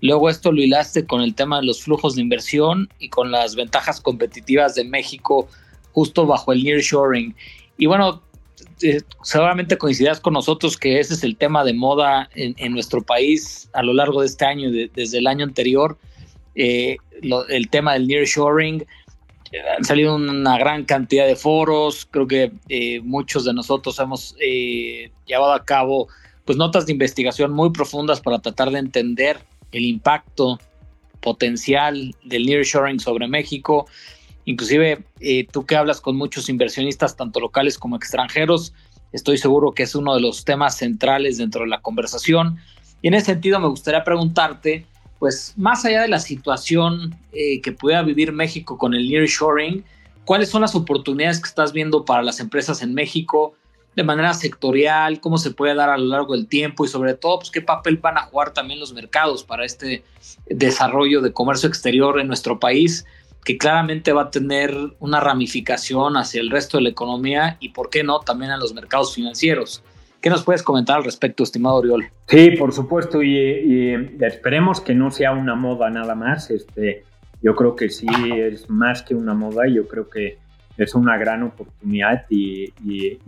luego 0.00 0.30
esto 0.30 0.52
lo 0.52 0.62
hilaste 0.62 1.06
con 1.06 1.20
el 1.20 1.34
tema 1.34 1.60
de 1.60 1.66
los 1.66 1.82
flujos 1.82 2.14
de 2.14 2.22
inversión 2.22 2.88
y 3.00 3.08
con 3.08 3.32
las 3.32 3.56
ventajas 3.56 4.00
competitivas 4.00 4.76
de 4.76 4.84
México 4.84 5.48
justo 5.92 6.24
bajo 6.24 6.52
el 6.52 6.62
nearshoring. 6.62 7.34
Y 7.78 7.86
bueno, 7.86 8.22
eh, 8.82 9.00
seguramente 9.24 9.76
coincidirás 9.76 10.20
con 10.20 10.34
nosotros 10.34 10.76
que 10.76 11.00
ese 11.00 11.14
es 11.14 11.24
el 11.24 11.36
tema 11.36 11.64
de 11.64 11.74
moda 11.74 12.30
en, 12.36 12.72
nuestro 12.72 13.02
país 13.02 13.68
a 13.72 13.82
lo 13.82 13.92
largo 13.92 14.20
de 14.20 14.28
este 14.28 14.44
año, 14.44 14.70
desde 14.70 15.18
el 15.18 15.26
año 15.26 15.44
anterior. 15.44 15.98
Eh, 16.54 16.96
el 17.48 17.68
tema 17.70 17.94
del 17.94 18.06
nearshoring, 18.06 18.84
han 19.76 19.84
salido 19.84 20.16
una 20.16 20.58
gran 20.58 20.84
cantidad 20.84 21.26
de 21.26 21.36
foros, 21.36 22.06
creo 22.10 22.26
que 22.26 22.52
muchos 23.02 23.44
de 23.44 23.54
nosotros 23.54 23.98
hemos 23.98 24.36
llevado 25.26 25.52
a 25.52 25.64
cabo 25.64 26.08
pues 26.44 26.56
notas 26.56 26.86
de 26.86 26.92
investigación 26.92 27.52
muy 27.52 27.70
profundas 27.70 28.20
para 28.20 28.38
tratar 28.38 28.70
de 28.70 28.78
entender 28.78 29.38
el 29.72 29.84
impacto 29.84 30.58
potencial 31.20 32.14
del 32.24 32.46
nearshoring 32.46 33.00
sobre 33.00 33.28
México 33.28 33.86
Inclusive 34.48 35.04
eh, 35.20 35.46
tú 35.52 35.66
que 35.66 35.76
hablas 35.76 36.00
con 36.00 36.16
muchos 36.16 36.48
inversionistas, 36.48 37.16
tanto 37.16 37.38
locales 37.38 37.78
como 37.78 37.96
extranjeros, 37.96 38.72
estoy 39.12 39.36
seguro 39.36 39.72
que 39.72 39.82
es 39.82 39.94
uno 39.94 40.14
de 40.14 40.22
los 40.22 40.46
temas 40.46 40.78
centrales 40.78 41.36
dentro 41.36 41.64
de 41.64 41.68
la 41.68 41.82
conversación. 41.82 42.56
Y 43.02 43.08
en 43.08 43.14
ese 43.14 43.26
sentido 43.26 43.60
me 43.60 43.68
gustaría 43.68 44.04
preguntarte, 44.04 44.86
pues 45.18 45.54
más 45.56 45.84
allá 45.84 46.02
de 46.02 46.08
la 46.08 46.20
situación 46.20 47.16
eh, 47.32 47.60
que 47.60 47.72
pueda 47.72 48.02
vivir 48.02 48.32
México 48.32 48.78
con 48.78 48.94
el 48.94 49.08
nearshoring, 49.08 49.84
¿cuáles 50.24 50.48
son 50.48 50.62
las 50.62 50.74
oportunidades 50.74 51.40
que 51.40 51.48
estás 51.48 51.72
viendo 51.72 52.04
para 52.04 52.22
las 52.22 52.40
empresas 52.40 52.82
en 52.82 52.94
México 52.94 53.54
de 53.96 54.04
manera 54.04 54.32
sectorial? 54.34 55.20
¿Cómo 55.20 55.38
se 55.38 55.50
puede 55.50 55.74
dar 55.74 55.90
a 55.90 55.98
lo 55.98 56.06
largo 56.06 56.34
del 56.34 56.46
tiempo? 56.46 56.84
Y 56.84 56.88
sobre 56.88 57.14
todo, 57.14 57.40
pues, 57.40 57.50
¿qué 57.50 57.60
papel 57.60 57.96
van 57.96 58.18
a 58.18 58.22
jugar 58.22 58.52
también 58.52 58.78
los 58.78 58.92
mercados 58.92 59.42
para 59.42 59.64
este 59.64 60.04
desarrollo 60.46 61.20
de 61.20 61.32
comercio 61.32 61.68
exterior 61.68 62.20
en 62.20 62.28
nuestro 62.28 62.58
país? 62.58 63.04
que 63.44 63.56
claramente 63.56 64.12
va 64.12 64.24
a 64.24 64.30
tener 64.30 64.76
una 64.98 65.20
ramificación 65.20 66.18
hacia 66.18 66.38
el 66.42 66.50
resto 66.50 66.76
de 66.76 66.82
la 66.82 66.90
economía 66.90 67.56
y, 67.60 67.70
¿por 67.70 67.88
qué 67.88 68.04
no?, 68.04 68.20
también 68.20 68.50
a 68.50 68.58
los 68.58 68.74
mercados 68.74 69.14
financieros. 69.14 69.82
¿Qué 70.20 70.30
nos 70.30 70.42
puedes 70.42 70.62
comentar 70.62 70.96
al 70.96 71.04
respecto, 71.04 71.44
estimado 71.44 71.76
Oriol? 71.76 72.06
Sí, 72.26 72.50
por 72.52 72.72
supuesto, 72.72 73.22
y, 73.22 74.16
esperemos 74.20 74.80
que 74.80 74.94
no 74.94 75.10
sea 75.10 75.32
una 75.32 75.54
moda 75.54 75.90
nada 75.90 76.14
más. 76.14 76.50
Este, 76.50 77.04
yo 77.40 77.54
creo 77.54 77.76
que 77.76 77.88
sí 77.88 78.08
es 78.34 78.68
más 78.68 79.02
que 79.02 79.14
una 79.14 79.34
moda 79.34 79.68
yo 79.68 79.86
creo 79.86 80.10
que 80.10 80.38
es 80.76 80.94
una 80.94 81.16
gran 81.18 81.44
oportunidad 81.44 82.24
y, 82.28 82.72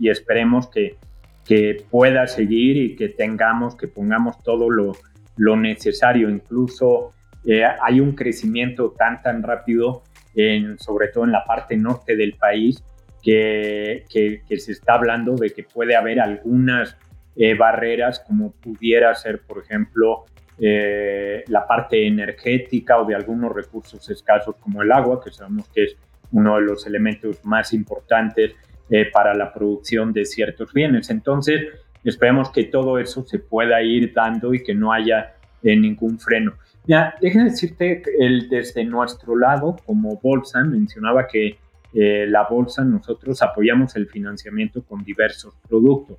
esperemos 0.01 0.67
que, 0.67 0.97
que, 1.45 1.85
pueda 1.89 2.27
seguir 2.27 2.77
y 2.77 2.95
que 2.95 3.09
tengamos, 3.09 3.75
que 3.75 3.87
pongamos 3.87 4.41
todo 4.43 4.69
lo, 4.69 4.93
lo 5.37 5.55
necesario, 5.55 6.29
incluso 6.29 7.13
eh, 7.45 7.63
hay 7.81 7.99
un 7.99 8.13
crecimiento 8.13 8.93
tan, 8.97 9.21
tan 9.21 9.43
rápido, 9.43 10.03
en, 10.35 10.77
sobre 10.79 11.07
todo 11.07 11.23
en 11.23 11.31
la 11.31 11.43
parte 11.45 11.75
norte 11.75 12.15
del 12.15 12.33
país, 12.33 12.83
que, 13.21 14.05
que, 14.09 14.59
se 14.59 14.71
está 14.71 14.95
hablando 14.95 15.35
de 15.35 15.51
que 15.51 15.63
puede 15.63 15.95
haber 15.95 16.19
algunas 16.19 16.97
eh, 17.35 17.55
barreras, 17.55 18.19
como 18.19 18.51
pudiera 18.51 19.13
ser, 19.15 19.41
por 19.41 19.63
ejemplo, 19.63 20.25
eh, 20.59 21.43
la 21.47 21.65
parte 21.65 22.05
energética 22.05 22.99
o 22.99 23.05
de 23.05 23.15
algunos 23.15 23.53
recursos 23.53 24.07
escasos 24.09 24.55
como 24.59 24.81
el 24.81 24.91
agua, 24.91 25.21
que 25.23 25.31
sabemos 25.31 25.67
que 25.69 25.85
es 25.85 25.97
uno 26.31 26.55
de 26.57 26.61
los 26.61 26.85
elementos 26.85 27.43
más 27.43 27.73
importantes 27.73 28.53
eh, 28.89 29.09
para 29.11 29.33
la 29.33 29.53
producción 29.53 30.11
de 30.13 30.25
ciertos 30.25 30.73
bienes. 30.73 31.09
Entonces, 31.09 31.61
esperemos 32.03 32.51
que 32.51 32.65
todo 32.65 32.99
eso 32.99 33.25
se 33.25 33.39
pueda 33.39 33.81
ir 33.81 34.13
dando 34.13 34.53
y 34.53 34.63
que 34.63 34.75
no 34.75 34.91
haya 34.91 35.35
eh, 35.63 35.75
ningún 35.75 36.19
freno. 36.19 36.53
Ya, 36.85 37.15
déjame 37.21 37.45
decirte, 37.45 38.03
el, 38.19 38.49
desde 38.49 38.83
nuestro 38.83 39.37
lado, 39.37 39.77
como 39.85 40.19
bolsa, 40.21 40.63
mencionaba 40.63 41.27
que 41.27 41.57
eh, 41.93 42.25
la 42.27 42.47
bolsa, 42.49 42.83
nosotros 42.83 43.41
apoyamos 43.41 43.95
el 43.95 44.07
financiamiento 44.07 44.83
con 44.83 45.03
diversos 45.03 45.53
productos. 45.67 46.17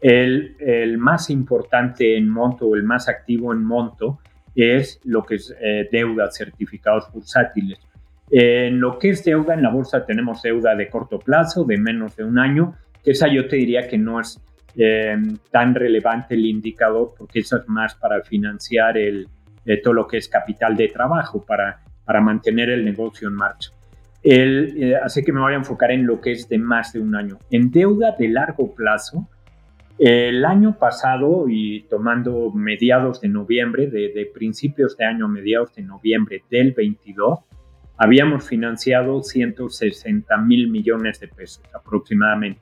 El, 0.00 0.56
el, 0.60 0.98
más 0.98 1.28
importante 1.30 2.16
en 2.16 2.28
monto 2.28 2.74
el 2.76 2.84
más 2.84 3.08
activo 3.08 3.52
en 3.52 3.64
monto 3.64 4.20
es 4.54 5.00
lo 5.04 5.24
que 5.24 5.36
es 5.36 5.54
deuda, 5.90 6.30
certificados 6.30 7.12
bursátiles. 7.12 7.78
En 8.30 8.80
lo 8.80 8.98
que 8.98 9.10
es 9.10 9.24
deuda, 9.24 9.54
en 9.54 9.62
la 9.62 9.70
bolsa 9.70 10.04
tenemos 10.04 10.42
deuda 10.42 10.74
de 10.74 10.88
corto 10.88 11.18
plazo, 11.18 11.64
de 11.64 11.78
menos 11.78 12.16
de 12.16 12.24
un 12.24 12.38
año, 12.38 12.74
que 13.02 13.12
esa 13.12 13.28
yo 13.28 13.48
te 13.48 13.56
diría 13.56 13.88
que 13.88 13.96
no 13.96 14.20
es 14.20 14.40
em, 14.76 15.38
tan 15.50 15.74
relevante 15.74 16.34
el 16.34 16.44
indicador, 16.44 17.14
porque 17.16 17.40
eso 17.40 17.56
es 17.56 17.68
más 17.68 17.94
para 17.94 18.22
financiar 18.22 18.98
el, 18.98 19.26
eh, 19.64 19.80
todo 19.82 19.94
lo 19.94 20.06
que 20.06 20.18
es 20.18 20.28
capital 20.28 20.76
de 20.76 20.88
trabajo, 20.88 21.44
para, 21.44 21.80
para 22.04 22.20
mantener 22.20 22.70
el 22.70 22.84
negocio 22.84 23.28
en 23.28 23.34
marcha. 23.34 23.70
El, 24.30 24.74
eh, 24.76 24.96
así 25.02 25.24
que 25.24 25.32
me 25.32 25.40
voy 25.40 25.54
a 25.54 25.56
enfocar 25.56 25.90
en 25.90 26.06
lo 26.06 26.20
que 26.20 26.32
es 26.32 26.50
de 26.50 26.58
más 26.58 26.92
de 26.92 27.00
un 27.00 27.16
año. 27.16 27.38
En 27.50 27.70
deuda 27.70 28.14
de 28.18 28.28
largo 28.28 28.74
plazo, 28.74 29.26
el 29.98 30.44
año 30.44 30.78
pasado 30.78 31.46
y 31.48 31.86
tomando 31.88 32.52
mediados 32.52 33.22
de 33.22 33.28
noviembre, 33.28 33.86
de, 33.86 34.12
de 34.12 34.26
principios 34.26 34.98
de 34.98 35.06
año, 35.06 35.28
mediados 35.28 35.74
de 35.74 35.82
noviembre 35.82 36.42
del 36.50 36.72
22, 36.72 37.38
habíamos 37.96 38.46
financiado 38.46 39.22
160 39.22 40.36
mil 40.42 40.68
millones 40.68 41.20
de 41.20 41.28
pesos 41.28 41.64
aproximadamente. 41.72 42.60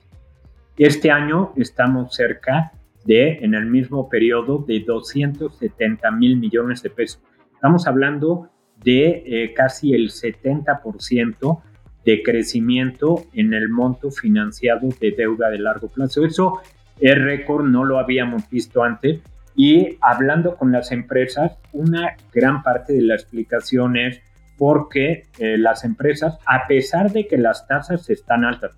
Este 0.77 1.11
año 1.11 1.51
estamos 1.57 2.15
cerca 2.15 2.71
de, 3.03 3.39
en 3.41 3.55
el 3.55 3.65
mismo 3.65 4.07
periodo, 4.07 4.63
de 4.65 4.79
270 4.79 6.11
mil 6.11 6.37
millones 6.37 6.81
de 6.81 6.91
pesos. 6.91 7.21
Estamos 7.53 7.87
hablando 7.87 8.51
de 8.83 9.23
eh, 9.25 9.53
casi 9.53 9.93
el 9.93 10.09
70% 10.09 11.61
de 12.05 12.23
crecimiento 12.23 13.25
en 13.33 13.53
el 13.53 13.69
monto 13.69 14.11
financiado 14.11 14.87
de 15.01 15.11
deuda 15.11 15.49
de 15.49 15.59
largo 15.59 15.89
plazo. 15.89 16.25
Eso 16.25 16.61
es 16.99 17.21
récord, 17.21 17.65
no 17.65 17.83
lo 17.83 17.99
habíamos 17.99 18.49
visto 18.49 18.83
antes. 18.83 19.19
Y 19.55 19.97
hablando 20.01 20.55
con 20.55 20.71
las 20.71 20.91
empresas, 20.91 21.57
una 21.73 22.15
gran 22.31 22.63
parte 22.63 22.93
de 22.93 23.01
la 23.01 23.15
explicación 23.15 23.97
es 23.97 24.21
porque 24.57 25.25
eh, 25.39 25.57
las 25.57 25.83
empresas, 25.83 26.37
a 26.45 26.67
pesar 26.67 27.11
de 27.11 27.27
que 27.27 27.37
las 27.37 27.67
tasas 27.67 28.09
están 28.09 28.45
altas, 28.45 28.71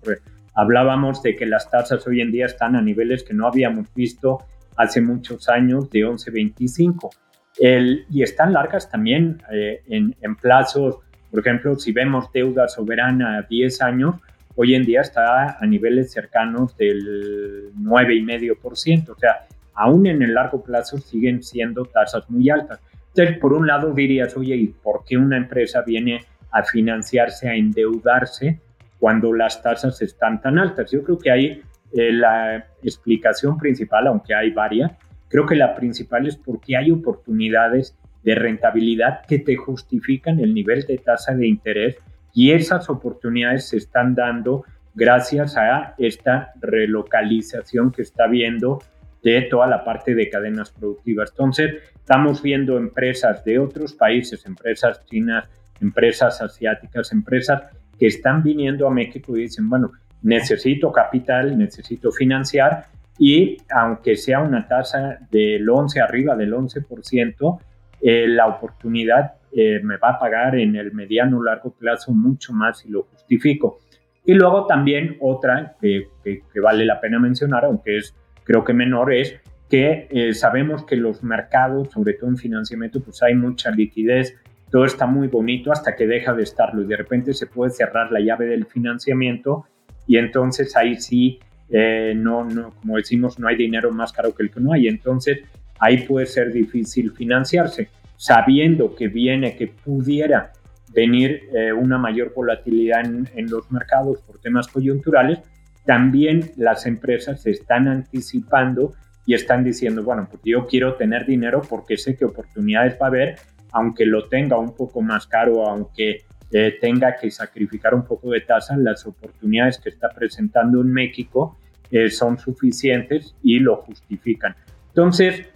hablábamos 0.54 1.22
de 1.22 1.36
que 1.36 1.46
las 1.46 1.70
tasas 1.70 2.06
hoy 2.06 2.20
en 2.20 2.32
día 2.32 2.46
están 2.46 2.76
a 2.76 2.82
niveles 2.82 3.22
que 3.22 3.34
no 3.34 3.46
habíamos 3.46 3.92
visto 3.94 4.38
hace 4.76 5.00
muchos 5.00 5.48
años 5.48 5.90
de 5.90 6.00
11.25 6.00 7.10
y 7.58 8.22
están 8.22 8.52
largas 8.52 8.90
también 8.90 9.42
eh, 9.52 9.82
en, 9.88 10.14
en, 10.20 10.36
plazos, 10.36 10.98
por 11.30 11.40
ejemplo, 11.40 11.76
si 11.76 11.92
vemos 11.92 12.32
deuda 12.32 12.68
soberana 12.68 13.38
a 13.38 13.42
10 13.42 13.82
años, 13.82 14.14
hoy 14.56 14.74
en 14.74 14.84
día 14.84 15.00
está 15.00 15.58
a 15.60 15.66
niveles 15.66 16.12
cercanos 16.12 16.76
del 16.76 17.72
9,5%, 17.74 19.10
o 19.10 19.18
sea, 19.18 19.46
aún 19.74 20.06
en 20.06 20.22
el 20.22 20.34
largo 20.34 20.62
plazo 20.62 20.98
siguen 20.98 21.42
siendo 21.42 21.84
tasas 21.84 22.28
muy 22.28 22.50
altas. 22.50 22.80
Entonces, 23.08 23.38
por 23.38 23.52
un 23.52 23.66
lado 23.66 23.92
dirías, 23.92 24.36
oye, 24.36 24.56
¿y 24.56 24.66
por 24.68 25.04
qué 25.04 25.16
una 25.16 25.36
empresa 25.36 25.82
viene 25.82 26.24
a 26.52 26.62
financiarse, 26.62 27.48
a 27.48 27.54
endeudarse 27.54 28.60
cuando 28.98 29.32
las 29.32 29.62
tasas 29.62 30.00
están 30.02 30.40
tan 30.40 30.58
altas? 30.58 30.90
Yo 30.90 31.02
creo 31.02 31.18
que 31.18 31.30
ahí 31.30 31.62
eh, 31.92 32.12
la 32.12 32.66
explicación 32.82 33.58
principal, 33.58 34.06
aunque 34.06 34.34
hay 34.34 34.50
varias, 34.50 34.92
creo 35.30 35.46
que 35.46 35.56
la 35.56 35.74
principal 35.74 36.26
es 36.26 36.36
porque 36.36 36.76
hay 36.76 36.90
oportunidades 36.90 37.96
de 38.22 38.34
rentabilidad 38.34 39.24
que 39.26 39.38
te 39.38 39.56
justifican 39.56 40.40
el 40.40 40.52
nivel 40.52 40.84
de 40.86 40.98
tasa 40.98 41.34
de 41.34 41.46
interés 41.46 41.96
y 42.34 42.50
esas 42.50 42.90
oportunidades 42.90 43.68
se 43.68 43.78
están 43.78 44.14
dando 44.14 44.64
gracias 44.94 45.56
a 45.56 45.94
esta 45.96 46.52
relocalización 46.60 47.92
que 47.92 48.02
está 48.02 48.26
viendo 48.26 48.82
de 49.22 49.42
toda 49.42 49.66
la 49.66 49.84
parte 49.84 50.14
de 50.14 50.28
cadenas 50.28 50.70
productivas. 50.70 51.30
Entonces, 51.30 51.74
estamos 51.94 52.42
viendo 52.42 52.76
empresas 52.76 53.44
de 53.44 53.58
otros 53.58 53.94
países, 53.94 54.44
empresas 54.46 55.04
chinas, 55.06 55.48
empresas 55.80 56.40
asiáticas, 56.40 57.12
empresas 57.12 57.62
que 57.98 58.06
están 58.06 58.42
viniendo 58.42 58.86
a 58.86 58.90
México 58.90 59.36
y 59.36 59.42
dicen, 59.42 59.68
bueno, 59.68 59.92
necesito 60.22 60.90
capital, 60.92 61.56
necesito 61.56 62.10
financiar 62.10 62.86
y 63.20 63.58
aunque 63.70 64.16
sea 64.16 64.40
una 64.40 64.66
tasa 64.66 65.18
del 65.30 65.68
11 65.68 66.00
arriba 66.00 66.34
del 66.34 66.54
11%, 66.54 67.60
eh, 68.00 68.26
la 68.26 68.46
oportunidad 68.46 69.34
eh, 69.52 69.78
me 69.84 69.98
va 69.98 70.12
a 70.12 70.18
pagar 70.18 70.56
en 70.56 70.74
el 70.74 70.92
mediano 70.92 71.42
largo 71.42 71.70
plazo 71.70 72.12
mucho 72.12 72.54
más 72.54 72.78
si 72.78 72.88
lo 72.88 73.02
justifico. 73.02 73.80
Y 74.24 74.32
luego 74.32 74.66
también 74.66 75.18
otra 75.20 75.76
que, 75.80 76.08
que 76.24 76.60
vale 76.60 76.86
la 76.86 76.98
pena 76.98 77.18
mencionar, 77.18 77.66
aunque 77.66 77.98
es 77.98 78.14
creo 78.44 78.64
que 78.64 78.72
menor 78.72 79.12
es 79.12 79.38
que 79.68 80.08
eh, 80.10 80.32
sabemos 80.32 80.84
que 80.84 80.96
los 80.96 81.22
mercados, 81.22 81.90
sobre 81.90 82.14
todo 82.14 82.30
en 82.30 82.38
financiamiento, 82.38 83.02
pues 83.02 83.22
hay 83.22 83.34
mucha 83.34 83.70
liquidez, 83.70 84.34
todo 84.70 84.86
está 84.86 85.06
muy 85.06 85.28
bonito 85.28 85.72
hasta 85.72 85.94
que 85.94 86.06
deja 86.06 86.32
de 86.32 86.42
estarlo 86.42 86.82
y 86.82 86.86
de 86.86 86.96
repente 86.96 87.34
se 87.34 87.46
puede 87.46 87.70
cerrar 87.70 88.10
la 88.10 88.20
llave 88.20 88.46
del 88.46 88.64
financiamiento 88.64 89.66
y 90.06 90.16
entonces 90.16 90.74
ahí 90.74 90.96
sí, 90.96 91.38
eh, 91.70 92.14
no, 92.16 92.44
no, 92.44 92.74
como 92.80 92.96
decimos, 92.96 93.38
no 93.38 93.48
hay 93.48 93.56
dinero 93.56 93.92
más 93.92 94.12
caro 94.12 94.34
que 94.34 94.42
el 94.42 94.50
que 94.50 94.60
no 94.60 94.72
hay. 94.72 94.88
Entonces 94.88 95.40
ahí 95.78 96.06
puede 96.06 96.26
ser 96.26 96.52
difícil 96.52 97.12
financiarse, 97.12 97.88
sabiendo 98.16 98.94
que 98.94 99.08
viene, 99.08 99.56
que 99.56 99.68
pudiera 99.68 100.52
venir 100.92 101.48
eh, 101.54 101.72
una 101.72 101.98
mayor 101.98 102.32
volatilidad 102.34 103.04
en, 103.04 103.50
los 103.50 103.70
mercados 103.70 104.20
por 104.22 104.40
temas 104.40 104.66
coyunturales, 104.68 105.38
también 105.86 106.50
las 106.56 106.86
empresas 106.86 107.46
están 107.46 107.88
anticipando 107.88 108.92
y 109.24 109.34
están 109.34 109.64
diciendo, 109.64 110.02
bueno, 110.02 110.26
pues 110.28 110.42
yo 110.44 110.66
quiero 110.66 110.94
tener 110.94 111.24
dinero 111.26 111.62
porque 111.68 111.96
sé 111.96 112.16
que 112.16 112.24
oportunidades 112.24 112.94
va 113.00 113.06
a 113.06 113.08
haber, 113.08 113.36
aunque 113.72 114.04
lo 114.04 114.28
tenga 114.28 114.58
un 114.58 114.74
poco 114.74 115.00
más 115.00 115.26
caro, 115.26 115.66
aunque 115.66 116.24
eh, 116.50 116.76
tenga 116.80 117.14
que 117.16 117.30
sacrificar 117.30 117.94
un 117.94 118.04
poco 118.04 118.30
de 118.30 118.40
tasa, 118.40 118.76
las 118.76 119.06
oportunidades 119.06 119.78
que 119.78 119.88
está 119.88 120.08
presentando 120.10 120.80
en 120.80 120.92
México 120.92 121.56
eh, 121.90 122.10
son 122.10 122.38
suficientes 122.38 123.34
y 123.42 123.58
lo 123.58 123.76
justifican. 123.76 124.54
Entonces, 124.88 125.46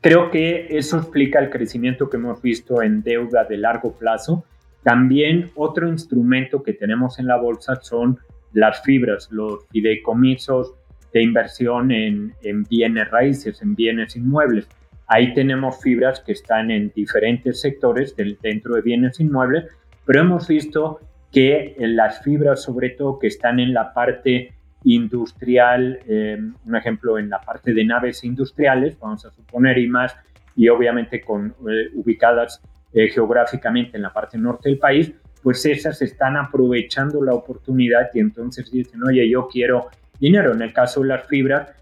creo 0.00 0.30
que 0.30 0.66
eso 0.70 0.98
explica 0.98 1.38
el 1.38 1.50
crecimiento 1.50 2.08
que 2.08 2.16
hemos 2.16 2.42
visto 2.42 2.82
en 2.82 3.02
deuda 3.02 3.44
de 3.44 3.56
largo 3.56 3.92
plazo. 3.92 4.44
También 4.82 5.50
otro 5.54 5.88
instrumento 5.88 6.62
que 6.62 6.72
tenemos 6.72 7.18
en 7.18 7.26
la 7.26 7.36
bolsa 7.36 7.76
son 7.82 8.18
las 8.52 8.82
fibras, 8.82 9.28
los 9.30 9.66
fideicomisos 9.68 10.74
de 11.12 11.22
inversión 11.22 11.90
en, 11.90 12.34
bienes 12.68 13.10
raíces, 13.10 13.62
en 13.62 13.74
bienes 13.74 14.16
inmuebles. 14.16 14.68
Ahí 15.08 15.34
tenemos 15.34 15.80
fibras 15.80 16.20
que 16.20 16.32
están 16.32 16.70
en 16.70 16.92
diferentes 16.94 17.60
sectores 17.60 18.16
del, 18.16 18.38
dentro 18.42 18.74
de 18.74 18.82
bienes 18.82 19.20
inmuebles, 19.20 19.66
pero 20.04 20.20
hemos 20.20 20.48
visto 20.48 21.00
que 21.32 21.74
las 21.78 22.22
fibras, 22.22 22.62
sobre 22.62 22.90
todo 22.90 23.18
que 23.18 23.28
están 23.28 23.60
en 23.60 23.74
la 23.74 23.92
parte 23.92 24.55
industrial, 24.86 25.98
eh, 26.06 26.38
un 26.64 26.76
ejemplo 26.76 27.18
en 27.18 27.28
la 27.28 27.40
parte 27.40 27.74
de 27.74 27.84
naves 27.84 28.22
industriales, 28.22 28.96
vamos 29.00 29.26
a 29.26 29.30
suponer, 29.30 29.78
y 29.78 29.88
más, 29.88 30.16
y 30.54 30.68
obviamente 30.68 31.20
con, 31.20 31.54
eh, 31.68 31.90
ubicadas 31.94 32.62
eh, 32.92 33.08
geográficamente 33.08 33.96
en 33.96 34.04
la 34.04 34.12
parte 34.12 34.38
norte 34.38 34.68
del 34.68 34.78
país, 34.78 35.12
pues 35.42 35.66
esas 35.66 36.00
están 36.02 36.36
aprovechando 36.36 37.22
la 37.22 37.34
oportunidad 37.34 38.10
y 38.14 38.20
entonces 38.20 38.70
dicen, 38.70 39.02
oye, 39.02 39.28
yo 39.28 39.48
quiero 39.48 39.88
dinero. 40.20 40.52
En 40.52 40.62
el 40.62 40.72
caso 40.72 41.02
de 41.02 41.08
las 41.08 41.26
fibras, 41.26 41.72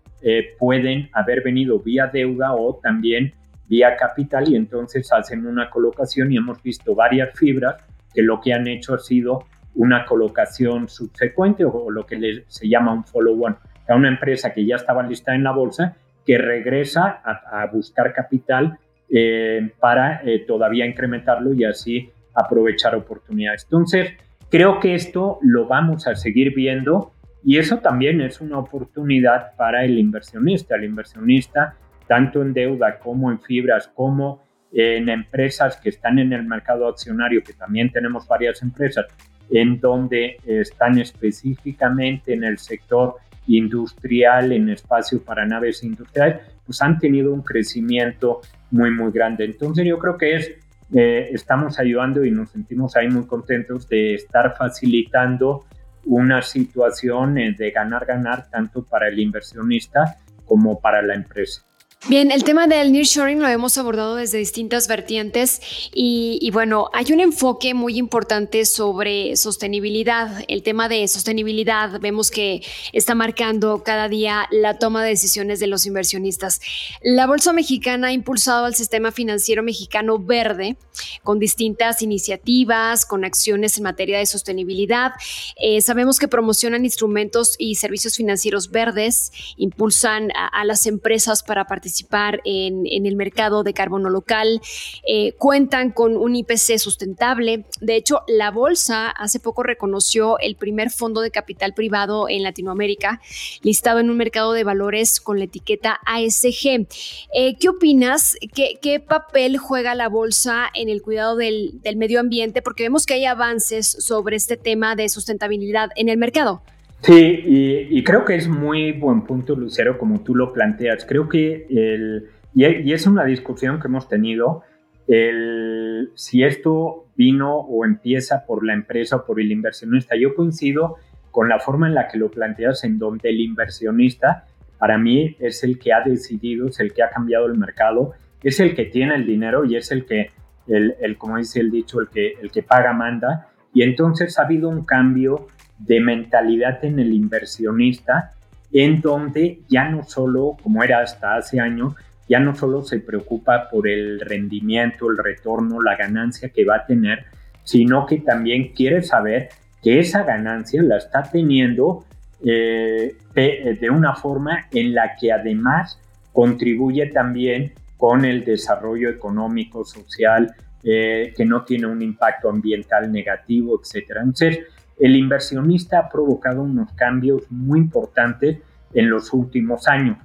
pueden 0.59 1.11
haber 1.13 1.43
venido 1.43 1.79
vía 1.81 2.07
deuda 2.07 2.55
o 2.55 2.81
también 2.83 3.35
vía 3.69 3.95
capital 3.95 4.49
y 4.49 4.57
entonces 4.57 5.13
hacen 5.13 5.47
una 5.47 5.69
colocación 5.69 6.33
y 6.33 6.39
hemos 6.39 6.63
visto 6.63 6.95
varias 6.95 7.39
fibras 7.39 7.77
que 8.15 8.23
lo 8.23 8.41
que 8.41 8.55
han 8.55 8.67
hecho 8.67 8.95
ha 8.95 8.99
sido 8.99 9.45
una 9.75 10.05
colocación 10.05 10.89
subsecuente 10.89 11.65
o 11.65 11.91
lo 11.91 12.07
que 12.07 12.45
se 12.47 12.69
llama 12.69 12.93
un 12.93 13.05
follow-on. 13.05 13.57
A 13.89 13.97
una 13.97 14.09
empresa 14.09 14.53
que 14.53 14.65
ya 14.65 14.77
estaba 14.77 15.03
lista 15.03 15.35
en 15.35 15.45
la 15.45 15.53
bolsa 15.53 15.97
que 16.25 16.39
regresa 16.39 17.21
a, 17.23 17.67
buscar 17.67 18.15
capital 18.15 18.79
eh, 19.11 19.71
para 19.79 20.23
eh, 20.25 20.45
todavía 20.47 20.87
incrementarlo 20.87 21.53
y 21.53 21.65
así 21.65 22.11
aprovechar 22.35 22.95
oportunidades. 22.95 23.65
Entonces, 23.65 24.15
creo 24.51 24.81
que 24.81 24.95
esto 24.95 25.39
lo 25.43 25.67
vamos 25.67 26.07
a 26.07 26.15
seguir 26.15 26.55
viendo 26.55 27.13
y 27.45 27.59
eso 27.59 27.79
también 27.79 28.23
es 28.23 28.41
una 28.41 28.59
oportunidad 28.59 29.55
para 29.57 29.85
el 29.85 29.99
inversionista. 29.99 30.77
El 30.77 30.85
inversionista, 30.85 31.77
tanto 32.07 32.41
en 32.41 32.55
deuda 32.55 32.99
como 32.99 33.31
en 33.31 33.39
fibras, 33.41 33.89
como 33.89 34.43
en 34.73 35.09
empresas 35.09 35.77
que 35.77 35.91
están 35.91 36.19
en 36.19 36.33
el 36.33 36.45
mercado 36.45 36.89
accionario, 36.89 37.43
que 37.45 37.53
también 37.53 37.93
tenemos 37.93 38.27
varias 38.27 38.61
empresas 38.63 39.07
en 39.51 39.79
donde 39.81 40.37
están 40.47 40.99
específicamente 40.99 42.33
en 42.33 42.45
el 42.45 42.59
sector 42.59 43.17
industrial, 43.47 44.53
en 44.53 44.71
espacio 44.71 45.23
para 45.23 45.45
naves 45.47 45.83
industriales, 45.85 46.41
pues 46.65 46.81
han 46.83 46.99
tenido 46.99 47.33
un 47.33 47.43
crecimiento 47.43 48.41
muy, 48.71 48.91
muy 48.91 49.13
grande. 49.13 49.45
Entonces 49.45 49.87
yo 49.87 49.99
creo 49.99 50.17
que 50.17 50.37
es, 50.37 50.53
eh, 50.95 51.29
estamos 51.33 51.79
ayudando 51.79 52.25
y 52.25 52.31
nos 52.31 52.51
sentimos 52.51 52.97
ahí 52.97 53.09
muy 53.09 53.27
contentos 53.27 53.89
de 53.89 54.15
estar 54.15 54.57
facilitando 54.57 55.65
una 56.07 56.43
situación 56.43 57.39
eh, 57.39 57.55
de 57.57 57.71
ganar-ganar 57.71 58.49
tanto 58.51 58.83
para 58.85 59.09
el 59.09 59.19
inversionista 59.19 60.19
como 60.45 60.81
para 60.81 61.03
la 61.03 61.15
empresa. 61.15 61.63
Bien, 62.07 62.31
el 62.31 62.45
tema 62.45 62.67
del 62.67 62.93
nearshoring 62.93 63.41
lo 63.41 63.49
hemos 63.49 63.79
abordado 63.79 64.17
desde 64.17 64.37
distintas 64.37 64.89
vertientes 64.89 65.63
y, 65.95 66.51
bueno, 66.53 66.91
hay 66.93 67.11
un 67.15 67.21
enfoque 67.21 67.73
muy 67.73 67.97
importante 67.97 68.67
sobre 68.67 69.37
sostenibilidad. 69.37 70.45
El 70.49 70.63
tema 70.63 70.91
de 70.91 71.09
sostenibilidad 71.09 71.99
vemos 72.01 72.31
que 72.31 72.63
está 72.93 73.15
marcando 73.15 73.83
cada 73.83 74.11
día 74.11 74.47
la 74.51 74.79
toma 74.79 75.03
de 75.03 75.09
decisiones 75.09 75.61
de 75.61 75.67
los 75.67 75.87
inversionistas. 75.87 76.61
La 77.01 77.27
Bolsa 77.27 77.55
Mexicana 77.55 78.09
ha 78.09 78.13
impulsado 78.13 78.67
al 78.67 78.75
sistema 78.75 79.11
financiero 79.11 79.63
mexicano 79.63 80.19
verde 80.19 80.77
con 81.23 81.39
distintas 81.39 82.03
iniciativas, 82.03 83.07
con 83.07 83.25
acciones 83.25 83.79
en 83.79 83.85
materia 83.85 84.19
de 84.19 84.27
sostenibilidad. 84.27 85.13
Eh, 85.57 85.81
sabemos 85.81 86.19
que 86.19 86.29
promocionan 86.29 86.85
instrumentos 86.85 87.55
y 87.59 87.77
servicios 87.77 88.17
financieros 88.17 88.71
verdes, 88.71 89.33
impulsan 89.57 90.29
a 90.35 90.65
las 90.67 90.85
empresas 90.85 91.43
para 91.43 91.67
participar 91.67 91.94
participar 91.95 92.41
en, 92.45 92.87
el 92.87 93.15
mercado 93.15 93.63
de 93.63 93.73
carbono 93.73 94.11
local, 94.11 94.61
eh, 95.07 95.33
cuentan 95.39 95.93
con 95.93 96.17
un 96.17 96.35
IPC 96.35 96.79
sustentable. 96.79 97.67
De 97.81 97.95
hecho, 97.95 98.23
la 98.27 98.51
bolsa 98.51 99.11
hace 99.11 99.39
poco 99.39 99.63
reconoció 99.63 100.39
el 100.41 100.57
primer 100.57 100.91
fondo 100.91 101.21
de 101.21 101.31
capital 101.31 101.73
privado 101.73 102.29
en 102.29 102.43
Latinoamérica, 102.43 103.21
listado 103.63 104.01
en 104.01 104.11
un 104.11 104.17
mercado 104.17 104.53
de 104.53 104.65
valores 104.65 105.21
con 105.21 105.39
la 105.39 105.45
etiqueta 105.45 106.01
ASG. 106.05 106.87
Eh, 107.33 107.57
¿Qué 107.61 107.69
opinas? 107.69 108.37
¿Qué, 108.53 109.05
papel 109.07 109.59
juega 109.59 109.95
la 109.95 110.09
bolsa 110.09 110.71
en 110.75 110.89
el 110.89 111.03
cuidado 111.03 111.37
del, 111.37 111.81
del 111.83 111.97
medio 111.97 112.19
ambiente? 112.19 112.63
Porque 112.63 112.85
vemos 112.85 113.07
que 113.07 113.15
hay 113.15 113.25
avances 113.25 113.87
sobre 113.87 114.37
este 114.37 114.57
tema 114.57 114.97
de 114.97 115.09
sustentabilidad 115.09 115.91
en 115.95 116.09
el 116.09 116.17
mercado. 116.17 116.63
Sí, 117.05 117.43
y, 117.91 118.03
creo 118.03 118.25
que 118.25 118.35
es 118.35 118.49
muy 118.49 118.93
buen 118.93 119.27
punto, 119.27 119.55
Lucero, 119.55 119.99
como 119.99 120.23
tú 120.23 120.35
lo 120.35 120.55
planteas. 120.55 121.05
Creo 121.05 121.29
que, 121.29 121.67
el, 121.69 122.31
y, 122.55 122.93
es 122.95 123.07
una 123.07 123.27
discusión 123.27 123.79
que 123.79 123.89
hemos 123.89 124.09
tenido, 124.09 124.63
el, 125.07 126.13
si 126.15 126.43
esto 126.45 127.05
vino 127.15 127.59
o 127.59 127.85
empieza 127.85 128.47
por 128.47 128.65
la 128.65 128.73
empresa 128.73 129.17
o 129.17 129.27
por 129.27 129.39
el 129.39 129.53
inversionista. 129.53 130.17
Yo 130.17 130.35
coincido 130.35 130.97
con 131.31 131.51
la 131.51 131.61
forma 131.61 131.89
en 131.89 131.95
la 131.95 132.09
que 132.09 132.17
lo 132.17 132.31
planteas, 132.31 132.85
en 132.85 132.99
donde 132.99 133.29
el 133.29 133.39
inversionista, 133.39 134.47
para 134.79 134.97
mí, 134.97 135.37
es 135.41 135.63
el 135.63 135.79
que 135.79 135.93
ha 135.93 136.01
decidido, 136.01 136.69
es 136.69 136.81
el 136.81 136.95
que 136.95 137.03
ha 137.03 137.11
cambiado 137.11 137.45
el 137.45 137.59
mercado, 137.59 138.13
es 138.43 138.61
el 138.61 138.75
que 138.75 138.87
tiene 138.87 139.15
el 139.17 139.27
dinero 139.27 139.67
y 139.67 139.77
es 139.77 139.91
el 139.91 140.07
que, 140.07 140.31
el, 140.69 140.95
el 141.03 141.19
como 141.19 141.37
dice 141.37 141.61
el 141.61 141.71
dicho, 141.71 142.01
el 142.01 142.09
que, 142.09 142.33
el 142.41 142.51
que 142.51 142.63
paga 142.63 142.95
manda. 142.95 143.49
Y 143.75 143.83
entonces 143.83 144.39
ha 144.39 144.45
habido 144.45 144.71
un 144.71 144.87
cambio 144.87 145.49
de 145.87 146.01
mentalidad 146.01 146.85
en 146.85 146.99
el 146.99 147.13
inversionista, 147.13 148.33
en 148.73 149.01
donde 149.01 149.61
ya 149.69 149.89
no 149.89 150.03
solo, 150.05 150.57
como 150.63 150.83
era 150.83 151.01
hasta 151.01 151.37
hace 151.37 151.61
años, 151.61 151.95
ya 152.29 152.41
no 152.41 152.55
solo 152.55 152.83
se 152.83 153.01
preocupa 153.01 153.69
por 153.71 153.87
el 153.87 154.21
rendimiento, 154.21 155.11
el 155.11 155.19
retorno, 155.19 155.83
la 155.83 155.97
ganancia 155.97 156.49
que 156.49 156.65
va 156.65 156.77
a 156.77 156.87
tener, 156.87 157.27
sino 157.65 158.07
que 158.07 158.19
también 158.19 158.73
quiere 158.73 159.03
saber 159.03 159.51
que 159.83 160.01
esa 160.01 160.23
ganancia 160.23 160.83
la 160.83 160.97
está 160.97 161.23
teniendo 161.23 162.05
eh, 162.45 163.17
de, 163.35 163.91
una 163.91 164.15
forma 164.15 164.67
en 164.73 164.95
la 164.95 165.17
que 165.17 165.33
además 165.33 165.99
contribuye 166.33 167.07
también 167.07 167.73
con 167.97 168.25
el 168.25 168.45
desarrollo 168.45 169.11
económico, 169.11 169.85
social, 169.85 170.55
eh, 170.83 171.33
que 171.37 171.45
no 171.45 171.65
tiene 171.65 171.87
un 171.87 172.03
impacto 172.03 172.51
ambiental 172.51 173.11
negativo, 173.11 173.81
etc. 173.81 174.11
Entonces, 174.17 174.59
el 174.99 175.17
inversionista 175.17 175.99
ha 175.99 176.09
provocado 176.09 176.63
unos 176.63 176.93
cambios 176.93 177.51
muy 177.51 177.81
importantes 177.81 178.59
en 178.93 179.11
los 179.11 179.33
últimos 179.33 179.89
años. 179.89 180.19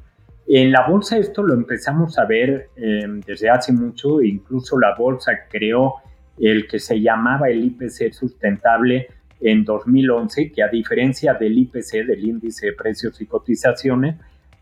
En 0.47 0.71
la 0.71 0.87
bolsa 0.87 1.17
esto 1.17 1.43
lo 1.43 1.53
empezamos 1.53 2.17
a 2.17 2.25
ver 2.25 2.69
em, 2.75 3.21
desde 3.21 3.49
hace 3.49 3.71
mucho, 3.71 4.21
incluso 4.21 4.79
la 4.79 4.95
bolsa 4.95 5.31
creó 5.49 5.95
el 6.39 6.67
que 6.67 6.79
se 6.79 6.99
llamaba 6.99 7.49
el 7.49 7.63
IPC 7.65 8.13
sustentable 8.13 9.07
en 9.41 9.63
2011, 9.63 10.51
que 10.51 10.63
a 10.63 10.67
diferencia 10.67 11.33
del 11.33 11.57
IPC, 11.57 12.05
del 12.05 12.23
índice 12.25 12.67
de 12.67 12.73
precios 12.73 13.19
y 13.21 13.25
cotizaciones, 13.25 14.15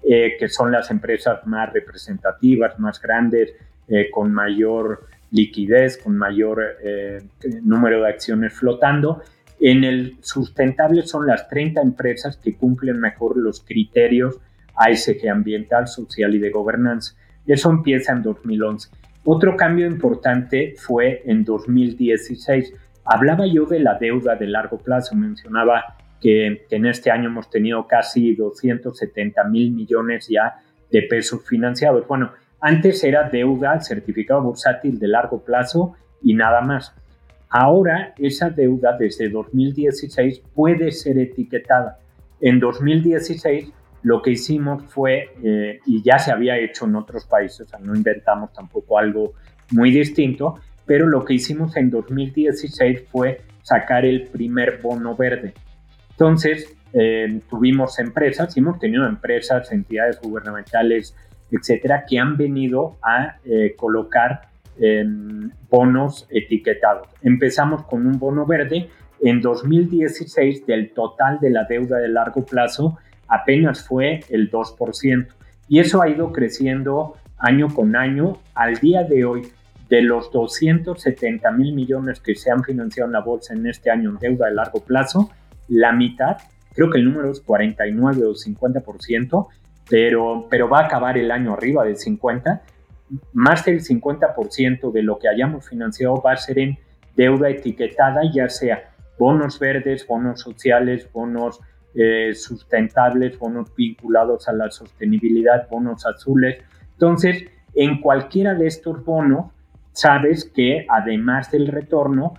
eh, 0.04 0.36
que 0.40 0.48
son 0.50 0.72
las 0.72 0.92
empresas 0.92 1.46
más 1.48 1.72
representativas, 1.74 2.80
más 2.80 3.02
grandes, 3.02 3.54
eh, 3.88 4.10
con 4.12 4.34
mayor 4.34 5.08
liquidez, 5.32 5.98
con 5.98 6.18
mayor 6.18 6.64
eh, 6.84 7.22
número 7.64 8.02
de 8.02 8.10
acciones 8.10 8.54
flotando, 8.54 9.22
en 9.60 9.84
el 9.84 10.18
sustentable 10.22 11.02
son 11.04 11.28
las 11.28 11.48
30 11.50 11.82
empresas 11.82 12.38
que 12.38 12.56
cumplen 12.56 13.00
mejor 13.00 13.38
los 13.38 13.62
criterios 13.62 14.40
ASG 14.76 15.30
ambiental, 15.30 15.88
social 15.88 16.36
y 16.36 16.40
de 16.40 16.52
gobernanza. 16.52 17.16
Eso 17.46 17.70
empieza 17.70 18.14
en 18.14 18.22
2011. 18.22 18.90
Otro 19.24 19.58
cambio 19.58 19.88
importante 19.88 20.76
fue 20.78 21.22
en 21.26 21.44
2016. 21.44 22.74
Hablaba 23.04 23.46
yo 23.48 23.66
de 23.66 23.80
la 23.80 23.98
deuda 23.98 24.36
de 24.36 24.48
largo 24.48 24.78
plazo, 24.78 25.16
mencionaba 25.16 25.98
que, 26.22 26.66
en 26.70 26.86
este 26.86 27.12
año 27.12 27.30
hemos 27.30 27.50
tenido 27.50 27.88
casi 27.88 28.36
270 28.36 29.44
mil 29.46 29.72
millones 29.72 30.28
ya 30.30 30.56
de 30.92 31.04
pesos 31.04 31.46
financiados. 31.46 32.08
Bueno, 32.08 32.32
antes 32.60 33.04
era 33.04 33.30
deuda, 33.30 33.80
certificado 33.82 34.42
bursátil 34.42 35.00
de 35.00 35.08
largo 35.08 35.44
plazo 35.44 35.94
y 36.22 36.34
nada 36.34 36.62
más. 36.62 36.94
Ahora 37.50 38.14
esa 38.18 38.50
deuda 38.50 38.98
desde 38.98 39.30
2016 39.30 40.42
puede 40.54 40.92
ser 40.92 41.18
etiquetada. 41.18 42.00
En 42.42 42.60
2016 42.60 43.72
lo 44.04 44.22
que 44.22 44.32
hicimos 44.32 44.84
fue, 44.86 45.32
eh, 45.44 45.80
y 45.86 46.02
ya 46.02 46.20
se 46.20 46.32
había 46.32 46.58
hecho 46.58 46.86
en 46.86 46.96
otros 46.96 47.26
países, 47.26 47.68
no 47.82 47.96
inventamos 47.96 48.54
tampoco 48.54 48.98
algo 48.98 49.34
muy 49.72 49.92
distinto, 49.92 50.56
pero 50.86 51.08
lo 51.08 51.26
que 51.26 51.34
hicimos 51.34 51.76
en 51.76 51.90
2016 51.90 53.06
fue 53.12 53.42
sacar 53.64 54.06
el 54.06 54.28
primer 54.28 54.80
bono 54.82 55.16
verde. 55.16 55.54
Entonces, 56.12 56.74
eh, 56.94 57.42
tuvimos 57.50 58.00
empresas, 58.00 58.56
hemos 58.56 58.80
tenido 58.80 59.06
empresas, 59.06 59.72
entidades 59.72 60.20
gubernamentales, 60.22 61.16
etcétera, 61.52 62.06
que 62.08 62.18
han 62.18 62.38
venido 62.38 62.98
a 63.02 63.38
eh, 63.44 63.76
colocar 63.76 64.50
bonos 65.70 66.28
etiquetados. 66.30 67.08
Empezamos 67.22 67.84
con 67.84 68.06
un 68.06 68.20
bono 68.20 68.46
verde. 68.46 68.90
En 69.22 69.42
2016, 69.42 70.66
del 70.66 70.92
total 70.94 71.40
de 71.40 71.50
la 71.50 71.64
deuda 71.64 71.98
de 71.98 72.08
largo 72.08 72.46
plazo, 72.46 72.98
apenas 73.28 73.86
fue 73.88 74.20
el 74.30 74.52
2%. 74.52 75.28
Y 75.68 75.80
eso 75.80 76.02
ha 76.02 76.10
ido 76.10 76.32
creciendo 76.32 77.16
año 77.38 77.68
con 77.74 77.96
año. 77.96 78.38
Al 78.54 78.76
día 78.76 79.04
de 79.04 79.26
hoy, 79.26 79.48
de 79.90 80.02
los 80.02 80.32
270 80.32 81.52
mil 81.52 81.74
millones 81.74 82.20
que 82.20 82.36
se 82.36 82.52
han 82.52 82.64
financiado 82.64 83.08
en 83.08 83.14
la 83.14 83.22
bolsa 83.22 83.54
en 83.54 83.66
este 83.68 83.90
año 83.90 84.12
en 84.12 84.18
deuda 84.18 84.48
de 84.48 84.54
largo 84.54 84.84
plazo, 84.84 85.30
la 85.68 85.92
mitad, 85.92 86.38
creo 86.74 86.90
que 86.90 87.00
el 87.00 87.06
número 87.06 87.32
es 87.32 87.42
49 87.42 88.26
o 88.26 88.34
50%, 88.34 89.48
pero, 89.90 90.48
pero 90.50 90.70
va 90.70 90.82
a 90.82 90.86
acabar 90.86 91.18
el 91.18 91.32
año 91.32 91.54
arriba 91.54 91.86
de 91.86 91.94
50%, 91.96 92.62
más 93.34 93.66
del 93.66 93.82
50% 93.82 94.92
de 94.92 95.04
lo 95.04 95.18
que 95.20 95.28
hayamos 95.28 95.68
financiado 95.68 96.22
va 96.22 96.34
a 96.34 96.38
ser 96.38 96.60
en 96.60 96.78
deuda 97.16 97.50
etiquetada, 97.50 98.22
ya 98.34 98.50
sea 98.50 98.92
bonos 99.18 99.60
verdes, 99.60 100.06
bonos 100.06 100.42
sociales, 100.42 101.10
bonos 101.12 101.60
eh, 101.96 102.34
sustentables, 102.36 103.40
bonos 103.40 103.74
vinculados 103.76 104.48
a 104.48 104.54
la 104.54 104.70
sostenibilidad, 104.70 105.68
bonos 105.70 106.06
azules. 106.06 106.58
Entonces, 106.94 107.46
en 107.74 108.02
cualquiera 108.02 108.54
de 108.54 108.68
estos 108.68 109.04
bonos, 109.04 109.52
sabes 109.94 110.46
que 110.46 110.86
además 110.90 111.52
del 111.52 111.68
retorno, 111.68 112.36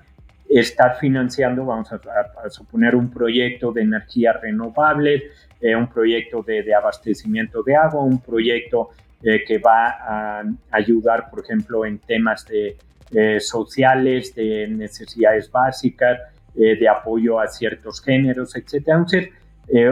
estás 0.49 0.99
financiando, 0.99 1.65
vamos 1.65 1.93
a, 1.93 2.49
suponer, 2.49 2.95
un 2.95 3.11
proyecto 3.11 3.73
de 3.73 3.83
energía 3.83 4.33
renovable, 4.33 5.25
eh, 5.61 5.77
un 5.77 5.89
proyecto 5.89 6.43
de, 6.43 6.63
de, 6.63 6.75
abastecimiento 6.75 7.63
de 7.63 7.77
agua, 7.77 8.03
un 8.03 8.21
proyecto 8.21 8.91
eh, 9.23 9.45
que 9.47 9.59
va 9.59 9.89
a 9.89 10.43
ayudar, 10.71 11.31
por 11.31 11.45
ejemplo, 11.45 11.85
en 11.85 11.99
temas 11.99 12.47
de, 12.47 12.77
eh, 13.11 13.41
sociales, 13.41 14.35
de 14.35 14.69
necesidades 14.69 15.51
básicas, 15.51 16.19
eh, 16.55 16.77
de 16.77 16.89
apoyo 16.89 17.41
a 17.41 17.47
ciertos 17.47 18.03
géneros, 18.03 18.55
etc. 18.57 19.31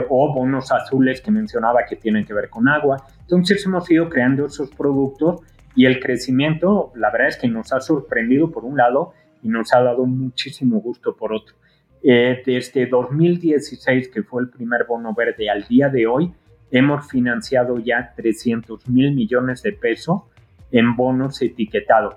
o 0.09 0.33
bonos 0.33 0.73
azules 0.73 1.21
que 1.21 1.31
mencionaba 1.31 1.85
que 1.87 1.97
tienen 1.97 2.25
que 2.25 2.33
ver 2.33 2.49
con 2.49 2.67
agua. 2.67 2.97
Entonces 3.21 3.65
hemos 3.67 3.91
ido 3.91 4.09
creando 4.09 4.47
esos 4.47 4.71
productos 4.71 5.43
y 5.75 5.85
el 5.85 6.01
crecimiento, 6.01 6.93
la 6.95 7.11
verdad 7.11 7.29
es 7.29 7.37
que 7.37 7.49
nos 7.49 7.73
ha 7.73 7.81
sorprendido 7.81 8.51
por 8.51 8.65
un 8.65 8.79
lado 8.79 9.13
y 9.43 9.49
nos 9.49 9.75
ha 9.75 9.83
dado 9.83 10.07
muchísimo 10.07 10.81
gusto 10.81 11.15
por 11.15 11.35
otro. 11.35 11.55
Eh, 12.03 12.43
desde 12.47 12.87
2016, 12.87 14.09
que 14.09 14.23
fue 14.23 14.43
el 14.43 14.49
primer 14.49 14.87
bono 14.87 15.13
verde, 15.13 15.51
al 15.51 15.65
día 15.65 15.89
de 15.89 16.07
hoy, 16.07 16.33
hemos 16.71 17.09
financiado 17.09 17.79
ya 17.79 18.13
300 18.17 18.89
mil 18.89 19.15
millones 19.15 19.63
de 19.63 19.73
pesos 19.73 20.23
en 20.71 20.97
bonos 20.97 21.41
etiquetados. 21.43 22.17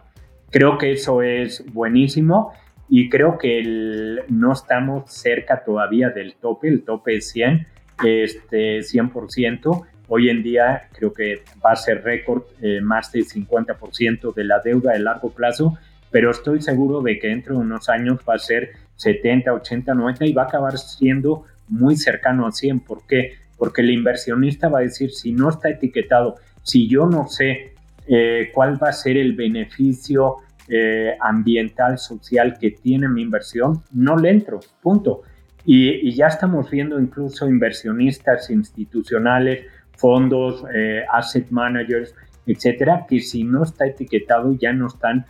Creo 0.52 0.78
que 0.78 0.91
eso 0.91 1.22
es 1.22 1.64
buenísimo 1.74 2.54
y 2.89 3.10
creo 3.10 3.38
que 3.38 4.24
no 4.30 4.54
estamos 4.54 5.12
cerca 5.12 5.64
todavía 5.64 6.10
del 6.10 6.36
tope, 6.36 6.70
el 6.70 6.84
tope 6.84 7.18
es 7.18 7.30
100, 7.30 7.68
este, 8.04 8.80
100%. 8.80 9.86
Hoy 10.08 10.30
en 10.30 10.41
día 10.41 10.89
creo 10.93 11.14
que 11.14 11.43
va 11.64 11.74
a 11.74 11.76
ser 11.76 12.04
récord 12.04 12.43
eh, 12.62 12.82
más 12.82 13.12
del 13.12 13.26
50% 13.28 14.34
de 14.34 14.43
la 14.43 14.60
deuda 14.60 14.93
de 14.93 15.00
largo 15.00 15.30
plazo, 15.30 15.78
pero 16.10 16.32
estoy 16.32 16.64
seguro 16.64 17.02
de 17.02 17.20
que 17.20 17.28
dentro 17.28 17.54
de 17.56 17.62
unos 17.62 17.89
años 17.89 18.20
va 18.28 18.34
a 18.34 18.39
ser 18.39 18.72
70, 18.95 19.54
80, 19.54 19.93
90 19.93 20.26
y 20.26 20.34
va 20.34 20.43
a 20.43 20.45
acabar 20.45 20.80
siendo 20.80 21.45
muy 21.68 21.95
cercano 21.95 22.47
a 22.47 22.52
100. 22.52 22.80
¿Por 22.80 23.06
qué? 23.06 23.36
Porque 23.60 23.82
el 23.82 23.91
inversionista 23.91 24.70
va 24.70 24.80
a 24.80 24.84
decir, 24.84 25.12
si 25.12 25.34
no 25.34 25.49
está 25.49 25.70
etiquetado, 25.70 26.38
si 26.64 26.88
yo 26.88 27.05
no 27.05 27.28
sé 27.28 27.74
eh, 28.07 28.49
cuál 28.53 28.82
va 28.82 28.89
a 28.89 28.93
ser 28.93 29.18
el 29.18 29.34
beneficio 29.34 30.38
eh, 30.68 31.16
ambiental, 31.20 31.99
social 31.99 32.57
que 32.60 32.72
tiene 32.72 33.07
mi 33.07 33.22
inversión, 33.22 33.84
no 33.91 34.18
le 34.18 34.32
entro, 34.32 34.60
punto. 34.82 35.22
Y, 35.64 36.12
ya 36.14 36.28
estamos 36.28 36.72
viendo 36.72 36.99
incluso 36.99 37.47
inversionistas 37.47 38.49
institucionales, 38.49 39.68
fondos, 39.95 40.64
eh, 40.74 41.03
asset 41.12 41.51
managers, 41.51 42.16
etcétera, 42.47 43.05
que 43.07 43.20
si 43.20 43.43
no 43.43 43.64
está 43.64 43.86
etiquetado 43.86 44.53
ya 44.53 44.74
no 44.74 44.88
están 44.88 45.26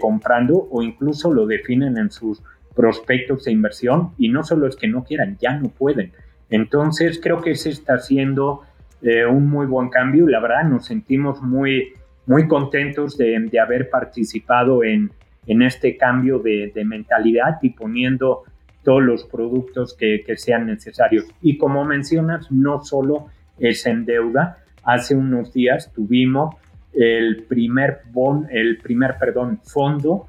comprando 0.00 0.66
o 0.72 0.82
incluso 0.82 1.32
lo 1.32 1.46
definen 1.46 1.98
en 1.98 2.10
sus 2.10 2.42
prospectos 2.74 3.44
de 3.44 3.52
inversión 3.52 4.10
y 4.18 4.28
no 4.28 4.42
solo 4.42 4.66
es 4.66 4.74
que 4.74 4.88
no 4.88 5.04
quieran, 5.04 5.38
ya 5.40 5.56
no 5.56 5.68
pueden. 5.68 6.12
Entonces 6.50 7.20
creo 7.22 7.40
que 7.40 7.54
se 7.54 7.70
está 7.70 7.94
haciendo 7.94 8.62
eh, 9.02 9.26
un 9.26 9.48
muy 9.48 9.66
buen 9.66 9.90
cambio 9.90 10.26
la 10.26 10.40
verdad 10.40 10.64
nos 10.64 10.86
sentimos 10.86 11.40
muy, 11.40 11.92
muy 12.26 12.48
contentos 12.48 13.16
de, 13.16 13.38
de 13.38 13.60
haber 13.60 13.90
participado 13.90 14.82
en, 14.82 15.12
en 15.46 15.62
este 15.62 15.96
cambio 15.96 16.38
de, 16.40 16.72
de, 16.74 16.84
mentalidad 16.84 17.58
y 17.62 17.70
poniendo 17.70 18.42
todos 18.82 19.02
los 19.02 19.24
productos 19.24 19.94
que, 19.94 20.22
que, 20.26 20.36
sean 20.36 20.66
necesarios. 20.66 21.26
Y 21.42 21.58
como 21.58 21.84
mencionas, 21.84 22.50
no 22.50 22.82
solo 22.82 23.26
es 23.58 23.86
en 23.86 24.04
deuda. 24.04 24.58
Hace 24.82 25.14
unos 25.14 25.52
días 25.52 25.92
tuvimos 25.92 26.54
el 26.92 27.44
primer, 27.44 28.00
bon, 28.12 28.46
el 28.50 28.78
primer 28.78 29.16
perdón, 29.18 29.60
fondo 29.62 30.26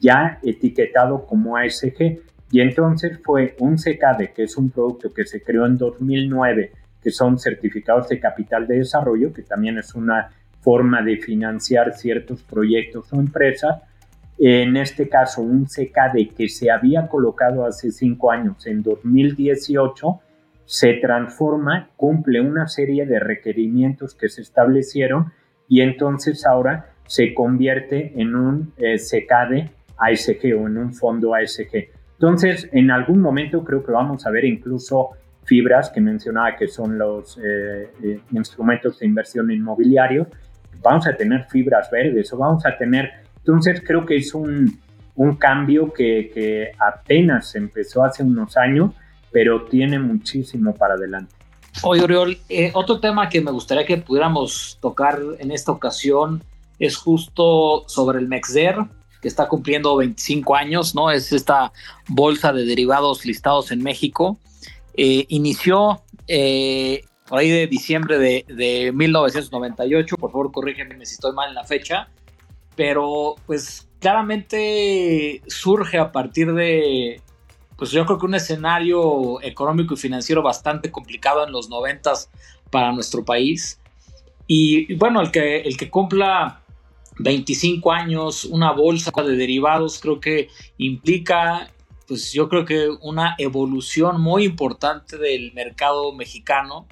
ya 0.00 0.38
etiquetado 0.42 1.26
como 1.26 1.56
ASG. 1.56 2.20
Y 2.52 2.60
entonces 2.60 3.18
fue 3.24 3.56
un 3.60 3.76
CKD, 3.76 4.34
que 4.34 4.42
es 4.42 4.58
un 4.58 4.70
producto 4.70 5.12
que 5.12 5.24
se 5.24 5.42
creó 5.42 5.64
en 5.64 5.78
2009, 5.78 6.70
que 7.02 7.10
son 7.10 7.38
certificados 7.38 8.10
de 8.10 8.20
capital 8.20 8.66
de 8.66 8.76
desarrollo, 8.76 9.32
que 9.32 9.40
también 9.42 9.78
es 9.78 9.94
una 9.94 10.28
forma 10.60 11.00
de 11.02 11.16
financiar 11.16 11.94
ciertos 11.94 12.42
proyectos 12.42 13.10
o 13.10 13.18
empresas. 13.18 13.80
En 14.38 14.76
este 14.76 15.08
caso, 15.08 15.40
un 15.40 15.64
CKD 15.64 16.34
que 16.36 16.50
se 16.50 16.70
había 16.70 17.08
colocado 17.08 17.64
hace 17.64 17.90
cinco 17.90 18.30
años, 18.30 18.66
en 18.66 18.82
2018, 18.82 20.20
se 20.66 20.92
transforma, 20.94 21.88
cumple 21.96 22.42
una 22.42 22.68
serie 22.68 23.06
de 23.06 23.18
requerimientos 23.18 24.14
que 24.14 24.28
se 24.28 24.42
establecieron 24.42 25.32
y 25.68 25.80
entonces 25.80 26.44
ahora 26.44 26.92
se 27.06 27.32
convierte 27.32 28.12
en 28.20 28.34
un 28.34 28.74
eh, 28.76 28.96
CKD 28.98 29.70
ASG 29.96 30.54
o 30.54 30.66
en 30.66 30.76
un 30.76 30.92
fondo 30.92 31.34
ASG. 31.34 32.01
Entonces, 32.22 32.68
en 32.70 32.92
algún 32.92 33.20
momento 33.20 33.64
creo 33.64 33.84
que 33.84 33.90
vamos 33.90 34.24
a 34.26 34.30
ver 34.30 34.44
incluso 34.44 35.08
fibras 35.42 35.90
que 35.90 36.00
mencionaba 36.00 36.54
que 36.54 36.68
son 36.68 36.96
los 36.96 37.36
eh, 37.38 37.90
eh, 38.00 38.20
instrumentos 38.30 39.00
de 39.00 39.06
inversión 39.06 39.50
inmobiliario. 39.50 40.28
Vamos 40.80 41.08
a 41.08 41.16
tener 41.16 41.46
fibras 41.50 41.90
verdes 41.90 42.32
o 42.32 42.36
vamos 42.36 42.64
a 42.64 42.78
tener... 42.78 43.10
Entonces, 43.38 43.82
creo 43.84 44.06
que 44.06 44.14
es 44.14 44.32
un, 44.36 44.78
un 45.16 45.34
cambio 45.34 45.92
que, 45.92 46.30
que 46.32 46.70
apenas 46.78 47.56
empezó 47.56 48.04
hace 48.04 48.22
unos 48.22 48.56
años, 48.56 48.92
pero 49.32 49.64
tiene 49.64 49.98
muchísimo 49.98 50.76
para 50.76 50.94
adelante. 50.94 51.34
Oye, 51.82 52.04
Oriol, 52.04 52.38
eh, 52.48 52.70
otro 52.74 53.00
tema 53.00 53.28
que 53.28 53.40
me 53.40 53.50
gustaría 53.50 53.84
que 53.84 53.96
pudiéramos 53.96 54.78
tocar 54.80 55.18
en 55.40 55.50
esta 55.50 55.72
ocasión 55.72 56.40
es 56.78 56.96
justo 56.96 57.82
sobre 57.88 58.20
el 58.20 58.28
MEXDER, 58.28 58.76
que 59.22 59.28
está 59.28 59.48
cumpliendo 59.48 59.96
25 59.96 60.56
años, 60.56 60.94
¿no? 60.94 61.10
Es 61.10 61.32
esta 61.32 61.72
bolsa 62.08 62.52
de 62.52 62.66
derivados 62.66 63.24
listados 63.24 63.70
en 63.70 63.82
México. 63.82 64.38
Eh, 64.94 65.24
inició 65.28 66.02
eh, 66.26 67.04
por 67.26 67.38
ahí 67.38 67.48
de 67.48 67.66
diciembre 67.68 68.18
de, 68.18 68.44
de, 68.48 68.92
1998, 68.92 70.16
por 70.16 70.32
favor 70.32 70.52
corrígeme 70.52 71.06
si 71.06 71.14
estoy 71.14 71.32
mal 71.32 71.48
en 71.48 71.54
la 71.54 71.64
fecha, 71.64 72.08
pero 72.76 73.36
pues 73.46 73.88
claramente 74.00 75.40
surge 75.46 75.98
a 75.98 76.10
partir 76.10 76.52
de, 76.52 77.22
pues 77.76 77.90
yo 77.90 78.04
creo 78.04 78.18
que 78.18 78.26
un 78.26 78.34
escenario 78.34 79.40
económico 79.42 79.94
y 79.94 79.96
financiero 79.96 80.42
bastante 80.42 80.90
complicado 80.90 81.46
en 81.46 81.52
los 81.52 81.70
90 81.70 82.12
para 82.70 82.92
nuestro 82.92 83.24
país. 83.24 83.78
Y, 84.48 84.92
y 84.92 84.96
bueno, 84.96 85.20
el 85.20 85.30
que, 85.30 85.60
el 85.60 85.76
que 85.76 85.88
cumpla 85.88 86.61
25 87.18 87.92
años, 87.92 88.44
una 88.44 88.72
bolsa 88.72 89.10
de 89.22 89.36
derivados, 89.36 89.98
creo 90.00 90.20
que 90.20 90.48
implica, 90.78 91.70
pues 92.08 92.32
yo 92.32 92.48
creo 92.48 92.64
que 92.64 92.88
una 93.00 93.34
evolución 93.38 94.20
muy 94.20 94.44
importante 94.44 95.18
del 95.18 95.52
mercado 95.52 96.12
mexicano 96.12 96.86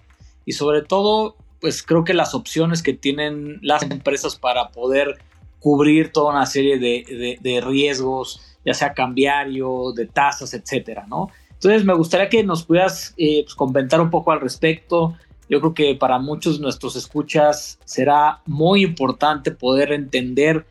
y 0.44 0.52
sobre 0.52 0.82
todo, 0.82 1.36
pues 1.60 1.82
creo 1.82 2.04
que 2.04 2.14
las 2.14 2.34
opciones 2.34 2.82
que 2.82 2.92
tienen 2.92 3.58
las 3.62 3.82
empresas 3.82 4.36
para 4.36 4.68
poder 4.70 5.18
cubrir 5.60 6.10
toda 6.12 6.32
una 6.32 6.46
serie 6.46 6.78
de, 6.78 7.64
riesgos, 7.64 8.40
ya 8.64 8.74
sea 8.74 8.94
cambiario, 8.94 9.92
de 9.92 10.06
tasas, 10.06 10.54
etcétera, 10.54 11.06
¿no? 11.08 11.28
Entonces 11.52 11.84
me 11.84 11.94
gustaría 11.94 12.30
que 12.30 12.42
nos 12.42 12.64
pudieras 12.64 13.14
eh, 13.18 13.42
pues, 13.44 13.54
comentar 13.54 14.00
un 14.00 14.08
poco 14.10 14.32
al 14.32 14.40
respecto, 14.40 15.16
yo 15.50 15.60
creo 15.60 15.74
que 15.74 15.96
para 15.96 16.20
muchos 16.20 16.56
de 16.56 16.62
nuestros 16.62 16.94
escuchas 16.94 17.80
será 17.84 18.40
muy 18.46 18.84
importante 18.84 19.50
poder 19.50 19.92
entender 19.92 20.64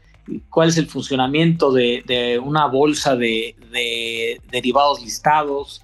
cuál 0.50 0.70
es 0.70 0.78
el 0.78 0.88
funcionamiento 0.88 1.74
de, 1.74 2.42
una 2.42 2.66
bolsa 2.68 3.18
de, 3.18 4.40
derivados 4.50 5.04
listados 5.04 5.82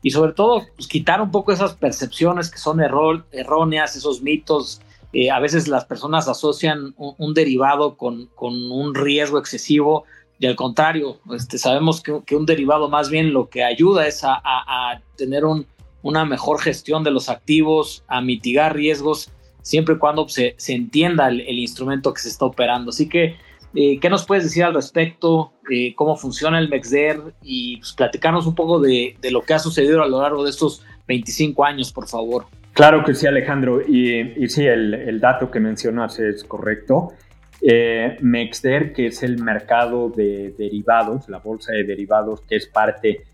y 0.00 0.10
sobre 0.12 0.32
todo 0.32 0.64
pues, 0.74 0.88
quitar 0.88 1.20
un 1.20 1.30
poco 1.30 1.52
esas 1.52 1.74
percepciones 1.74 2.50
que 2.50 2.56
son 2.56 2.80
erróneas, 2.80 3.94
esos 3.96 4.22
mitos. 4.22 4.80
Eh, 5.12 5.30
a 5.30 5.40
veces 5.40 5.68
las 5.68 5.84
personas 5.84 6.26
asocian 6.26 6.94
un, 6.96 7.34
derivado 7.34 7.98
con, 7.98 8.30
un 8.40 8.94
riesgo 8.94 9.38
excesivo 9.38 10.04
y 10.38 10.46
al 10.46 10.56
contrario, 10.56 11.18
este, 11.34 11.58
sabemos 11.58 12.00
que, 12.00 12.34
un 12.34 12.46
derivado 12.46 12.88
más 12.88 13.10
bien 13.10 13.34
lo 13.34 13.50
que 13.50 13.62
ayuda 13.62 14.06
es 14.06 14.22
a 14.24 15.02
tener 15.16 15.44
un, 15.44 15.66
una 16.08 16.24
mejor 16.24 16.58
gestión 16.58 17.04
de 17.04 17.10
los 17.10 17.28
activos, 17.28 18.02
a 18.08 18.22
mitigar 18.22 18.74
riesgos, 18.74 19.30
siempre 19.60 19.96
y 19.96 19.98
cuando 19.98 20.26
se, 20.26 20.56
entienda 20.68 21.28
el, 21.28 21.58
instrumento 21.58 22.14
que 22.14 22.22
se 22.22 22.30
está 22.30 22.46
operando. 22.46 22.88
Así 22.88 23.10
que, 23.10 23.36
eh, 23.74 24.00
¿qué 24.00 24.08
nos 24.08 24.24
puedes 24.24 24.44
decir 24.44 24.64
al 24.64 24.72
respecto? 24.72 25.52
Eh, 25.70 25.94
¿Cómo 25.94 26.16
funciona 26.16 26.58
el 26.58 26.70
MEXDER? 26.70 27.34
Y 27.42 27.76
pues, 27.76 27.92
platicarnos 27.92 28.46
un 28.46 28.54
poco 28.54 28.80
de, 28.80 29.18
lo 29.30 29.42
que 29.42 29.52
ha 29.52 29.58
sucedido 29.58 30.02
a 30.02 30.08
lo 30.08 30.22
largo 30.22 30.44
de 30.44 30.50
estos 30.50 30.82
25 31.06 31.62
años, 31.62 31.92
por 31.92 32.08
favor. 32.08 32.46
Claro 32.72 33.04
que 33.04 33.14
sí, 33.14 33.26
Alejandro. 33.26 33.82
Y, 33.82 34.48
sí, 34.48 34.64
el, 34.64 35.20
dato 35.20 35.50
que 35.50 35.60
mencionas 35.60 36.18
es 36.18 36.42
correcto. 36.42 37.12
Eh, 37.60 38.16
MEXDER, 38.22 38.94
que 38.94 39.08
es 39.08 39.22
el 39.22 39.42
mercado 39.42 40.08
de 40.08 40.54
derivados, 40.56 41.28
la 41.28 41.38
bolsa 41.38 41.72
de 41.72 41.84
derivados, 41.84 42.40
que 42.48 42.56
es 42.56 42.66
parte 42.66 43.26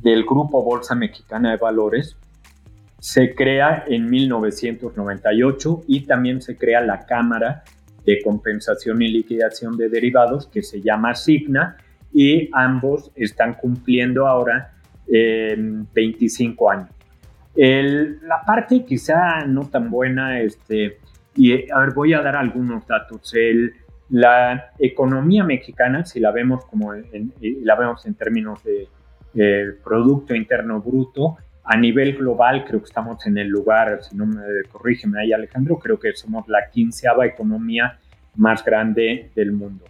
del 0.00 0.24
Grupo 0.24 0.62
Bolsa 0.62 0.94
Mexicana 0.94 1.50
de 1.50 1.56
Valores 1.56 2.16
se 3.00 3.34
crea 3.34 3.84
en 3.88 4.08
1998 4.08 5.84
y 5.88 6.02
también 6.02 6.40
se 6.40 6.56
crea 6.56 6.80
la 6.82 7.06
Cámara 7.06 7.64
de 8.04 8.20
Compensación 8.22 9.02
y 9.02 9.08
Liquidación 9.08 9.76
de 9.76 9.88
Derivados 9.88 10.46
que 10.46 10.62
se 10.62 10.80
llama 10.80 11.14
SIGNA 11.14 11.76
y 12.12 12.50
ambos 12.52 13.10
están 13.14 13.54
cumpliendo 13.54 14.26
ahora 14.26 14.74
25 15.06 16.70
años. 16.70 16.90
la 17.56 18.42
parte 18.46 18.84
quizá 18.84 19.44
no 19.46 19.68
tan 19.68 19.90
buena, 19.90 20.40
este, 20.40 20.98
y 21.34 21.70
a 21.70 21.80
ver, 21.80 21.94
voy 21.94 22.14
a 22.14 22.22
dar 22.22 22.36
algunos 22.36 22.86
datos. 22.86 23.34
la 24.10 24.72
economía 24.78 25.44
mexicana, 25.44 26.04
si 26.04 26.20
la 26.20 26.32
vemos 26.32 26.64
como 26.66 26.92
la 26.92 27.76
vemos 27.76 28.04
en 28.06 28.14
términos 28.14 28.62
de 28.64 28.88
el 29.34 29.76
Producto 29.76 30.34
Interno 30.34 30.80
Bruto. 30.80 31.38
A 31.64 31.76
nivel 31.76 32.16
global, 32.16 32.64
creo 32.64 32.80
que 32.80 32.86
estamos 32.86 33.24
en 33.26 33.38
el 33.38 33.48
lugar, 33.48 34.02
si 34.02 34.16
no 34.16 34.26
me 34.26 34.42
corrígeme 34.70 35.20
ahí 35.20 35.32
Alejandro, 35.32 35.78
creo 35.78 35.98
que 35.98 36.14
somos 36.14 36.48
la 36.48 36.68
quinceava 36.70 37.26
economía 37.26 37.98
más 38.36 38.64
grande 38.64 39.30
del 39.34 39.52
mundo. 39.52 39.84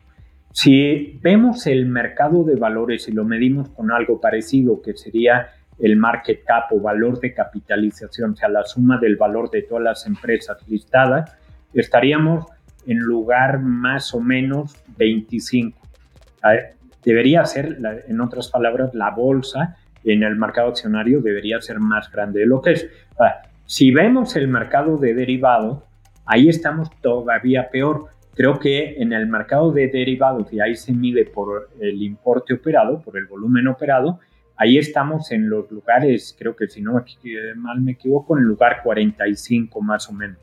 Si 0.52 1.18
vemos 1.22 1.66
el 1.66 1.86
mercado 1.86 2.42
de 2.42 2.56
valores 2.56 3.08
y 3.08 3.12
lo 3.12 3.24
medimos 3.24 3.68
con 3.70 3.92
algo 3.92 4.20
parecido, 4.20 4.82
que 4.82 4.96
sería 4.96 5.48
el 5.78 5.96
market 5.96 6.44
cap 6.44 6.72
o 6.72 6.80
valor 6.80 7.20
de 7.20 7.32
capitalización, 7.32 8.32
o 8.32 8.36
sea, 8.36 8.48
la 8.48 8.64
suma 8.64 8.98
del 8.98 9.16
valor 9.16 9.50
de 9.50 9.62
todas 9.62 9.84
las 9.84 10.06
empresas 10.06 10.58
listadas, 10.68 11.34
estaríamos 11.72 12.46
en 12.86 12.98
lugar 12.98 13.60
más 13.60 14.12
o 14.14 14.20
menos 14.20 14.76
25. 14.96 15.78
Debería 17.04 17.44
ser, 17.44 17.78
en 18.08 18.20
otras 18.20 18.48
palabras, 18.48 18.94
la 18.94 19.10
bolsa 19.10 19.76
en 20.04 20.22
el 20.22 20.36
mercado 20.36 20.68
accionario 20.68 21.20
debería 21.20 21.60
ser 21.60 21.80
más 21.80 22.10
grande 22.10 22.40
de 22.40 22.46
lo 22.46 22.60
que 22.60 22.72
es. 22.72 22.88
Si 23.66 23.92
vemos 23.92 24.34
el 24.36 24.48
mercado 24.48 24.96
de 24.96 25.14
derivados, 25.14 25.84
ahí 26.26 26.48
estamos 26.48 26.90
todavía 27.00 27.70
peor. 27.70 28.06
Creo 28.34 28.58
que 28.58 28.96
en 29.00 29.12
el 29.12 29.26
mercado 29.26 29.72
de 29.72 29.88
derivados, 29.88 30.52
y 30.52 30.60
ahí 30.60 30.74
se 30.74 30.92
mide 30.92 31.24
por 31.26 31.70
el 31.80 32.02
importe 32.02 32.54
operado, 32.54 33.00
por 33.00 33.16
el 33.16 33.26
volumen 33.26 33.68
operado, 33.68 34.18
ahí 34.56 34.78
estamos 34.78 35.30
en 35.32 35.48
los 35.48 35.70
lugares, 35.70 36.34
creo 36.38 36.56
que 36.56 36.68
si 36.68 36.82
no 36.82 37.02
mal 37.56 37.80
me 37.80 37.92
equivoco, 37.92 38.36
en 38.36 38.42
el 38.42 38.48
lugar 38.48 38.80
45 38.82 39.80
más 39.80 40.08
o 40.08 40.12
menos. 40.12 40.38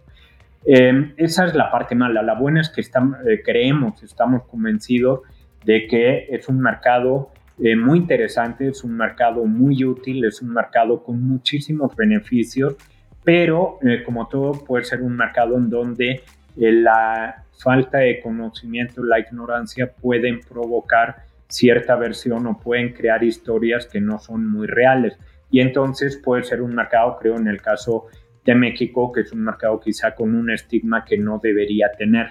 Eh, 0.66 1.14
esa 1.18 1.46
es 1.46 1.56
la 1.56 1.72
parte 1.72 1.96
mala. 1.96 2.22
La 2.22 2.34
buena 2.34 2.62
es 2.62 2.70
que 2.70 2.82
estamos, 2.82 3.18
eh, 3.26 3.42
creemos, 3.44 4.04
estamos 4.04 4.44
convencidos 4.48 5.22
de 5.64 5.88
que 5.88 6.28
es 6.30 6.50
un 6.50 6.60
mercado 6.60 7.32
eh, 7.60 7.76
muy 7.76 8.00
interesante, 8.00 8.68
es 8.68 8.84
un 8.84 8.96
mercado 8.96 9.46
muy 9.46 9.84
útil, 9.84 10.26
es 10.26 10.42
un 10.42 10.54
mercado 10.54 11.04
con 11.04 11.22
muchísimos 11.22 11.96
beneficios, 11.96 12.76
pero 13.24 13.80
como 14.06 14.28
todo 14.28 14.54
puede 14.54 14.86
ser 14.86 15.02
un 15.02 15.18
mercado 15.18 15.58
en 15.58 15.70
donde 15.70 16.24
la 16.56 17.44
falta 17.58 17.98
de 18.00 18.22
conocimiento, 18.22 19.04
la 19.04 19.20
ignorancia 19.20 19.92
pueden 19.92 20.40
provocar 20.40 21.28
cierta 21.48 21.96
versión 21.96 22.46
o 22.48 22.60
pueden 22.60 22.94
crear 22.94 23.24
historias 23.24 23.86
que 23.86 24.02
no 24.02 24.20
son 24.20 24.50
muy 24.50 24.68
reales. 24.68 25.18
Y 25.50 25.62
entonces 25.62 26.18
puede 26.18 26.44
ser 26.44 26.62
un 26.62 26.76
mercado, 26.76 27.18
creo, 27.20 27.38
en 27.38 27.48
el 27.48 27.62
caso 27.62 28.08
de 28.46 28.56
México, 28.56 29.12
que 29.12 29.22
es 29.22 29.32
un 29.32 29.44
mercado 29.44 29.80
quizá 29.80 30.14
con 30.14 30.36
un 30.36 30.52
estigma 30.52 31.06
que 31.06 31.18
no 31.18 31.40
debería 31.42 31.92
tener. 31.98 32.28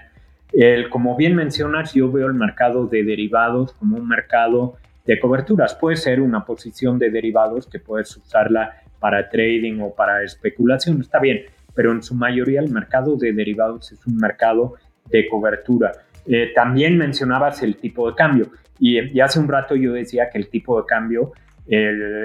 El, 0.52 0.88
como 0.88 1.16
bien 1.16 1.34
mencionas, 1.34 1.92
yo 1.94 2.10
veo 2.10 2.26
el 2.26 2.34
mercado 2.34 2.86
de 2.86 3.04
derivados 3.04 3.72
como 3.72 3.96
un 3.96 4.08
mercado 4.08 4.76
de 5.06 5.20
coberturas. 5.20 5.74
Puede 5.74 5.96
ser 5.96 6.20
una 6.20 6.44
posición 6.44 6.98
de 6.98 7.10
derivados 7.10 7.66
que 7.66 7.78
puedes 7.78 8.16
usarla 8.16 8.82
para 8.98 9.28
trading 9.28 9.80
o 9.80 9.94
para 9.94 10.22
especulación, 10.22 11.00
está 11.00 11.20
bien, 11.20 11.44
pero 11.74 11.92
en 11.92 12.02
su 12.02 12.14
mayoría 12.14 12.60
el 12.60 12.70
mercado 12.70 13.16
de 13.16 13.32
derivados 13.32 13.92
es 13.92 14.06
un 14.06 14.16
mercado 14.16 14.74
de 15.10 15.28
cobertura. 15.28 15.92
Eh, 16.26 16.52
también 16.54 16.96
mencionabas 16.98 17.62
el 17.62 17.76
tipo 17.76 18.08
de 18.10 18.16
cambio 18.16 18.50
y, 18.78 19.20
hace 19.20 19.38
un 19.38 19.48
rato 19.48 19.76
yo 19.76 19.92
decía 19.92 20.28
que 20.30 20.38
el 20.38 20.48
tipo 20.48 20.80
de 20.80 20.86
cambio, 20.86 21.32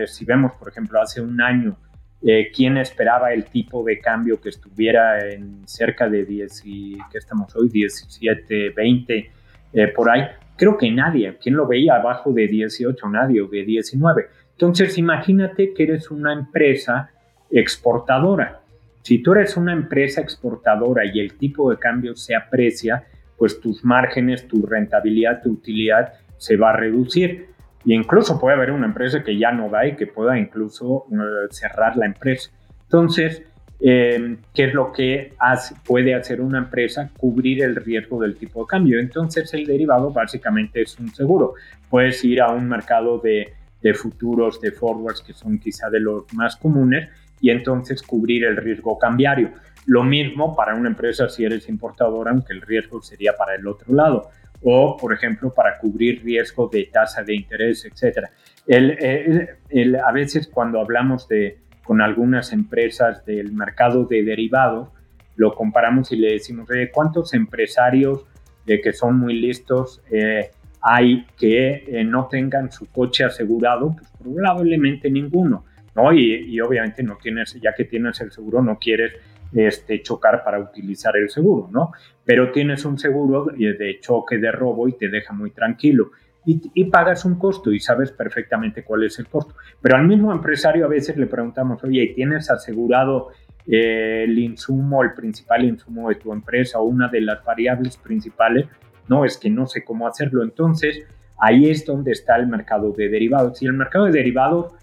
si 0.06 0.26
vemos 0.26 0.54
por 0.54 0.70
ejemplo 0.70 1.02
hace 1.02 1.22
un 1.22 1.40
año, 1.42 1.78
eh, 2.24 2.52
¿quién 2.54 2.78
esperaba 2.78 3.34
el 3.34 3.46
tipo 3.46 3.84
de 3.84 4.00
cambio 4.00 4.40
que 4.40 4.50
estuviera 4.50 5.28
en 5.28 5.68
cerca 5.68 6.08
de 6.08 6.24
10 6.24 6.62
y 6.66 6.98
que 7.12 7.18
estamos 7.18 7.56
hoy, 7.56 7.68
17, 7.70 8.70
20, 8.70 9.32
eh, 9.74 9.88
por 9.88 10.10
ahí? 10.10 10.22
Creo 10.62 10.78
que 10.78 10.92
nadie. 10.92 11.38
¿Quién 11.42 11.56
lo 11.56 11.68
veía 11.68 11.96
abajo 11.96 12.32
de 12.32 12.48
18? 12.48 13.10
Nadie, 13.10 13.42
de 13.52 13.64
19. 13.66 14.26
Entonces 14.52 14.98
imagínate 14.98 15.74
que 15.74 15.84
eres 15.84 16.12
una 16.12 16.34
empresa 16.34 17.10
exportadora 17.50 18.62
si 19.04 19.20
tú 19.20 19.32
eres 19.32 19.58
una 19.58 19.74
empresa 19.74 20.22
exportadora 20.22 21.04
y 21.06 21.20
el 21.20 21.38
tipo 21.38 21.72
de 21.72 21.78
cambio 21.78 22.16
se 22.16 22.36
aprecia, 22.36 23.04
pues 23.38 23.60
tus 23.60 23.84
márgenes, 23.84 24.48
tu 24.48 24.66
rentabilidad, 24.66 25.42
tu 25.42 25.52
utilidad 25.52 26.14
se 26.38 26.56
va 26.56 26.72
a 26.72 26.78
reducir. 26.78 27.48
Y 27.84 27.96
incluso 27.96 28.40
puede 28.40 28.56
haber 28.56 28.72
una 28.72 28.86
empresa 28.86 29.24
que 29.24 29.38
ya 29.38 29.52
no 29.52 29.70
da 29.70 29.88
y 29.88 29.96
que 29.96 30.06
pueda 30.06 30.38
incluso 30.38 31.08
eh, 31.12 31.48
cerrar 31.50 31.98
la 31.98 32.06
empresa. 32.06 32.52
Entonces, 32.84 33.44
em, 33.82 34.38
¿qué 34.54 34.66
es 34.66 34.74
lo 34.74 34.92
que 34.92 35.34
hace, 35.40 35.76
puede 35.86 36.14
hacer 36.14 36.42
una 36.42 36.60
empresa? 36.60 37.10
Cubrir 37.18 37.64
el 37.64 37.76
riesgo 37.76 38.22
del 38.22 38.36
tipo 38.36 38.62
de 38.62 38.68
cambio. 38.68 39.00
Entonces, 39.00 39.54
el 39.54 39.66
derivado 39.66 40.12
básicamente 40.12 40.82
es 40.82 40.98
un 41.00 41.14
seguro. 41.14 41.56
Puedes 41.90 42.24
ir 42.24 42.42
a 42.42 42.50
un 42.52 42.68
mercado 42.68 43.20
de, 43.20 43.54
de 43.82 43.94
futuros, 43.94 44.62
de 44.62 44.72
forwards, 44.72 45.22
que 45.22 45.34
son 45.34 45.60
quizá 45.60 45.90
de 45.90 46.00
los 46.00 46.32
más 46.34 46.56
comunes, 46.56 47.10
y 47.40 47.50
entonces 47.50 48.02
cubrir 48.04 48.46
el 48.46 48.58
riesgo 48.58 48.98
cambiario. 48.98 49.52
Lo 49.88 50.04
mismo 50.04 50.56
para 50.56 50.76
una 50.76 50.90
empresa 50.90 51.28
si 51.28 51.44
eres 51.44 51.68
importadora, 51.68 52.32
aunque 52.32 52.54
el 52.54 52.62
riesgo 52.62 53.02
sería 53.02 53.34
para 53.36 53.56
el 53.56 53.68
otro 53.68 53.94
lado. 53.94 54.30
O, 54.64 54.96
por 54.96 55.12
ejemplo, 55.12 55.52
para 55.52 55.80
cubrir 55.80 56.24
riesgo 56.24 56.70
de 56.72 56.88
tasa 56.94 57.24
de 57.24 57.34
interés, 57.36 57.84
etc. 57.86 58.28
El, 58.68 59.96
a 59.96 60.12
veces 60.12 60.48
cuando 60.48 60.80
hablamos 60.80 61.28
de, 61.28 61.58
con 61.84 62.02
algunas 62.02 62.54
empresas 62.54 63.26
del 63.26 63.52
mercado 63.54 64.06
de 64.06 64.24
derivados, 64.24 64.90
lo 65.36 65.54
comparamos 65.56 66.12
y 66.12 66.18
le 66.18 66.34
decimos, 66.34 66.70
¿cuántos 66.94 67.34
empresarios 67.34 68.26
de 68.66 68.80
que 68.82 68.94
son 68.94 69.18
muy 69.18 69.40
listos 69.40 70.02
eh, 70.12 70.52
hay 70.82 71.26
que 71.38 71.84
eh, 71.88 72.04
no 72.04 72.28
tengan 72.28 72.72
su 72.72 72.88
coche 72.92 73.24
asegurado? 73.24 73.96
Pues 73.96 74.12
probablemente 74.22 75.10
ninguno. 75.10 75.66
¿no? 75.96 76.14
Y, 76.14 76.60
obviamente 76.62 77.04
no 77.04 77.18
tienes, 77.22 77.60
ya 77.62 77.74
que 77.74 77.86
tienes 77.86 78.22
el 78.22 78.32
seguro, 78.32 78.62
no 78.62 78.78
quieres 78.78 79.14
este, 79.54 80.02
chocar 80.02 80.44
para 80.44 80.60
utilizar 80.60 81.18
el 81.18 81.30
seguro, 81.30 81.70
¿no? 81.70 81.92
Pero 82.24 82.52
tienes 82.52 82.86
un 82.86 82.98
seguro 82.98 83.48
de 83.48 84.00
choque 84.00 84.38
de 84.38 84.52
robo 84.52 84.88
y 84.88 84.94
te 84.94 85.10
deja 85.10 85.34
muy 85.34 85.52
tranquilo. 85.52 86.12
Y, 86.44 86.86
pagas 86.86 87.24
un 87.24 87.36
costo 87.36 87.72
y 87.72 87.80
sabes 87.80 88.12
perfectamente 88.12 88.84
cuál 88.84 89.04
es 89.04 89.20
el 89.20 89.28
costo. 89.28 89.56
Pero 89.80 89.98
al 89.98 90.08
mismo 90.08 90.32
empresario 90.32 90.86
a 90.86 90.88
veces 90.88 91.16
le 91.18 91.28
preguntamos, 91.28 91.84
oye, 91.84 92.14
¿tienes 92.16 92.50
asegurado 92.50 93.30
eh, 93.68 94.24
el 94.24 94.40
insumo, 94.40 95.04
el 95.04 95.14
principal 95.14 95.66
insumo 95.66 96.10
de 96.10 96.16
tu 96.16 96.34
empresa 96.34 96.80
o 96.80 96.84
una 96.84 97.10
de 97.10 97.22
las 97.22 97.44
variables 97.44 97.98
principales? 97.98 98.66
No, 99.08 99.24
es 99.24 99.38
que 99.38 99.52
no 99.52 99.68
sé 99.68 99.84
cómo 99.84 100.08
hacerlo. 100.08 100.42
Entonces, 100.42 101.04
ahí 101.38 101.70
es 101.70 101.86
donde 101.86 102.12
está 102.12 102.38
el 102.38 102.48
mercado 102.48 102.92
de 102.92 103.10
derivados. 103.10 103.62
Y 103.62 103.68
el 103.68 103.74
mercado 103.74 104.06
de 104.06 104.12
derivados 104.12 104.74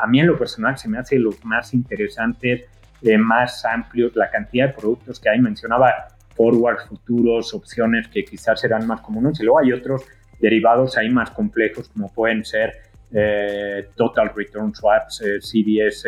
a 0.00 0.06
mí 0.06 0.20
en 0.20 0.26
lo 0.26 0.38
personal 0.38 0.76
se 0.76 0.88
me 0.88 0.98
hace 0.98 1.18
los 1.18 1.44
más 1.44 1.72
interesantes, 1.72 2.64
eh, 3.02 3.18
más 3.18 3.64
amplios, 3.64 4.14
la 4.14 4.30
cantidad 4.30 4.68
de 4.68 4.74
productos 4.74 5.20
que 5.20 5.30
hay. 5.30 5.40
Mencionaba 5.40 6.08
forward, 6.34 6.88
futuros, 6.88 7.54
opciones 7.54 8.08
que 8.08 8.24
quizás 8.24 8.60
serán 8.60 8.86
más 8.86 9.00
comunes 9.00 9.40
y 9.40 9.44
luego 9.44 9.58
hay 9.60 9.72
otros 9.72 10.04
derivados 10.40 10.96
ahí 10.96 11.08
más 11.08 11.30
complejos 11.30 11.88
como 11.88 12.12
pueden 12.12 12.44
ser 12.44 12.72
eh, 13.12 13.88
total 13.94 14.32
return 14.34 14.74
swaps, 14.74 15.22
eh, 15.22 15.40
CDS, 15.40 16.06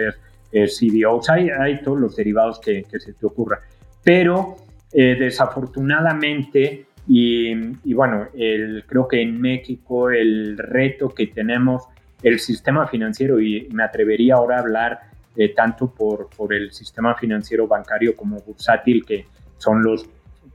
CDOs, 0.50 1.28
hay, 1.28 1.50
hay, 1.50 1.82
todos 1.82 2.00
los 2.00 2.16
derivados 2.16 2.58
que, 2.58 2.84
se 2.98 3.12
te 3.12 3.26
ocurra. 3.26 3.60
Pero 4.02 4.56
desafortunadamente, 4.90 6.86
y, 7.06 7.52
y 7.84 7.92
bueno, 7.92 8.28
el, 8.34 8.84
creo 8.86 9.06
que 9.06 9.20
en 9.20 9.38
México 9.38 10.08
el 10.10 10.56
reto 10.56 11.10
que 11.10 11.26
tenemos 11.26 11.86
el 12.22 12.38
sistema 12.38 12.86
financiero 12.86 13.40
y 13.40 13.68
me 13.72 13.82
atrevería 13.82 14.34
ahora 14.34 14.56
a 14.56 14.60
hablar 14.60 15.00
eh, 15.36 15.54
tanto 15.54 15.92
por, 15.92 16.28
por 16.36 16.52
el 16.52 16.72
sistema 16.72 17.14
financiero 17.14 17.66
bancario 17.68 18.16
como 18.16 18.40
bursátil, 18.40 19.04
que 19.04 19.26
son 19.56 19.82
los 19.82 20.08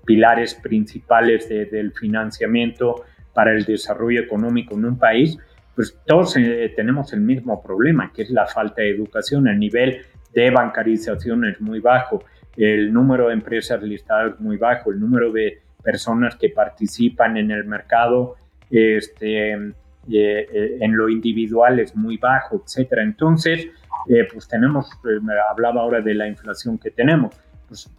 pilares 0.05 0.55
principales 0.55 1.47
del 1.47 1.93
financiamiento 1.93 3.05
para 3.34 3.52
el 3.52 3.66
desarrollo 3.66 4.22
económico 4.22 4.76
en 4.76 4.86
un 4.86 4.98
país, 4.98 5.38
pues 5.76 5.98
todos 6.06 6.38
eh, 6.38 6.72
tenemos 6.76 7.14
el 7.14 7.22
mismo 7.22 7.62
problema, 7.64 8.12
que 8.14 8.24
es 8.24 8.30
la 8.30 8.46
falta 8.46 8.82
de 8.82 8.92
educación. 8.92 9.48
El 9.48 9.60
nivel 9.60 10.02
de 10.34 10.52
bancarización 10.52 11.46
es 11.46 11.60
muy 11.62 11.80
bajo, 11.80 12.24
el 12.58 12.94
número 12.94 13.28
de 13.28 13.34
empresas 13.34 13.82
listadas 13.82 14.34
es 14.34 14.40
muy 14.40 14.58
bajo, 14.58 14.92
el 14.92 15.00
número 15.00 15.32
de 15.32 15.60
personas 15.84 16.36
que 16.36 16.50
participan 16.50 17.38
en 17.38 17.52
el 17.52 17.66
mercado 17.66 18.36
este, 18.70 19.54
eh, 19.54 20.48
eh, 20.52 20.78
en 20.82 20.98
lo 20.98 21.10
individual 21.10 21.80
es 21.80 21.96
muy 21.96 22.18
bajo, 22.18 22.62
etcétera. 22.66 23.04
Entonces, 23.04 23.68
eh, 24.10 24.28
pues 24.32 24.48
tenemos, 24.48 24.90
me 25.22 25.34
hablaba 25.50 25.82
ahora 25.82 26.02
de 26.02 26.14
la 26.14 26.28
inflación 26.28 26.78
que 26.78 26.92
tenemos, 26.92 27.36
pues 27.68 27.90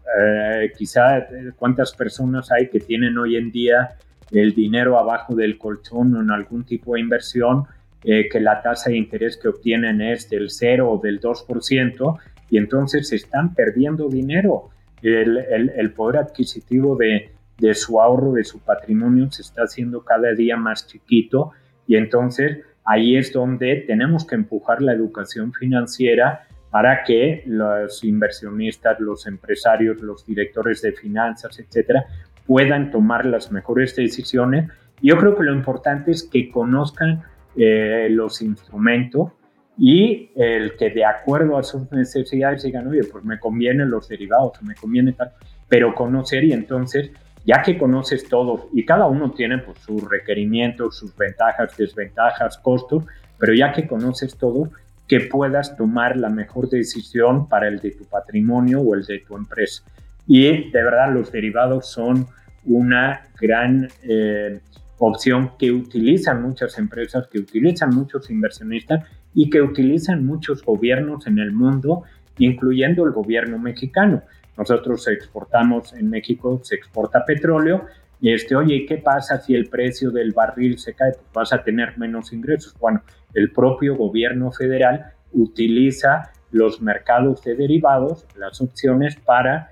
quizá 0.77 1.27
cuántas 1.57 1.95
personas 1.95 2.53
hay 2.53 2.69
que 2.69 2.81
tienen 2.81 3.17
hoy 3.17 3.37
en 3.37 3.51
día 3.51 3.97
el 4.41 4.55
dinero 4.55 4.99
abajo 4.99 5.35
del 5.35 5.59
colchón 5.59 6.17
en 6.17 6.31
algún 6.31 6.65
tipo 6.65 6.95
de 6.95 7.01
inversión 7.01 7.65
que 8.03 8.39
la 8.39 8.61
tasa 8.61 8.91
de 8.91 8.99
interés 8.99 9.39
que 9.39 9.49
obtienen 9.49 10.03
es 10.03 10.29
del 10.29 10.51
0 10.51 10.91
o 10.91 10.99
del 10.99 11.21
2% 11.21 12.19
y 12.51 12.59
entonces 12.59 13.11
están 13.13 13.55
perdiendo 13.55 14.09
dinero. 14.09 14.69
El, 15.01 15.39
el, 15.77 15.93
poder 15.93 16.21
adquisitivo 16.21 16.97
de, 16.97 17.31
de 17.59 17.75
su 17.75 18.01
ahorro, 18.01 18.33
de 18.33 18.45
su 18.45 18.61
patrimonio, 18.61 19.31
se 19.31 19.43
está 19.43 19.63
haciendo 19.63 20.03
cada 20.03 20.33
día 20.33 20.57
más 20.57 20.87
chiquito 20.87 21.53
y 21.87 21.97
entonces 21.97 22.59
ahí 22.85 23.17
es 23.17 23.33
donde 23.33 23.85
tenemos 23.87 24.27
que 24.27 24.35
empujar 24.35 24.83
la 24.83 24.93
educación 24.93 25.53
financiera 25.53 26.47
para 26.71 27.05
que 27.05 27.43
los 27.47 28.03
inversionistas, 28.03 28.99
los 28.99 29.27
empresarios, 29.27 30.01
los 30.01 30.27
directores 30.27 30.83
de 30.83 30.93
finanzas, 30.93 31.59
etcétera, 31.59 32.05
puedan 32.47 32.91
tomar 32.91 33.27
las 33.27 33.51
mejores 33.51 33.97
decisiones. 33.97 34.71
Yo 35.03 35.17
creo 35.19 35.37
que 35.37 35.45
lo 35.45 35.53
importante 35.53 36.11
es 36.11 36.23
que 36.23 36.51
conozcan 36.51 37.23
eh, 37.57 38.09
los 38.11 38.43
instrumentos, 38.43 39.31
y 39.77 40.31
el 40.37 40.77
que 40.77 40.91
de 40.91 41.05
acuerdo 41.05 41.59
a 41.59 41.63
sus 41.63 41.91
necesidades 41.91 42.63
digan, 42.63 42.87
oye, 42.87 43.05
pues 43.05 43.25
me 43.25 43.39
convienen 43.39 43.91
los 43.91 44.09
derivados, 44.09 44.63
me 44.63 44.75
conviene 44.75 45.13
tal, 45.13 45.33
pero 45.69 45.95
conocer 45.95 46.45
y 46.45 46.53
entonces, 46.53 47.11
ya 47.45 47.63
que 47.63 47.77
conoces 47.77 48.29
todo 48.29 48.69
y 48.73 48.85
cada 48.85 49.07
uno 49.07 49.33
tiene 49.33 49.59
pues, 49.59 49.79
sus 49.81 50.09
requerimientos, 50.09 50.97
sus 50.97 51.17
ventajas, 51.17 51.77
desventajas, 51.77 52.59
costos, 52.59 53.05
pero 53.39 53.53
ya 53.53 53.73
que 53.73 53.87
conoces 53.87 54.37
todo, 54.37 54.71
que 55.09 55.21
puedas 55.21 55.77
tomar 55.77 56.17
la 56.17 56.31
mejor 56.31 56.71
decisión 56.71 57.49
para 57.49 57.69
el 57.69 57.81
de 57.81 57.91
tu 57.91 58.05
patrimonio 58.05 58.81
o 58.81 58.95
el 58.95 59.05
de 59.05 59.19
tu 59.21 59.37
empresa. 59.37 59.83
Y 60.27 60.71
de 60.71 60.83
verdad 60.83 61.13
los 61.13 61.31
derivados 61.31 61.91
son 61.91 62.27
una 62.65 63.29
gran 63.41 63.89
eh, 64.03 64.61
opción 64.99 65.53
que 65.59 65.71
utilizan 65.71 66.43
muchas 66.43 66.79
empresas, 66.79 67.27
que 67.29 67.39
utilizan 67.39 67.91
muchos 67.91 68.31
inversionistas 68.31 69.05
y 69.35 69.51
que 69.51 69.61
utilizan 69.61 70.25
muchos 70.25 70.63
gobiernos 70.65 71.27
en 71.27 71.39
el 71.39 71.53
mundo, 71.53 72.05
incluyendo 72.39 73.05
el 73.05 73.13
gobierno 73.13 73.59
mexicano. 73.59 74.23
Nosotros 74.57 75.07
exportamos 75.09 75.93
en 75.95 76.09
México, 76.09 76.61
se 76.63 76.77
exporta 76.77 77.25
petróleo. 77.25 77.87
Y 78.21 78.33
este, 78.33 78.55
oye, 78.55 78.87
¿qué 78.87 78.99
pasa 78.99 79.41
si 79.41 79.55
el 79.55 79.67
precio 79.69 80.11
del 80.11 80.33
barril 80.33 80.79
se 80.79 80.95
cae? 80.95 81.13
Pues 81.13 81.33
vas 81.35 81.53
a 81.53 81.63
tener 81.63 81.99
menos 81.99 82.33
ingresos. 82.33 82.75
Bueno, 82.79 83.03
el 83.35 83.51
propio 83.51 83.97
gobierno 83.97 84.53
federal 84.53 85.13
utiliza 85.33 86.31
los 86.53 86.81
mercados 86.81 87.43
de 87.43 87.57
derivados, 87.57 88.27
las 88.39 88.61
opciones 88.61 89.17
para 89.17 89.71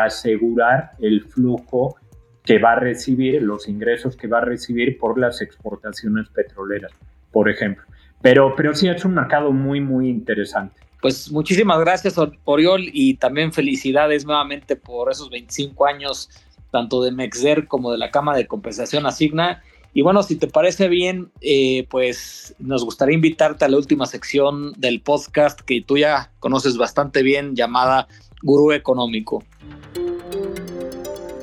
asegurar 0.00 0.92
el 1.00 1.22
flujo 1.24 1.96
que 2.44 2.58
va 2.58 2.72
a 2.72 2.76
recibir, 2.80 3.42
los 3.42 3.68
ingresos 3.68 4.16
que 4.16 4.28
va 4.28 4.38
a 4.38 4.44
recibir 4.44 4.98
por 4.98 5.18
las 5.18 5.40
exportaciones 5.40 6.28
petroleras, 6.28 6.92
por 7.32 7.48
ejemplo. 7.48 7.84
Pero, 8.22 8.54
pero 8.54 8.74
sí 8.74 8.88
es 8.88 9.04
un 9.04 9.14
mercado 9.14 9.50
muy, 9.50 9.80
muy 9.80 10.08
interesante. 10.08 10.80
Pues 11.00 11.30
muchísimas 11.30 11.78
gracias, 11.80 12.16
Oriol, 12.44 12.82
y 12.92 13.14
también 13.14 13.52
felicidades 13.52 14.24
nuevamente 14.24 14.76
por 14.76 15.10
esos 15.10 15.28
25 15.28 15.86
años, 15.86 16.30
tanto 16.70 17.02
de 17.02 17.12
Mexer 17.12 17.66
como 17.66 17.92
de 17.92 17.98
la 17.98 18.10
Cama 18.10 18.34
de 18.36 18.46
Compensación 18.46 19.04
Asigna. 19.04 19.62
Y 19.92 20.02
bueno, 20.02 20.22
si 20.22 20.36
te 20.36 20.48
parece 20.48 20.88
bien, 20.88 21.30
eh, 21.40 21.86
pues 21.90 22.54
nos 22.58 22.84
gustaría 22.84 23.14
invitarte 23.14 23.64
a 23.64 23.68
la 23.68 23.76
última 23.76 24.06
sección 24.06 24.72
del 24.78 25.02
podcast 25.02 25.60
que 25.60 25.82
tú 25.82 25.98
ya 25.98 26.32
conoces 26.40 26.76
bastante 26.78 27.22
bien, 27.22 27.54
llamada 27.54 28.08
Gurú 28.44 28.72
Económico. 28.72 29.42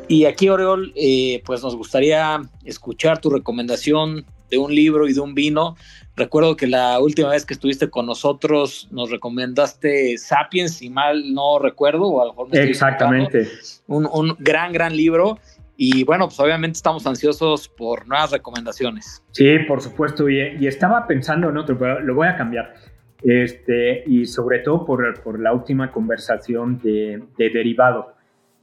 Y 0.07 0.25
aquí, 0.25 0.49
Oriol, 0.49 0.93
eh, 0.95 1.41
pues 1.45 1.63
nos 1.63 1.75
gustaría 1.75 2.41
escuchar 2.63 3.19
tu 3.19 3.29
recomendación 3.29 4.25
de 4.49 4.57
un 4.57 4.73
libro 4.73 5.07
y 5.07 5.13
de 5.13 5.19
un 5.19 5.33
vino. 5.33 5.75
Recuerdo 6.15 6.55
que 6.57 6.67
la 6.67 6.99
última 6.99 7.29
vez 7.29 7.45
que 7.45 7.53
estuviste 7.53 7.89
con 7.89 8.05
nosotros 8.05 8.87
nos 8.91 9.09
recomendaste 9.09 10.17
Sapiens, 10.17 10.73
si 10.73 10.89
mal 10.89 11.33
no 11.33 11.59
recuerdo, 11.59 12.03
o 12.03 12.21
a 12.21 12.25
lo 12.25 12.31
mejor 12.31 12.49
me 12.49 12.61
Exactamente. 12.61 13.47
Un, 13.87 14.07
un, 14.11 14.35
gran, 14.39 14.73
gran 14.73 14.95
libro. 14.95 15.39
Y 15.77 16.03
bueno, 16.03 16.27
pues 16.27 16.39
obviamente 16.39 16.75
estamos 16.75 17.07
ansiosos 17.07 17.69
por 17.69 18.05
nuevas 18.07 18.31
recomendaciones. 18.31 19.23
Sí, 19.31 19.59
por 19.67 19.81
supuesto. 19.81 20.29
Y, 20.29 20.57
y 20.59 20.67
estaba 20.67 21.07
pensando 21.07 21.49
en 21.49 21.57
otro, 21.57 21.79
pero 21.79 22.01
lo 22.01 22.13
voy 22.13 22.27
a 22.27 22.35
cambiar. 22.35 22.75
Este, 23.23 24.03
y 24.07 24.25
sobre 24.25 24.59
todo 24.59 24.85
por, 24.85 25.21
por 25.21 25.39
la 25.39 25.53
última 25.53 25.91
conversación 25.91 26.79
de, 26.79 27.21
de 27.37 27.49
derivado. 27.49 28.15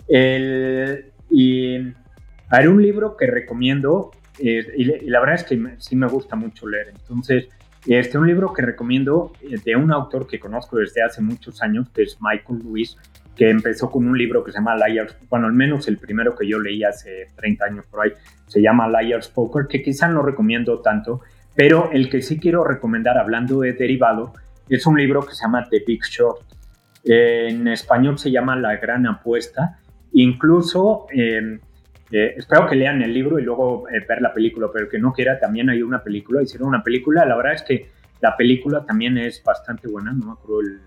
El, 0.09 1.13
y 1.31 1.77
hay 2.51 2.67
un 2.67 2.83
libro 2.83 3.17
que 3.17 3.27
recomiendo, 3.27 4.11
eh, 4.39 4.67
y, 4.77 4.85
la 5.11 5.21
verdad 5.21 5.37
es 5.37 5.45
que 5.45 5.77
sí 5.79 5.97
me 5.97 6.07
gusta 6.07 6.37
mucho 6.37 6.67
leer. 6.67 6.89
Entonces, 6.97 7.49
este 7.87 8.19
un 8.19 8.27
libro 8.27 8.53
que 8.53 8.63
recomiendo 8.63 9.33
eh, 9.43 9.57
de 9.65 9.77
un 9.77 9.93
autor 9.93 10.27
que 10.27 10.41
conozco 10.41 10.79
desde 10.79 11.03
hace 11.03 11.21
muchos 11.21 11.63
años, 11.63 11.89
que 11.91 12.03
es 12.03 12.19
Michael 12.21 12.61
Lewis, 12.65 12.97
que 13.37 13.51
empezó 13.51 13.91
con 13.91 14.07
un 14.07 14.19
libro 14.19 14.43
que 14.43 14.51
se 14.51 14.59
llama 14.59 14.75
Liar's, 14.77 15.17
bueno, 15.31 15.47
al 15.47 15.53
menos 15.53 15.87
el 15.87 15.99
primero 15.99 16.35
que 16.35 16.49
yo 16.49 16.59
leí 16.59 16.83
hace 16.83 17.29
30 17.37 17.65
años 17.65 17.85
por 17.89 18.01
ahí, 18.01 18.13
se 18.47 18.61
llama 18.61 18.89
Liar's 18.89 19.29
Poker, 19.29 19.67
que 19.69 19.81
quizá 19.81 20.09
no 20.09 20.23
recomiendo 20.23 20.81
tanto, 20.81 21.21
pero 21.55 21.91
el 21.93 22.11
que 22.11 22.21
sí 22.21 22.41
quiero 22.41 22.65
recomendar 22.65 23.17
hablando 23.17 23.61
de 23.61 23.75
derivado 23.75 24.33
es 24.69 24.87
un 24.87 24.97
libro 24.99 25.25
que 25.25 25.35
se 25.35 25.43
llama 25.43 25.67
The 25.69 25.83
Big 25.87 26.03
Short. 26.03 26.43
en 27.05 27.69
español 27.69 28.19
se 28.19 28.31
llama 28.31 28.57
La 28.57 28.77
Gran 28.77 29.07
Apuesta 29.07 29.79
Incluso, 30.13 31.07
em, 31.11 31.61
eh, 32.11 32.35
espero 32.37 32.67
que 32.67 32.77
lean 32.77 33.03
el 33.03 33.13
libro 33.13 33.39
y 33.39 33.43
luego 33.43 33.89
eh, 33.89 34.05
ver 34.09 34.23
la 34.23 34.33
película, 34.33 34.69
pero 34.73 34.89
que 34.89 34.99
no 34.99 35.13
quiera, 35.13 35.39
también 35.39 35.69
hay 35.69 35.83
una 35.83 36.03
película, 36.03 36.43
hicieron 36.43 36.69
una 36.69 36.83
película, 36.83 37.25
la 37.27 37.37
verdad 37.37 37.55
es 37.55 37.63
que 37.63 37.91
la 38.21 38.37
película 38.37 38.85
también 38.85 39.19
es 39.19 39.43
bastante 39.45 39.89
buena, 39.89 40.13
no 40.13 40.27
me 40.27 40.33
acuerdo 40.33 40.61
el, 40.61 40.81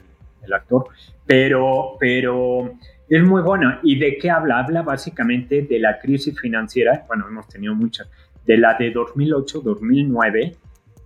el 0.43 0.53
actor, 0.53 0.87
pero, 1.25 1.97
pero 1.99 2.73
es 3.07 3.23
muy 3.23 3.41
buena. 3.41 3.79
¿Y 3.83 3.99
de 3.99 4.17
qué 4.17 4.29
habla? 4.29 4.59
Habla 4.59 4.81
básicamente 4.81 5.61
de 5.61 5.79
la 5.79 5.99
crisis 5.99 6.39
financiera, 6.39 7.05
bueno, 7.07 7.27
hemos 7.27 7.47
tenido 7.47 7.75
muchas, 7.75 8.09
de 8.45 8.57
la 8.57 8.73
de 8.73 8.93
2008-2009, 8.93 10.55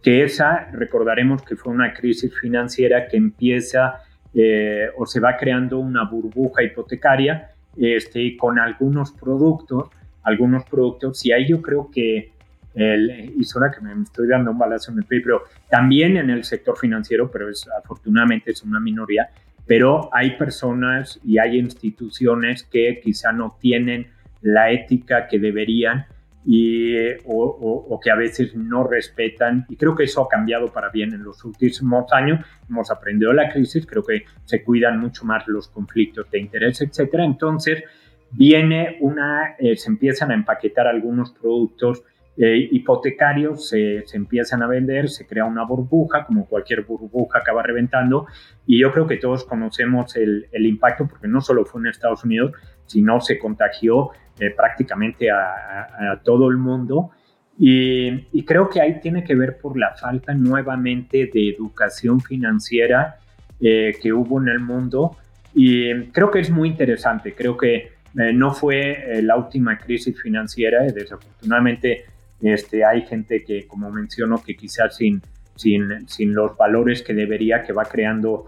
que 0.06 0.24
esa 0.24 0.70
recordaremos 0.72 1.42
que 1.42 1.56
fue 1.56 1.74
una 1.74 1.92
crisis 1.92 2.32
financiera 2.40 3.08
que 3.08 3.18
empieza 3.18 4.04
eh, 4.36 4.88
o 4.96 5.08
se 5.08 5.20
va 5.20 5.36
creando 5.36 5.80
una 5.80 6.04
burbuja 6.04 6.62
hipotecaria 6.62 7.50
este, 7.76 8.38
con 8.38 8.60
algunos 8.60 9.12
productos, 9.14 9.90
algunos 10.22 10.64
productos, 10.66 11.26
y 11.26 11.32
ahí 11.32 11.48
yo 11.48 11.60
creo 11.60 11.90
que, 11.92 12.34
el, 12.76 13.34
y 13.36 13.44
suena 13.46 13.72
que 13.72 13.82
me 13.82 14.00
estoy 14.04 14.28
dando 14.28 14.52
un 14.52 14.60
balazo 14.60 14.92
en 14.92 15.00
el 15.00 15.06
pie, 15.06 15.22
pero 15.22 15.42
también 15.72 16.18
en 16.18 16.30
el 16.30 16.44
sector 16.44 16.78
financiero, 16.78 17.32
pero 17.32 17.50
es, 17.50 17.68
afortunadamente 17.84 18.52
es 18.52 18.62
una 18.62 18.80
minoría, 18.80 19.30
pero 19.66 20.12
hay 20.14 20.38
personas 20.38 21.20
y 21.24 21.40
hay 21.40 21.58
instituciones 21.58 22.62
que 22.62 23.02
quizá 23.04 23.32
no 23.32 23.58
tienen 23.60 24.06
la 24.44 24.70
ética 24.70 25.28
que 25.28 25.40
deberían 25.40 26.06
y, 26.46 26.96
o, 27.26 28.00
que 28.02 28.12
a 28.12 28.16
veces 28.16 28.56
no 28.56 28.84
respetan. 28.84 29.66
Y 29.68 29.76
creo 29.76 29.96
que 29.96 30.04
eso 30.04 30.22
ha 30.22 30.30
cambiado 30.30 30.72
para 30.72 30.90
bien 30.90 31.14
en 31.14 31.24
los 31.24 31.44
últimos 31.44 32.12
años. 32.14 32.46
Hemos 32.70 32.92
aprendido 32.92 33.34
la 33.34 33.50
crisis, 33.50 33.86
creo 33.86 34.04
que 34.04 34.26
se 34.44 34.64
cuidan 34.64 35.00
mucho 35.00 35.26
más 35.26 35.48
los 35.48 35.68
conflictos 35.68 36.30
de 36.30 36.40
interés, 36.40 36.82
etcétera. 36.82 37.26
Entonces, 37.26 37.84
viene 38.32 38.98
una, 39.02 39.56
eh, 39.58 39.76
se 39.76 39.90
empiezan 39.90 40.32
a 40.32 40.36
empaquetar 40.36 40.88
algunos 40.88 41.32
productos 41.32 42.04
eh, 42.38 42.68
hipotecarios, 42.70 43.70
se, 43.70 44.04
empiezan 44.14 44.62
a 44.62 44.68
vender, 44.68 45.10
se 45.10 45.26
crea 45.26 45.46
una 45.46 45.64
burbuja, 45.64 46.26
como 46.26 46.46
cualquier 46.46 46.84
burbuja 46.84 47.40
acaba 47.40 47.64
reventando. 47.64 48.28
Y 48.68 48.82
yo 48.82 48.92
creo 48.92 49.08
que 49.08 49.18
todos 49.18 49.46
conocemos 49.46 50.16
el, 50.18 50.48
el 50.52 50.66
impacto, 50.66 51.08
porque 51.08 51.28
no 51.28 51.42
solo 51.42 51.66
fue 51.66 51.82
en 51.82 51.88
Estados 51.88 52.24
Unidos, 52.26 52.52
sino 52.86 53.20
se 53.22 53.38
contagió 53.40 54.12
eh, 54.38 54.50
prácticamente 54.50 55.32
a, 55.32 56.20
todo 56.24 56.50
el 56.50 56.58
mundo. 56.58 57.12
Y, 57.58 58.44
creo 58.44 58.70
que 58.70 58.82
ahí 58.82 59.00
tiene 59.00 59.24
que 59.24 59.34
ver 59.34 59.58
por 59.60 59.78
la 59.78 59.96
falta 59.96 60.34
nuevamente 60.34 61.30
de 61.34 61.50
educación 61.50 62.20
financiera 62.20 63.16
eh, 63.62 63.96
que 64.02 64.12
hubo 64.12 64.42
en 64.42 64.50
el 64.50 64.60
mundo. 64.60 65.16
Y 65.54 66.08
creo 66.08 66.32
que 66.32 66.40
es 66.40 66.50
muy 66.50 66.68
interesante. 66.68 67.34
Creo 67.34 67.56
que 67.56 67.76
eh, 67.76 68.34
no 68.34 68.54
fue 68.54 69.22
la 69.22 69.38
última 69.38 69.78
crisis 69.78 70.22
financiera. 70.22 70.84
Desafortunadamente 70.84 72.04
este, 72.42 72.84
hay 72.84 73.04
gente 73.04 73.42
que, 73.46 73.66
como 73.66 73.90
menciono, 73.90 74.44
que 74.44 74.58
quizás 74.58 74.98
sin, 74.98 75.22
sin, 75.56 76.10
sin 76.10 76.34
los 76.34 76.58
valores 76.58 77.02
que 77.04 77.14
debería, 77.14 77.64
que 77.64 77.72
va 77.72 77.86
creando, 77.86 78.48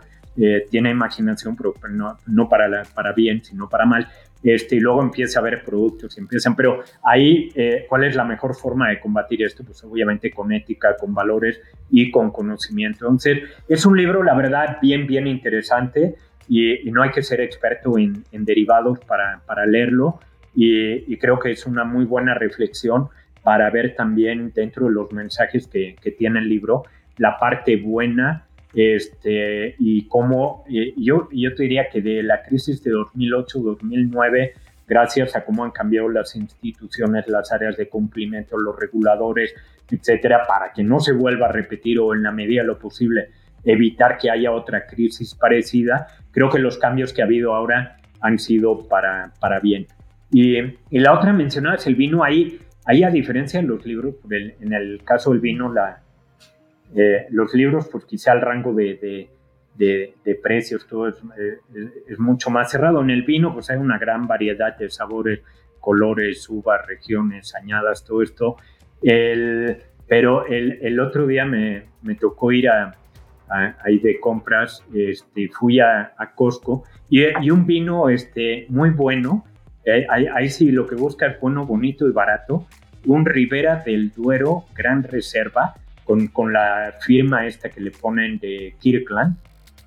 tiene 0.69 0.91
imaginación, 0.91 1.55
pero 1.55 1.73
no, 1.89 2.19
no 2.27 2.47
para, 2.47 2.83
para 2.93 3.11
bien, 3.13 3.43
sino 3.43 3.67
para 3.67 3.88
mal 3.88 4.07
este, 4.43 4.75
y 4.75 4.79
luego 4.79 5.01
empieza 5.01 5.39
a 5.39 5.41
haber 5.41 5.63
productos 5.63 6.17
y 6.17 6.21
empiezan, 6.21 6.55
pero 6.55 6.83
ahí, 7.03 7.49
eh, 7.55 7.85
¿cuál 7.89 8.03
es 8.03 8.15
la 8.15 8.23
mejor 8.23 8.55
forma 8.55 8.89
de 8.89 8.99
combatir 8.99 9.43
esto? 9.43 9.63
Pues 9.63 9.83
obviamente 9.83 10.31
con 10.31 10.51
ética, 10.51 10.95
con 10.97 11.13
valores 11.13 11.61
y 11.89 12.11
con 12.11 12.31
conocimiento. 12.31 13.05
Entonces, 13.05 13.39
es 13.67 13.85
un 13.85 13.97
libro, 13.97 14.23
la 14.23 14.35
verdad, 14.35 14.77
bien, 14.81 15.07
bien 15.07 15.27
interesante 15.27 16.15
y, 16.47 16.89
no 16.91 17.03
hay 17.03 17.11
que 17.11 17.23
ser 17.23 17.41
experto 17.41 17.97
en, 17.97 18.23
derivados 18.31 18.99
para, 18.99 19.65
leerlo 19.65 20.19
y, 20.55 21.17
creo 21.17 21.39
que 21.39 21.51
es 21.51 21.65
una 21.65 21.83
muy 21.83 22.05
buena 22.05 22.33
reflexión 22.33 23.09
para 23.43 23.69
ver 23.69 23.95
también 23.95 24.51
dentro 24.53 24.88
de 24.88 24.91
los 24.91 25.11
mensajes 25.11 25.67
que 25.67 26.15
tiene 26.17 26.39
el 26.39 26.49
libro 26.49 26.83
la 27.17 27.38
parte 27.39 27.77
buena 27.77 28.46
este, 28.78 29.75
y 29.80 30.07
cómo, 30.07 30.63
yo, 30.97 31.28
yo 31.32 31.55
te 31.55 31.63
diría 31.63 31.89
que 31.89 31.99
de 31.99 32.21
la 32.21 32.43
crisis 32.43 32.84
de 32.84 32.91
2008-2009, 32.91 34.51
gracias 34.88 35.36
a 35.36 35.43
cómo 35.43 35.63
han 35.63 35.71
cambiado 35.71 36.09
las 36.09 36.36
instituciones, 36.36 37.28
las 37.28 37.51
áreas 37.51 37.75
de 37.75 37.89
cumplimiento, 37.89 38.55
los 38.55 38.80
reguladores, 38.80 39.55
etcétera, 39.89 40.45
para 40.47 40.73
que 40.73 40.84
no 40.84 40.99
se 40.99 41.13
vuelva 41.13 41.47
a 41.47 41.51
repetir 41.51 41.97
o 41.97 42.13
en 42.13 42.21
la 42.21 42.32
medida 42.32 42.61
de 42.61 42.67
lo 42.67 42.78
posible 42.78 43.30
evitar 43.63 44.19
que 44.19 44.30
haya 44.30 44.51
otra 44.51 44.86
crisis 44.86 45.34
parecida, 45.34 46.05
creo 46.30 46.51
que 46.51 46.59
los 46.59 46.78
cambios 46.78 47.13
que 47.13 47.23
ha 47.23 47.25
habido 47.25 47.55
ahora 47.55 47.97
han 48.21 48.38
sido 48.38 48.88
para, 48.88 49.34
para 49.39 49.59
bien. 49.59 49.88
Y, 50.32 50.59
y 50.59 50.99
la 50.99 51.13
otra 51.13 51.34
mencionada 51.34 51.78
es 51.78 51.88
el 51.88 51.95
vino. 51.95 52.23
Ahí, 52.23 52.59
ahí, 52.86 53.03
a 53.03 53.09
diferencia 53.09 53.59
de 53.59 53.65
los 53.65 53.84
libros, 53.88 54.17
en 54.30 54.71
el 54.71 55.01
caso 55.03 55.32
del 55.32 55.39
vino, 55.39 55.73
la, 55.73 56.03
eh, 56.95 57.27
los 57.31 57.53
libros, 57.53 57.88
pues 57.91 58.05
quizá 58.05 58.33
el 58.33 58.41
rango 58.41 58.73
de, 58.73 59.29
precios, 60.41 60.88
todo 60.88 61.07
es, 61.07 61.15
es, 62.07 62.19
mucho 62.19 62.49
más 62.49 62.71
cerrado. 62.71 63.01
En 63.01 63.09
el 63.09 63.23
vino, 63.23 63.53
pues 63.53 63.69
hay 63.69 63.77
una 63.77 63.97
gran 63.97 64.27
variedad 64.27 64.77
de 64.77 64.89
sabores, 64.89 65.41
colores, 65.79 66.47
uvas, 66.49 66.85
regiones, 66.88 67.53
añadas, 67.55 68.03
todo 68.03 68.21
esto. 68.21 68.57
El, 69.01 69.77
pero 70.07 70.45
el, 70.47 70.79
el, 70.81 70.99
otro 70.99 71.27
día 71.27 71.45
me, 71.45 71.83
me 72.01 72.15
tocó 72.15 72.51
ir 72.51 72.69
a, 72.69 72.95
ahí 73.49 73.99
de 73.99 74.19
compras, 74.19 74.83
este, 74.93 75.49
fui 75.49 75.79
a, 75.79 76.13
a 76.17 76.33
Costco 76.33 76.83
y, 77.09 77.23
y, 77.41 77.51
un 77.51 77.65
vino 77.65 78.09
este, 78.09 78.65
muy 78.69 78.89
bueno, 78.89 79.45
eh, 79.85 80.05
ahí, 80.09 80.25
ahí, 80.33 80.49
sí 80.49 80.71
lo 80.71 80.85
que 80.85 80.95
busca 80.95 81.27
es 81.27 81.39
bueno, 81.39 81.65
bonito 81.65 82.07
y 82.07 82.11
barato, 82.11 82.65
un 83.05 83.25
Ribera 83.25 83.83
del 83.85 84.11
Duero 84.11 84.65
Gran 84.75 85.03
Reserva, 85.03 85.75
con, 86.07 86.27
con 86.27 86.53
la 86.53 86.95
firma 87.01 87.45
esta 87.45 87.69
que 87.69 87.81
le 87.81 87.91
ponen 87.91 88.39
de 88.39 88.75
Kirkland, 88.79 89.35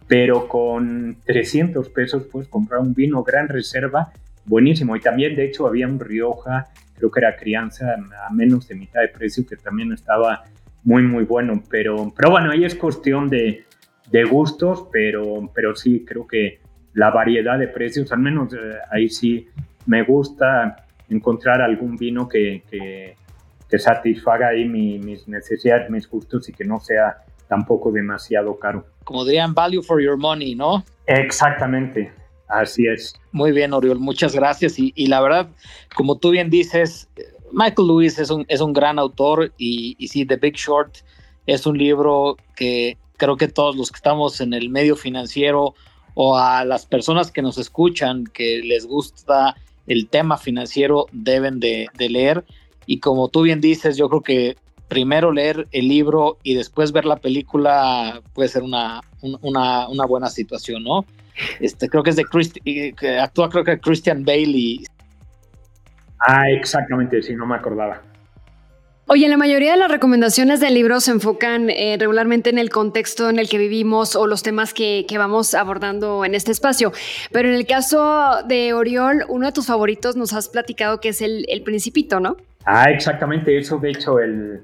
pero 0.06 0.46
con 0.46 1.16
300 1.24 1.88
pesos 1.88 2.24
puedes 2.30 2.48
comprar 2.48 2.80
un 2.80 2.92
vino 2.92 3.24
Gran 3.24 3.48
Reserva 3.48 4.12
buenísimo. 4.44 4.94
Y 4.94 5.00
también, 5.00 5.34
de 5.34 5.46
hecho, 5.46 5.66
había 5.66 5.88
un 5.88 5.98
Rioja, 5.98 6.66
creo 6.94 7.10
que 7.10 7.20
era 7.20 7.36
crianza 7.36 7.94
a 8.28 8.32
menos 8.32 8.68
de 8.68 8.74
mitad 8.74 9.00
de 9.00 9.08
precio, 9.08 9.46
que 9.48 9.56
también 9.56 9.92
estaba 9.92 10.44
muy, 10.84 11.02
muy 11.02 11.24
bueno. 11.24 11.62
Pero, 11.70 12.12
pero 12.14 12.30
bueno, 12.30 12.50
ahí 12.50 12.64
es 12.64 12.74
cuestión 12.74 13.28
de, 13.28 13.64
de 14.10 14.24
gustos, 14.24 14.88
pero, 14.92 15.50
pero 15.54 15.74
sí, 15.74 16.04
creo 16.06 16.26
que 16.26 16.60
la 16.92 17.10
variedad 17.10 17.58
de 17.58 17.68
precios, 17.68 18.12
al 18.12 18.18
menos 18.18 18.52
eh, 18.52 18.58
ahí 18.90 19.08
sí 19.08 19.48
me 19.86 20.02
gusta 20.02 20.84
encontrar 21.08 21.62
algún 21.62 21.96
vino 21.96 22.28
que, 22.28 22.62
que, 22.70 23.16
satisfaga 23.78 24.48
ahí 24.48 24.66
mis 24.66 25.26
necesidades, 25.28 25.90
mis 25.90 26.08
gustos 26.08 26.48
y 26.48 26.52
que 26.52 26.64
no 26.64 26.80
sea 26.80 27.24
tampoco 27.48 27.90
demasiado 27.90 28.58
caro. 28.58 28.86
Como 29.04 29.24
dirían, 29.24 29.54
value 29.54 29.82
for 29.82 30.00
your 30.00 30.16
money, 30.16 30.54
¿no? 30.54 30.84
Exactamente, 31.06 32.12
así 32.48 32.86
es. 32.86 33.14
Muy 33.32 33.52
bien, 33.52 33.72
Oriol, 33.72 33.98
muchas 33.98 34.34
gracias. 34.34 34.78
Y, 34.78 34.92
y 34.94 35.06
la 35.06 35.20
verdad, 35.20 35.48
como 35.94 36.18
tú 36.18 36.30
bien 36.30 36.50
dices, 36.50 37.08
Michael 37.52 37.88
Lewis 37.88 38.18
es 38.18 38.30
un, 38.30 38.44
es 38.48 38.60
un 38.60 38.72
gran 38.72 38.98
autor 38.98 39.52
y, 39.58 39.96
y 39.98 40.08
sí, 40.08 40.24
The 40.24 40.36
Big 40.36 40.54
Short 40.54 40.98
es 41.46 41.66
un 41.66 41.76
libro 41.76 42.36
que 42.56 42.96
creo 43.16 43.36
que 43.36 43.48
todos 43.48 43.76
los 43.76 43.90
que 43.90 43.96
estamos 43.96 44.40
en 44.40 44.54
el 44.54 44.70
medio 44.70 44.96
financiero 44.96 45.74
o 46.14 46.36
a 46.36 46.64
las 46.64 46.86
personas 46.86 47.30
que 47.30 47.42
nos 47.42 47.58
escuchan 47.58 48.24
que 48.24 48.62
les 48.62 48.86
gusta 48.86 49.56
el 49.86 50.08
tema 50.08 50.38
financiero 50.38 51.06
deben 51.12 51.60
de, 51.60 51.88
leer. 51.98 52.44
Y 52.86 53.00
como 53.00 53.28
tú 53.28 53.42
bien 53.42 53.60
dices, 53.60 53.96
yo 53.96 54.08
creo 54.08 54.22
que 54.22 54.56
primero 54.88 55.32
leer 55.32 55.68
el 55.70 55.88
libro 55.88 56.38
y 56.42 56.54
después 56.54 56.92
ver 56.92 57.04
la 57.04 57.16
película 57.16 58.20
puede 58.34 58.48
ser 58.48 58.62
una, 58.62 59.00
una, 59.20 59.88
una 59.88 60.04
buena 60.06 60.28
situación, 60.28 60.82
¿no? 60.82 61.04
Este, 61.60 61.88
creo 61.88 62.02
que 62.02 62.10
es 62.10 62.16
de 62.16 62.24
Christi 62.24 62.92
que 62.92 63.18
actúa 63.18 63.48
creo 63.48 63.64
que 63.64 63.78
Christian 63.78 64.24
Bale 64.24 64.84
Ah, 66.20 66.50
exactamente, 66.50 67.22
sí, 67.22 67.34
no 67.34 67.46
me 67.46 67.54
acordaba. 67.54 68.02
Oye, 69.06 69.26
la 69.28 69.36
mayoría 69.36 69.72
de 69.72 69.78
las 69.78 69.90
recomendaciones 69.90 70.60
del 70.60 70.74
libro 70.74 71.00
se 71.00 71.10
enfocan 71.10 71.68
eh, 71.68 71.96
regularmente 71.98 72.48
en 72.48 72.58
el 72.58 72.70
contexto 72.70 73.28
en 73.28 73.40
el 73.40 73.48
que 73.48 73.58
vivimos 73.58 74.14
o 74.14 74.28
los 74.28 74.44
temas 74.44 74.72
que, 74.72 75.04
vamos 75.18 75.54
abordando 75.54 76.24
en 76.24 76.36
este 76.36 76.52
espacio. 76.52 76.92
Pero 77.32 77.48
en 77.48 77.54
el 77.54 77.66
caso 77.66 78.42
de 78.46 78.72
Oriol, 78.72 79.24
uno 79.28 79.46
de 79.46 79.52
tus 79.52 79.66
favoritos 79.66 80.14
nos 80.14 80.32
has 80.32 80.48
platicado 80.48 81.00
que 81.00 81.08
es 81.08 81.22
el, 81.22 81.44
Principito, 81.64 82.20
¿no? 82.20 82.36
Ah, 82.64 82.90
exactamente. 82.90 83.56
Eso, 83.56 83.78
de 83.78 83.90
hecho, 83.90 84.20
el, 84.20 84.60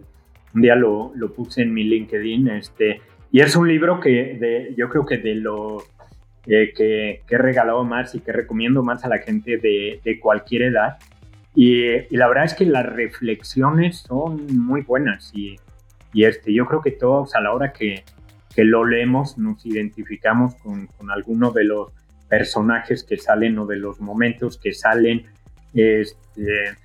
un 0.55 0.63
día 0.63 0.75
lo, 0.75 1.13
puse 1.35 1.63
en 1.63 1.73
mi 1.73 1.85
LinkedIn. 1.85 2.49
Este, 2.49 3.01
y 3.31 3.41
es 3.41 3.57
un 3.57 3.69
libro 3.69 4.01
que 4.01 4.37
de, 4.39 4.75
yo 4.77 4.89
creo 4.89 5.05
que 5.05 5.19
de 5.19 5.35
lo 5.35 5.79
eh, 6.47 6.73
que, 6.77 7.23
he 7.29 7.39
regalado 7.39 7.85
más 7.85 8.15
y 8.15 8.21
que 8.21 8.33
recomiendo 8.33 8.83
más 8.83 9.05
a 9.05 9.09
la 9.09 9.19
gente 9.19 9.59
de, 9.59 10.01
de 10.05 10.21
cualquier 10.21 10.63
edad 10.63 10.99
y, 11.57 12.15
la 12.15 12.29
verdad 12.29 12.45
es 12.45 12.55
que 12.55 12.67
las 12.67 12.85
reflexiones 12.85 14.01
son 14.07 14.47
muy 14.59 14.83
buenas 14.83 15.33
y, 15.35 15.57
y, 16.13 16.25
este, 16.25 16.53
yo 16.53 16.67
creo 16.67 16.83
que 16.83 16.91
todos 16.91 17.35
a 17.35 17.41
la 17.41 17.55
hora 17.55 17.73
que, 17.73 18.05
que 18.55 18.63
lo 18.63 18.85
leemos 18.85 19.39
nos 19.39 19.65
identificamos 19.65 20.55
con, 20.57 20.87
con 20.87 21.11
alguno 21.11 21.53
de 21.53 21.65
los 21.65 21.93
personajes 22.29 23.05
que 23.05 23.17
salen 23.17 23.59
o 23.59 23.65
de 23.65 23.77
los 23.77 24.01
momentos 24.01 24.59
que 24.59 24.75
salen, 24.75 25.25
este, 25.73 26.77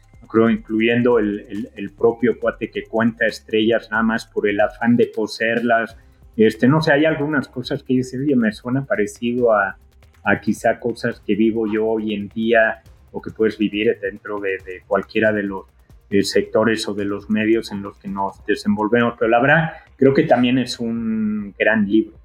incluyendo 0.49 1.19
el, 1.19 1.41
el, 1.49 1.69
el, 1.75 1.91
propio 1.91 2.39
cuate 2.39 2.69
que 2.69 2.83
cuenta 2.83 3.25
estrellas 3.25 3.89
nada 3.91 4.03
más 4.03 4.25
por 4.25 4.47
el 4.47 4.59
afán 4.59 4.95
de 4.95 5.07
poseerlas. 5.07 5.97
Este, 6.37 6.67
no 6.67 6.81
sé, 6.81 6.93
hay 6.93 7.05
algunas 7.05 7.47
cosas 7.47 7.83
que 7.83 7.95
dice, 7.95 8.17
oye, 8.17 8.35
me 8.35 8.51
suena 8.51 8.85
parecido 8.85 9.53
a, 9.53 9.77
a 10.23 10.39
quizá 10.39 10.79
cosas 10.79 11.19
que 11.19 11.35
vivo 11.35 11.71
yo 11.71 11.85
hoy 11.85 12.13
en 12.13 12.29
día 12.29 12.81
o 13.11 13.21
que 13.21 13.31
puedes 13.31 13.57
vivir 13.57 13.97
dentro 14.01 14.39
de, 14.39 14.57
cualquiera 14.87 15.31
de 15.31 15.43
los 15.43 15.65
eh, 16.09 16.23
sectores 16.23 16.87
o 16.87 16.93
de 16.93 17.05
los 17.05 17.29
medios 17.29 17.71
en 17.71 17.81
los 17.81 17.97
que 17.97 18.07
nos 18.07 18.43
desenvolvemos. 18.45 19.15
Pero 19.19 19.29
la 19.29 19.41
verdad, 19.41 19.71
creo 19.97 20.13
que 20.13 20.23
también 20.23 20.57
es 20.57 20.79
un 20.79 21.53
gran 21.57 21.87
libro. 21.87 22.17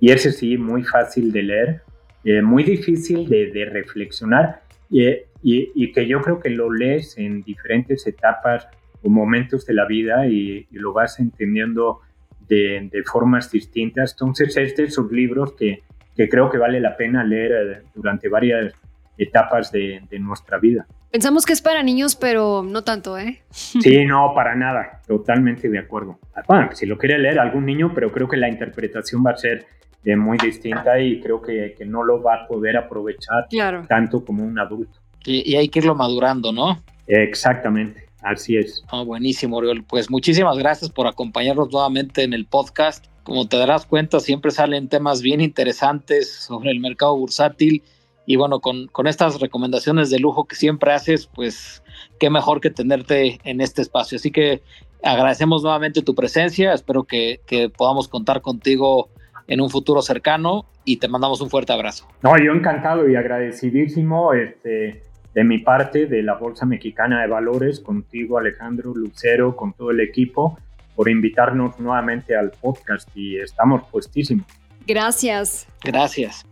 Y 0.00 0.10
ese 0.10 0.32
sí, 0.32 0.58
muy 0.58 0.82
fácil 0.82 1.32
de 1.32 1.42
leer, 1.42 1.82
eh, 2.24 2.42
muy 2.42 2.64
difícil 2.64 3.28
de, 3.28 3.68
reflexionar 3.72 4.62
eh, 4.92 5.26
y, 5.42 5.92
que 5.92 6.06
yo 6.06 6.20
creo 6.20 6.38
que 6.38 6.50
lo 6.50 6.72
lees 6.72 7.18
en 7.18 7.42
diferentes 7.42 8.06
etapas 8.06 8.68
o 9.02 9.10
momentos 9.10 9.66
de 9.66 9.74
la 9.74 9.86
vida 9.86 10.26
y, 10.26 10.66
lo 10.70 10.92
vas 10.92 11.18
entendiendo 11.18 12.00
de, 12.48 12.90
formas 13.10 13.50
distintas. 13.50 14.12
Entonces, 14.12 14.56
es 14.56 14.76
de 14.76 14.84
esos 14.84 15.10
libros 15.10 15.54
que, 15.54 15.82
que 16.16 16.28
creo 16.28 16.50
que 16.50 16.58
vale 16.58 16.80
la 16.80 16.96
pena 16.96 17.24
leer 17.24 17.84
durante 17.94 18.28
varias 18.28 18.74
etapas 19.18 19.72
de, 19.72 20.02
nuestra 20.20 20.58
vida. 20.58 20.86
Pensamos 21.10 21.44
que 21.44 21.52
es 21.52 21.60
para 21.60 21.82
niños, 21.82 22.16
pero 22.16 22.62
no 22.62 22.82
tanto, 22.82 23.18
¿eh? 23.18 23.42
Sí, 23.50 24.04
no, 24.06 24.32
para 24.34 24.54
nada, 24.54 25.02
totalmente 25.06 25.68
de 25.68 25.78
acuerdo. 25.78 26.18
Bueno, 26.48 26.70
si 26.72 26.86
lo 26.86 26.96
quiere 26.96 27.18
leer 27.18 27.38
algún 27.38 27.66
niño, 27.66 27.92
pero 27.94 28.10
creo 28.10 28.28
que 28.28 28.36
la 28.36 28.48
interpretación 28.48 29.22
va 29.24 29.32
a 29.32 29.36
ser 29.36 29.66
de 30.02 30.16
muy 30.16 30.38
distinta 30.38 30.98
y 30.98 31.20
creo 31.20 31.40
que, 31.40 31.74
que, 31.78 31.84
no 31.84 32.02
lo 32.02 32.22
va 32.22 32.34
a 32.34 32.46
poder 32.48 32.76
aprovechar 32.76 33.46
tanto 33.86 34.24
como 34.24 34.42
un 34.42 34.58
adulto. 34.58 35.01
Y, 35.24 35.56
hay 35.56 35.68
que 35.68 35.80
irlo 35.80 35.94
madurando, 35.94 36.52
¿no? 36.52 36.82
Exactamente, 37.06 38.08
así 38.22 38.56
es. 38.56 38.84
Oh, 38.90 39.04
buenísimo, 39.04 39.56
Oriol. 39.56 39.84
Pues 39.84 40.10
muchísimas 40.10 40.56
gracias 40.58 40.90
por 40.90 41.06
acompañarnos 41.06 41.70
nuevamente 41.72 42.22
en 42.22 42.32
el 42.32 42.46
podcast. 42.46 43.06
Como 43.22 43.46
te 43.46 43.56
darás 43.56 43.86
cuenta, 43.86 44.20
siempre 44.20 44.50
salen 44.50 44.88
temas 44.88 45.22
bien 45.22 45.40
interesantes 45.40 46.32
sobre 46.32 46.70
el 46.70 46.80
mercado 46.80 47.16
bursátil 47.16 47.82
y 48.26 48.36
bueno, 48.36 48.60
con, 48.60 48.86
con, 48.88 49.06
estas 49.06 49.40
recomendaciones 49.40 50.10
de 50.10 50.18
lujo 50.18 50.44
que 50.44 50.54
siempre 50.54 50.92
haces, 50.92 51.26
pues 51.26 51.82
qué 52.20 52.30
mejor 52.30 52.60
que 52.60 52.70
tenerte 52.70 53.40
en 53.44 53.60
este 53.60 53.82
espacio. 53.82 54.16
Así 54.16 54.30
que 54.30 54.62
agradecemos 55.02 55.62
nuevamente 55.62 56.02
tu 56.02 56.14
presencia, 56.14 56.72
espero 56.72 57.04
que, 57.04 57.40
que 57.46 57.68
podamos 57.68 58.08
contar 58.08 58.40
contigo 58.40 59.10
en 59.48 59.60
un 59.60 59.70
futuro 59.70 60.02
cercano 60.02 60.66
y 60.84 60.98
te 60.98 61.08
mandamos 61.08 61.40
un 61.40 61.50
fuerte 61.50 61.72
abrazo. 61.72 62.06
No, 62.22 62.36
yo 62.38 62.52
encantado 62.52 63.08
y 63.08 63.16
agradecidísimo 63.16 64.32
este, 64.32 65.02
de 65.34 65.44
mi 65.44 65.58
parte, 65.58 66.06
de 66.06 66.22
la 66.22 66.34
Bolsa 66.34 66.66
Mexicana 66.66 67.22
de 67.22 67.28
Valores, 67.28 67.80
contigo 67.80 68.38
Alejandro 68.38 68.94
Lucero, 68.94 69.56
con 69.56 69.72
todo 69.72 69.90
el 69.90 70.00
equipo, 70.00 70.58
por 70.94 71.08
invitarnos 71.08 71.78
nuevamente 71.78 72.36
al 72.36 72.50
podcast 72.50 73.08
y 73.14 73.38
estamos 73.38 73.82
puestísimos. 73.90 74.46
Gracias. 74.86 75.66
Gracias. 75.82 76.44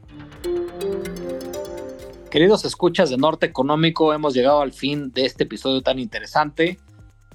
Queridos 2.31 2.65
escuchas 2.65 3.11
de 3.11 3.17
Norte 3.17 3.47
Económico, 3.47 4.15
hemos 4.15 4.35
llegado 4.35 4.61
al 4.61 4.73
fin 4.73 5.13
de 5.13 5.27
este 5.27 5.45
episodio 5.45 5.83
tan 5.83 5.99
interesante. 5.99 6.79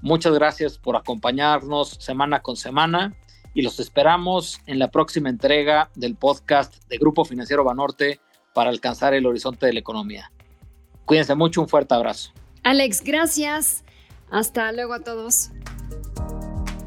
Muchas 0.01 0.33
gracias 0.33 0.77
por 0.77 0.95
acompañarnos 0.95 1.89
semana 1.99 2.41
con 2.41 2.55
semana 2.55 3.13
y 3.53 3.61
los 3.61 3.79
esperamos 3.79 4.61
en 4.67 4.79
la 4.79 4.91
próxima 4.91 5.29
entrega 5.29 5.89
del 5.95 6.15
podcast 6.15 6.87
de 6.87 6.97
Grupo 6.97 7.25
Financiero 7.25 7.63
Banorte 7.63 8.19
para 8.53 8.69
alcanzar 8.69 9.13
el 9.13 9.25
horizonte 9.25 9.65
de 9.65 9.73
la 9.73 9.79
economía. 9.79 10.31
Cuídense 11.05 11.35
mucho, 11.35 11.61
un 11.61 11.67
fuerte 11.67 11.93
abrazo. 11.93 12.31
Alex, 12.63 13.01
gracias. 13.03 13.83
Hasta 14.31 14.71
luego 14.71 14.93
a 14.93 14.99
todos. 15.01 15.51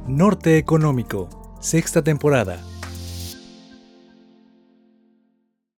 Norte 0.06 0.58
Económico, 0.58 1.28
sexta 1.60 2.02
temporada. 2.02 2.58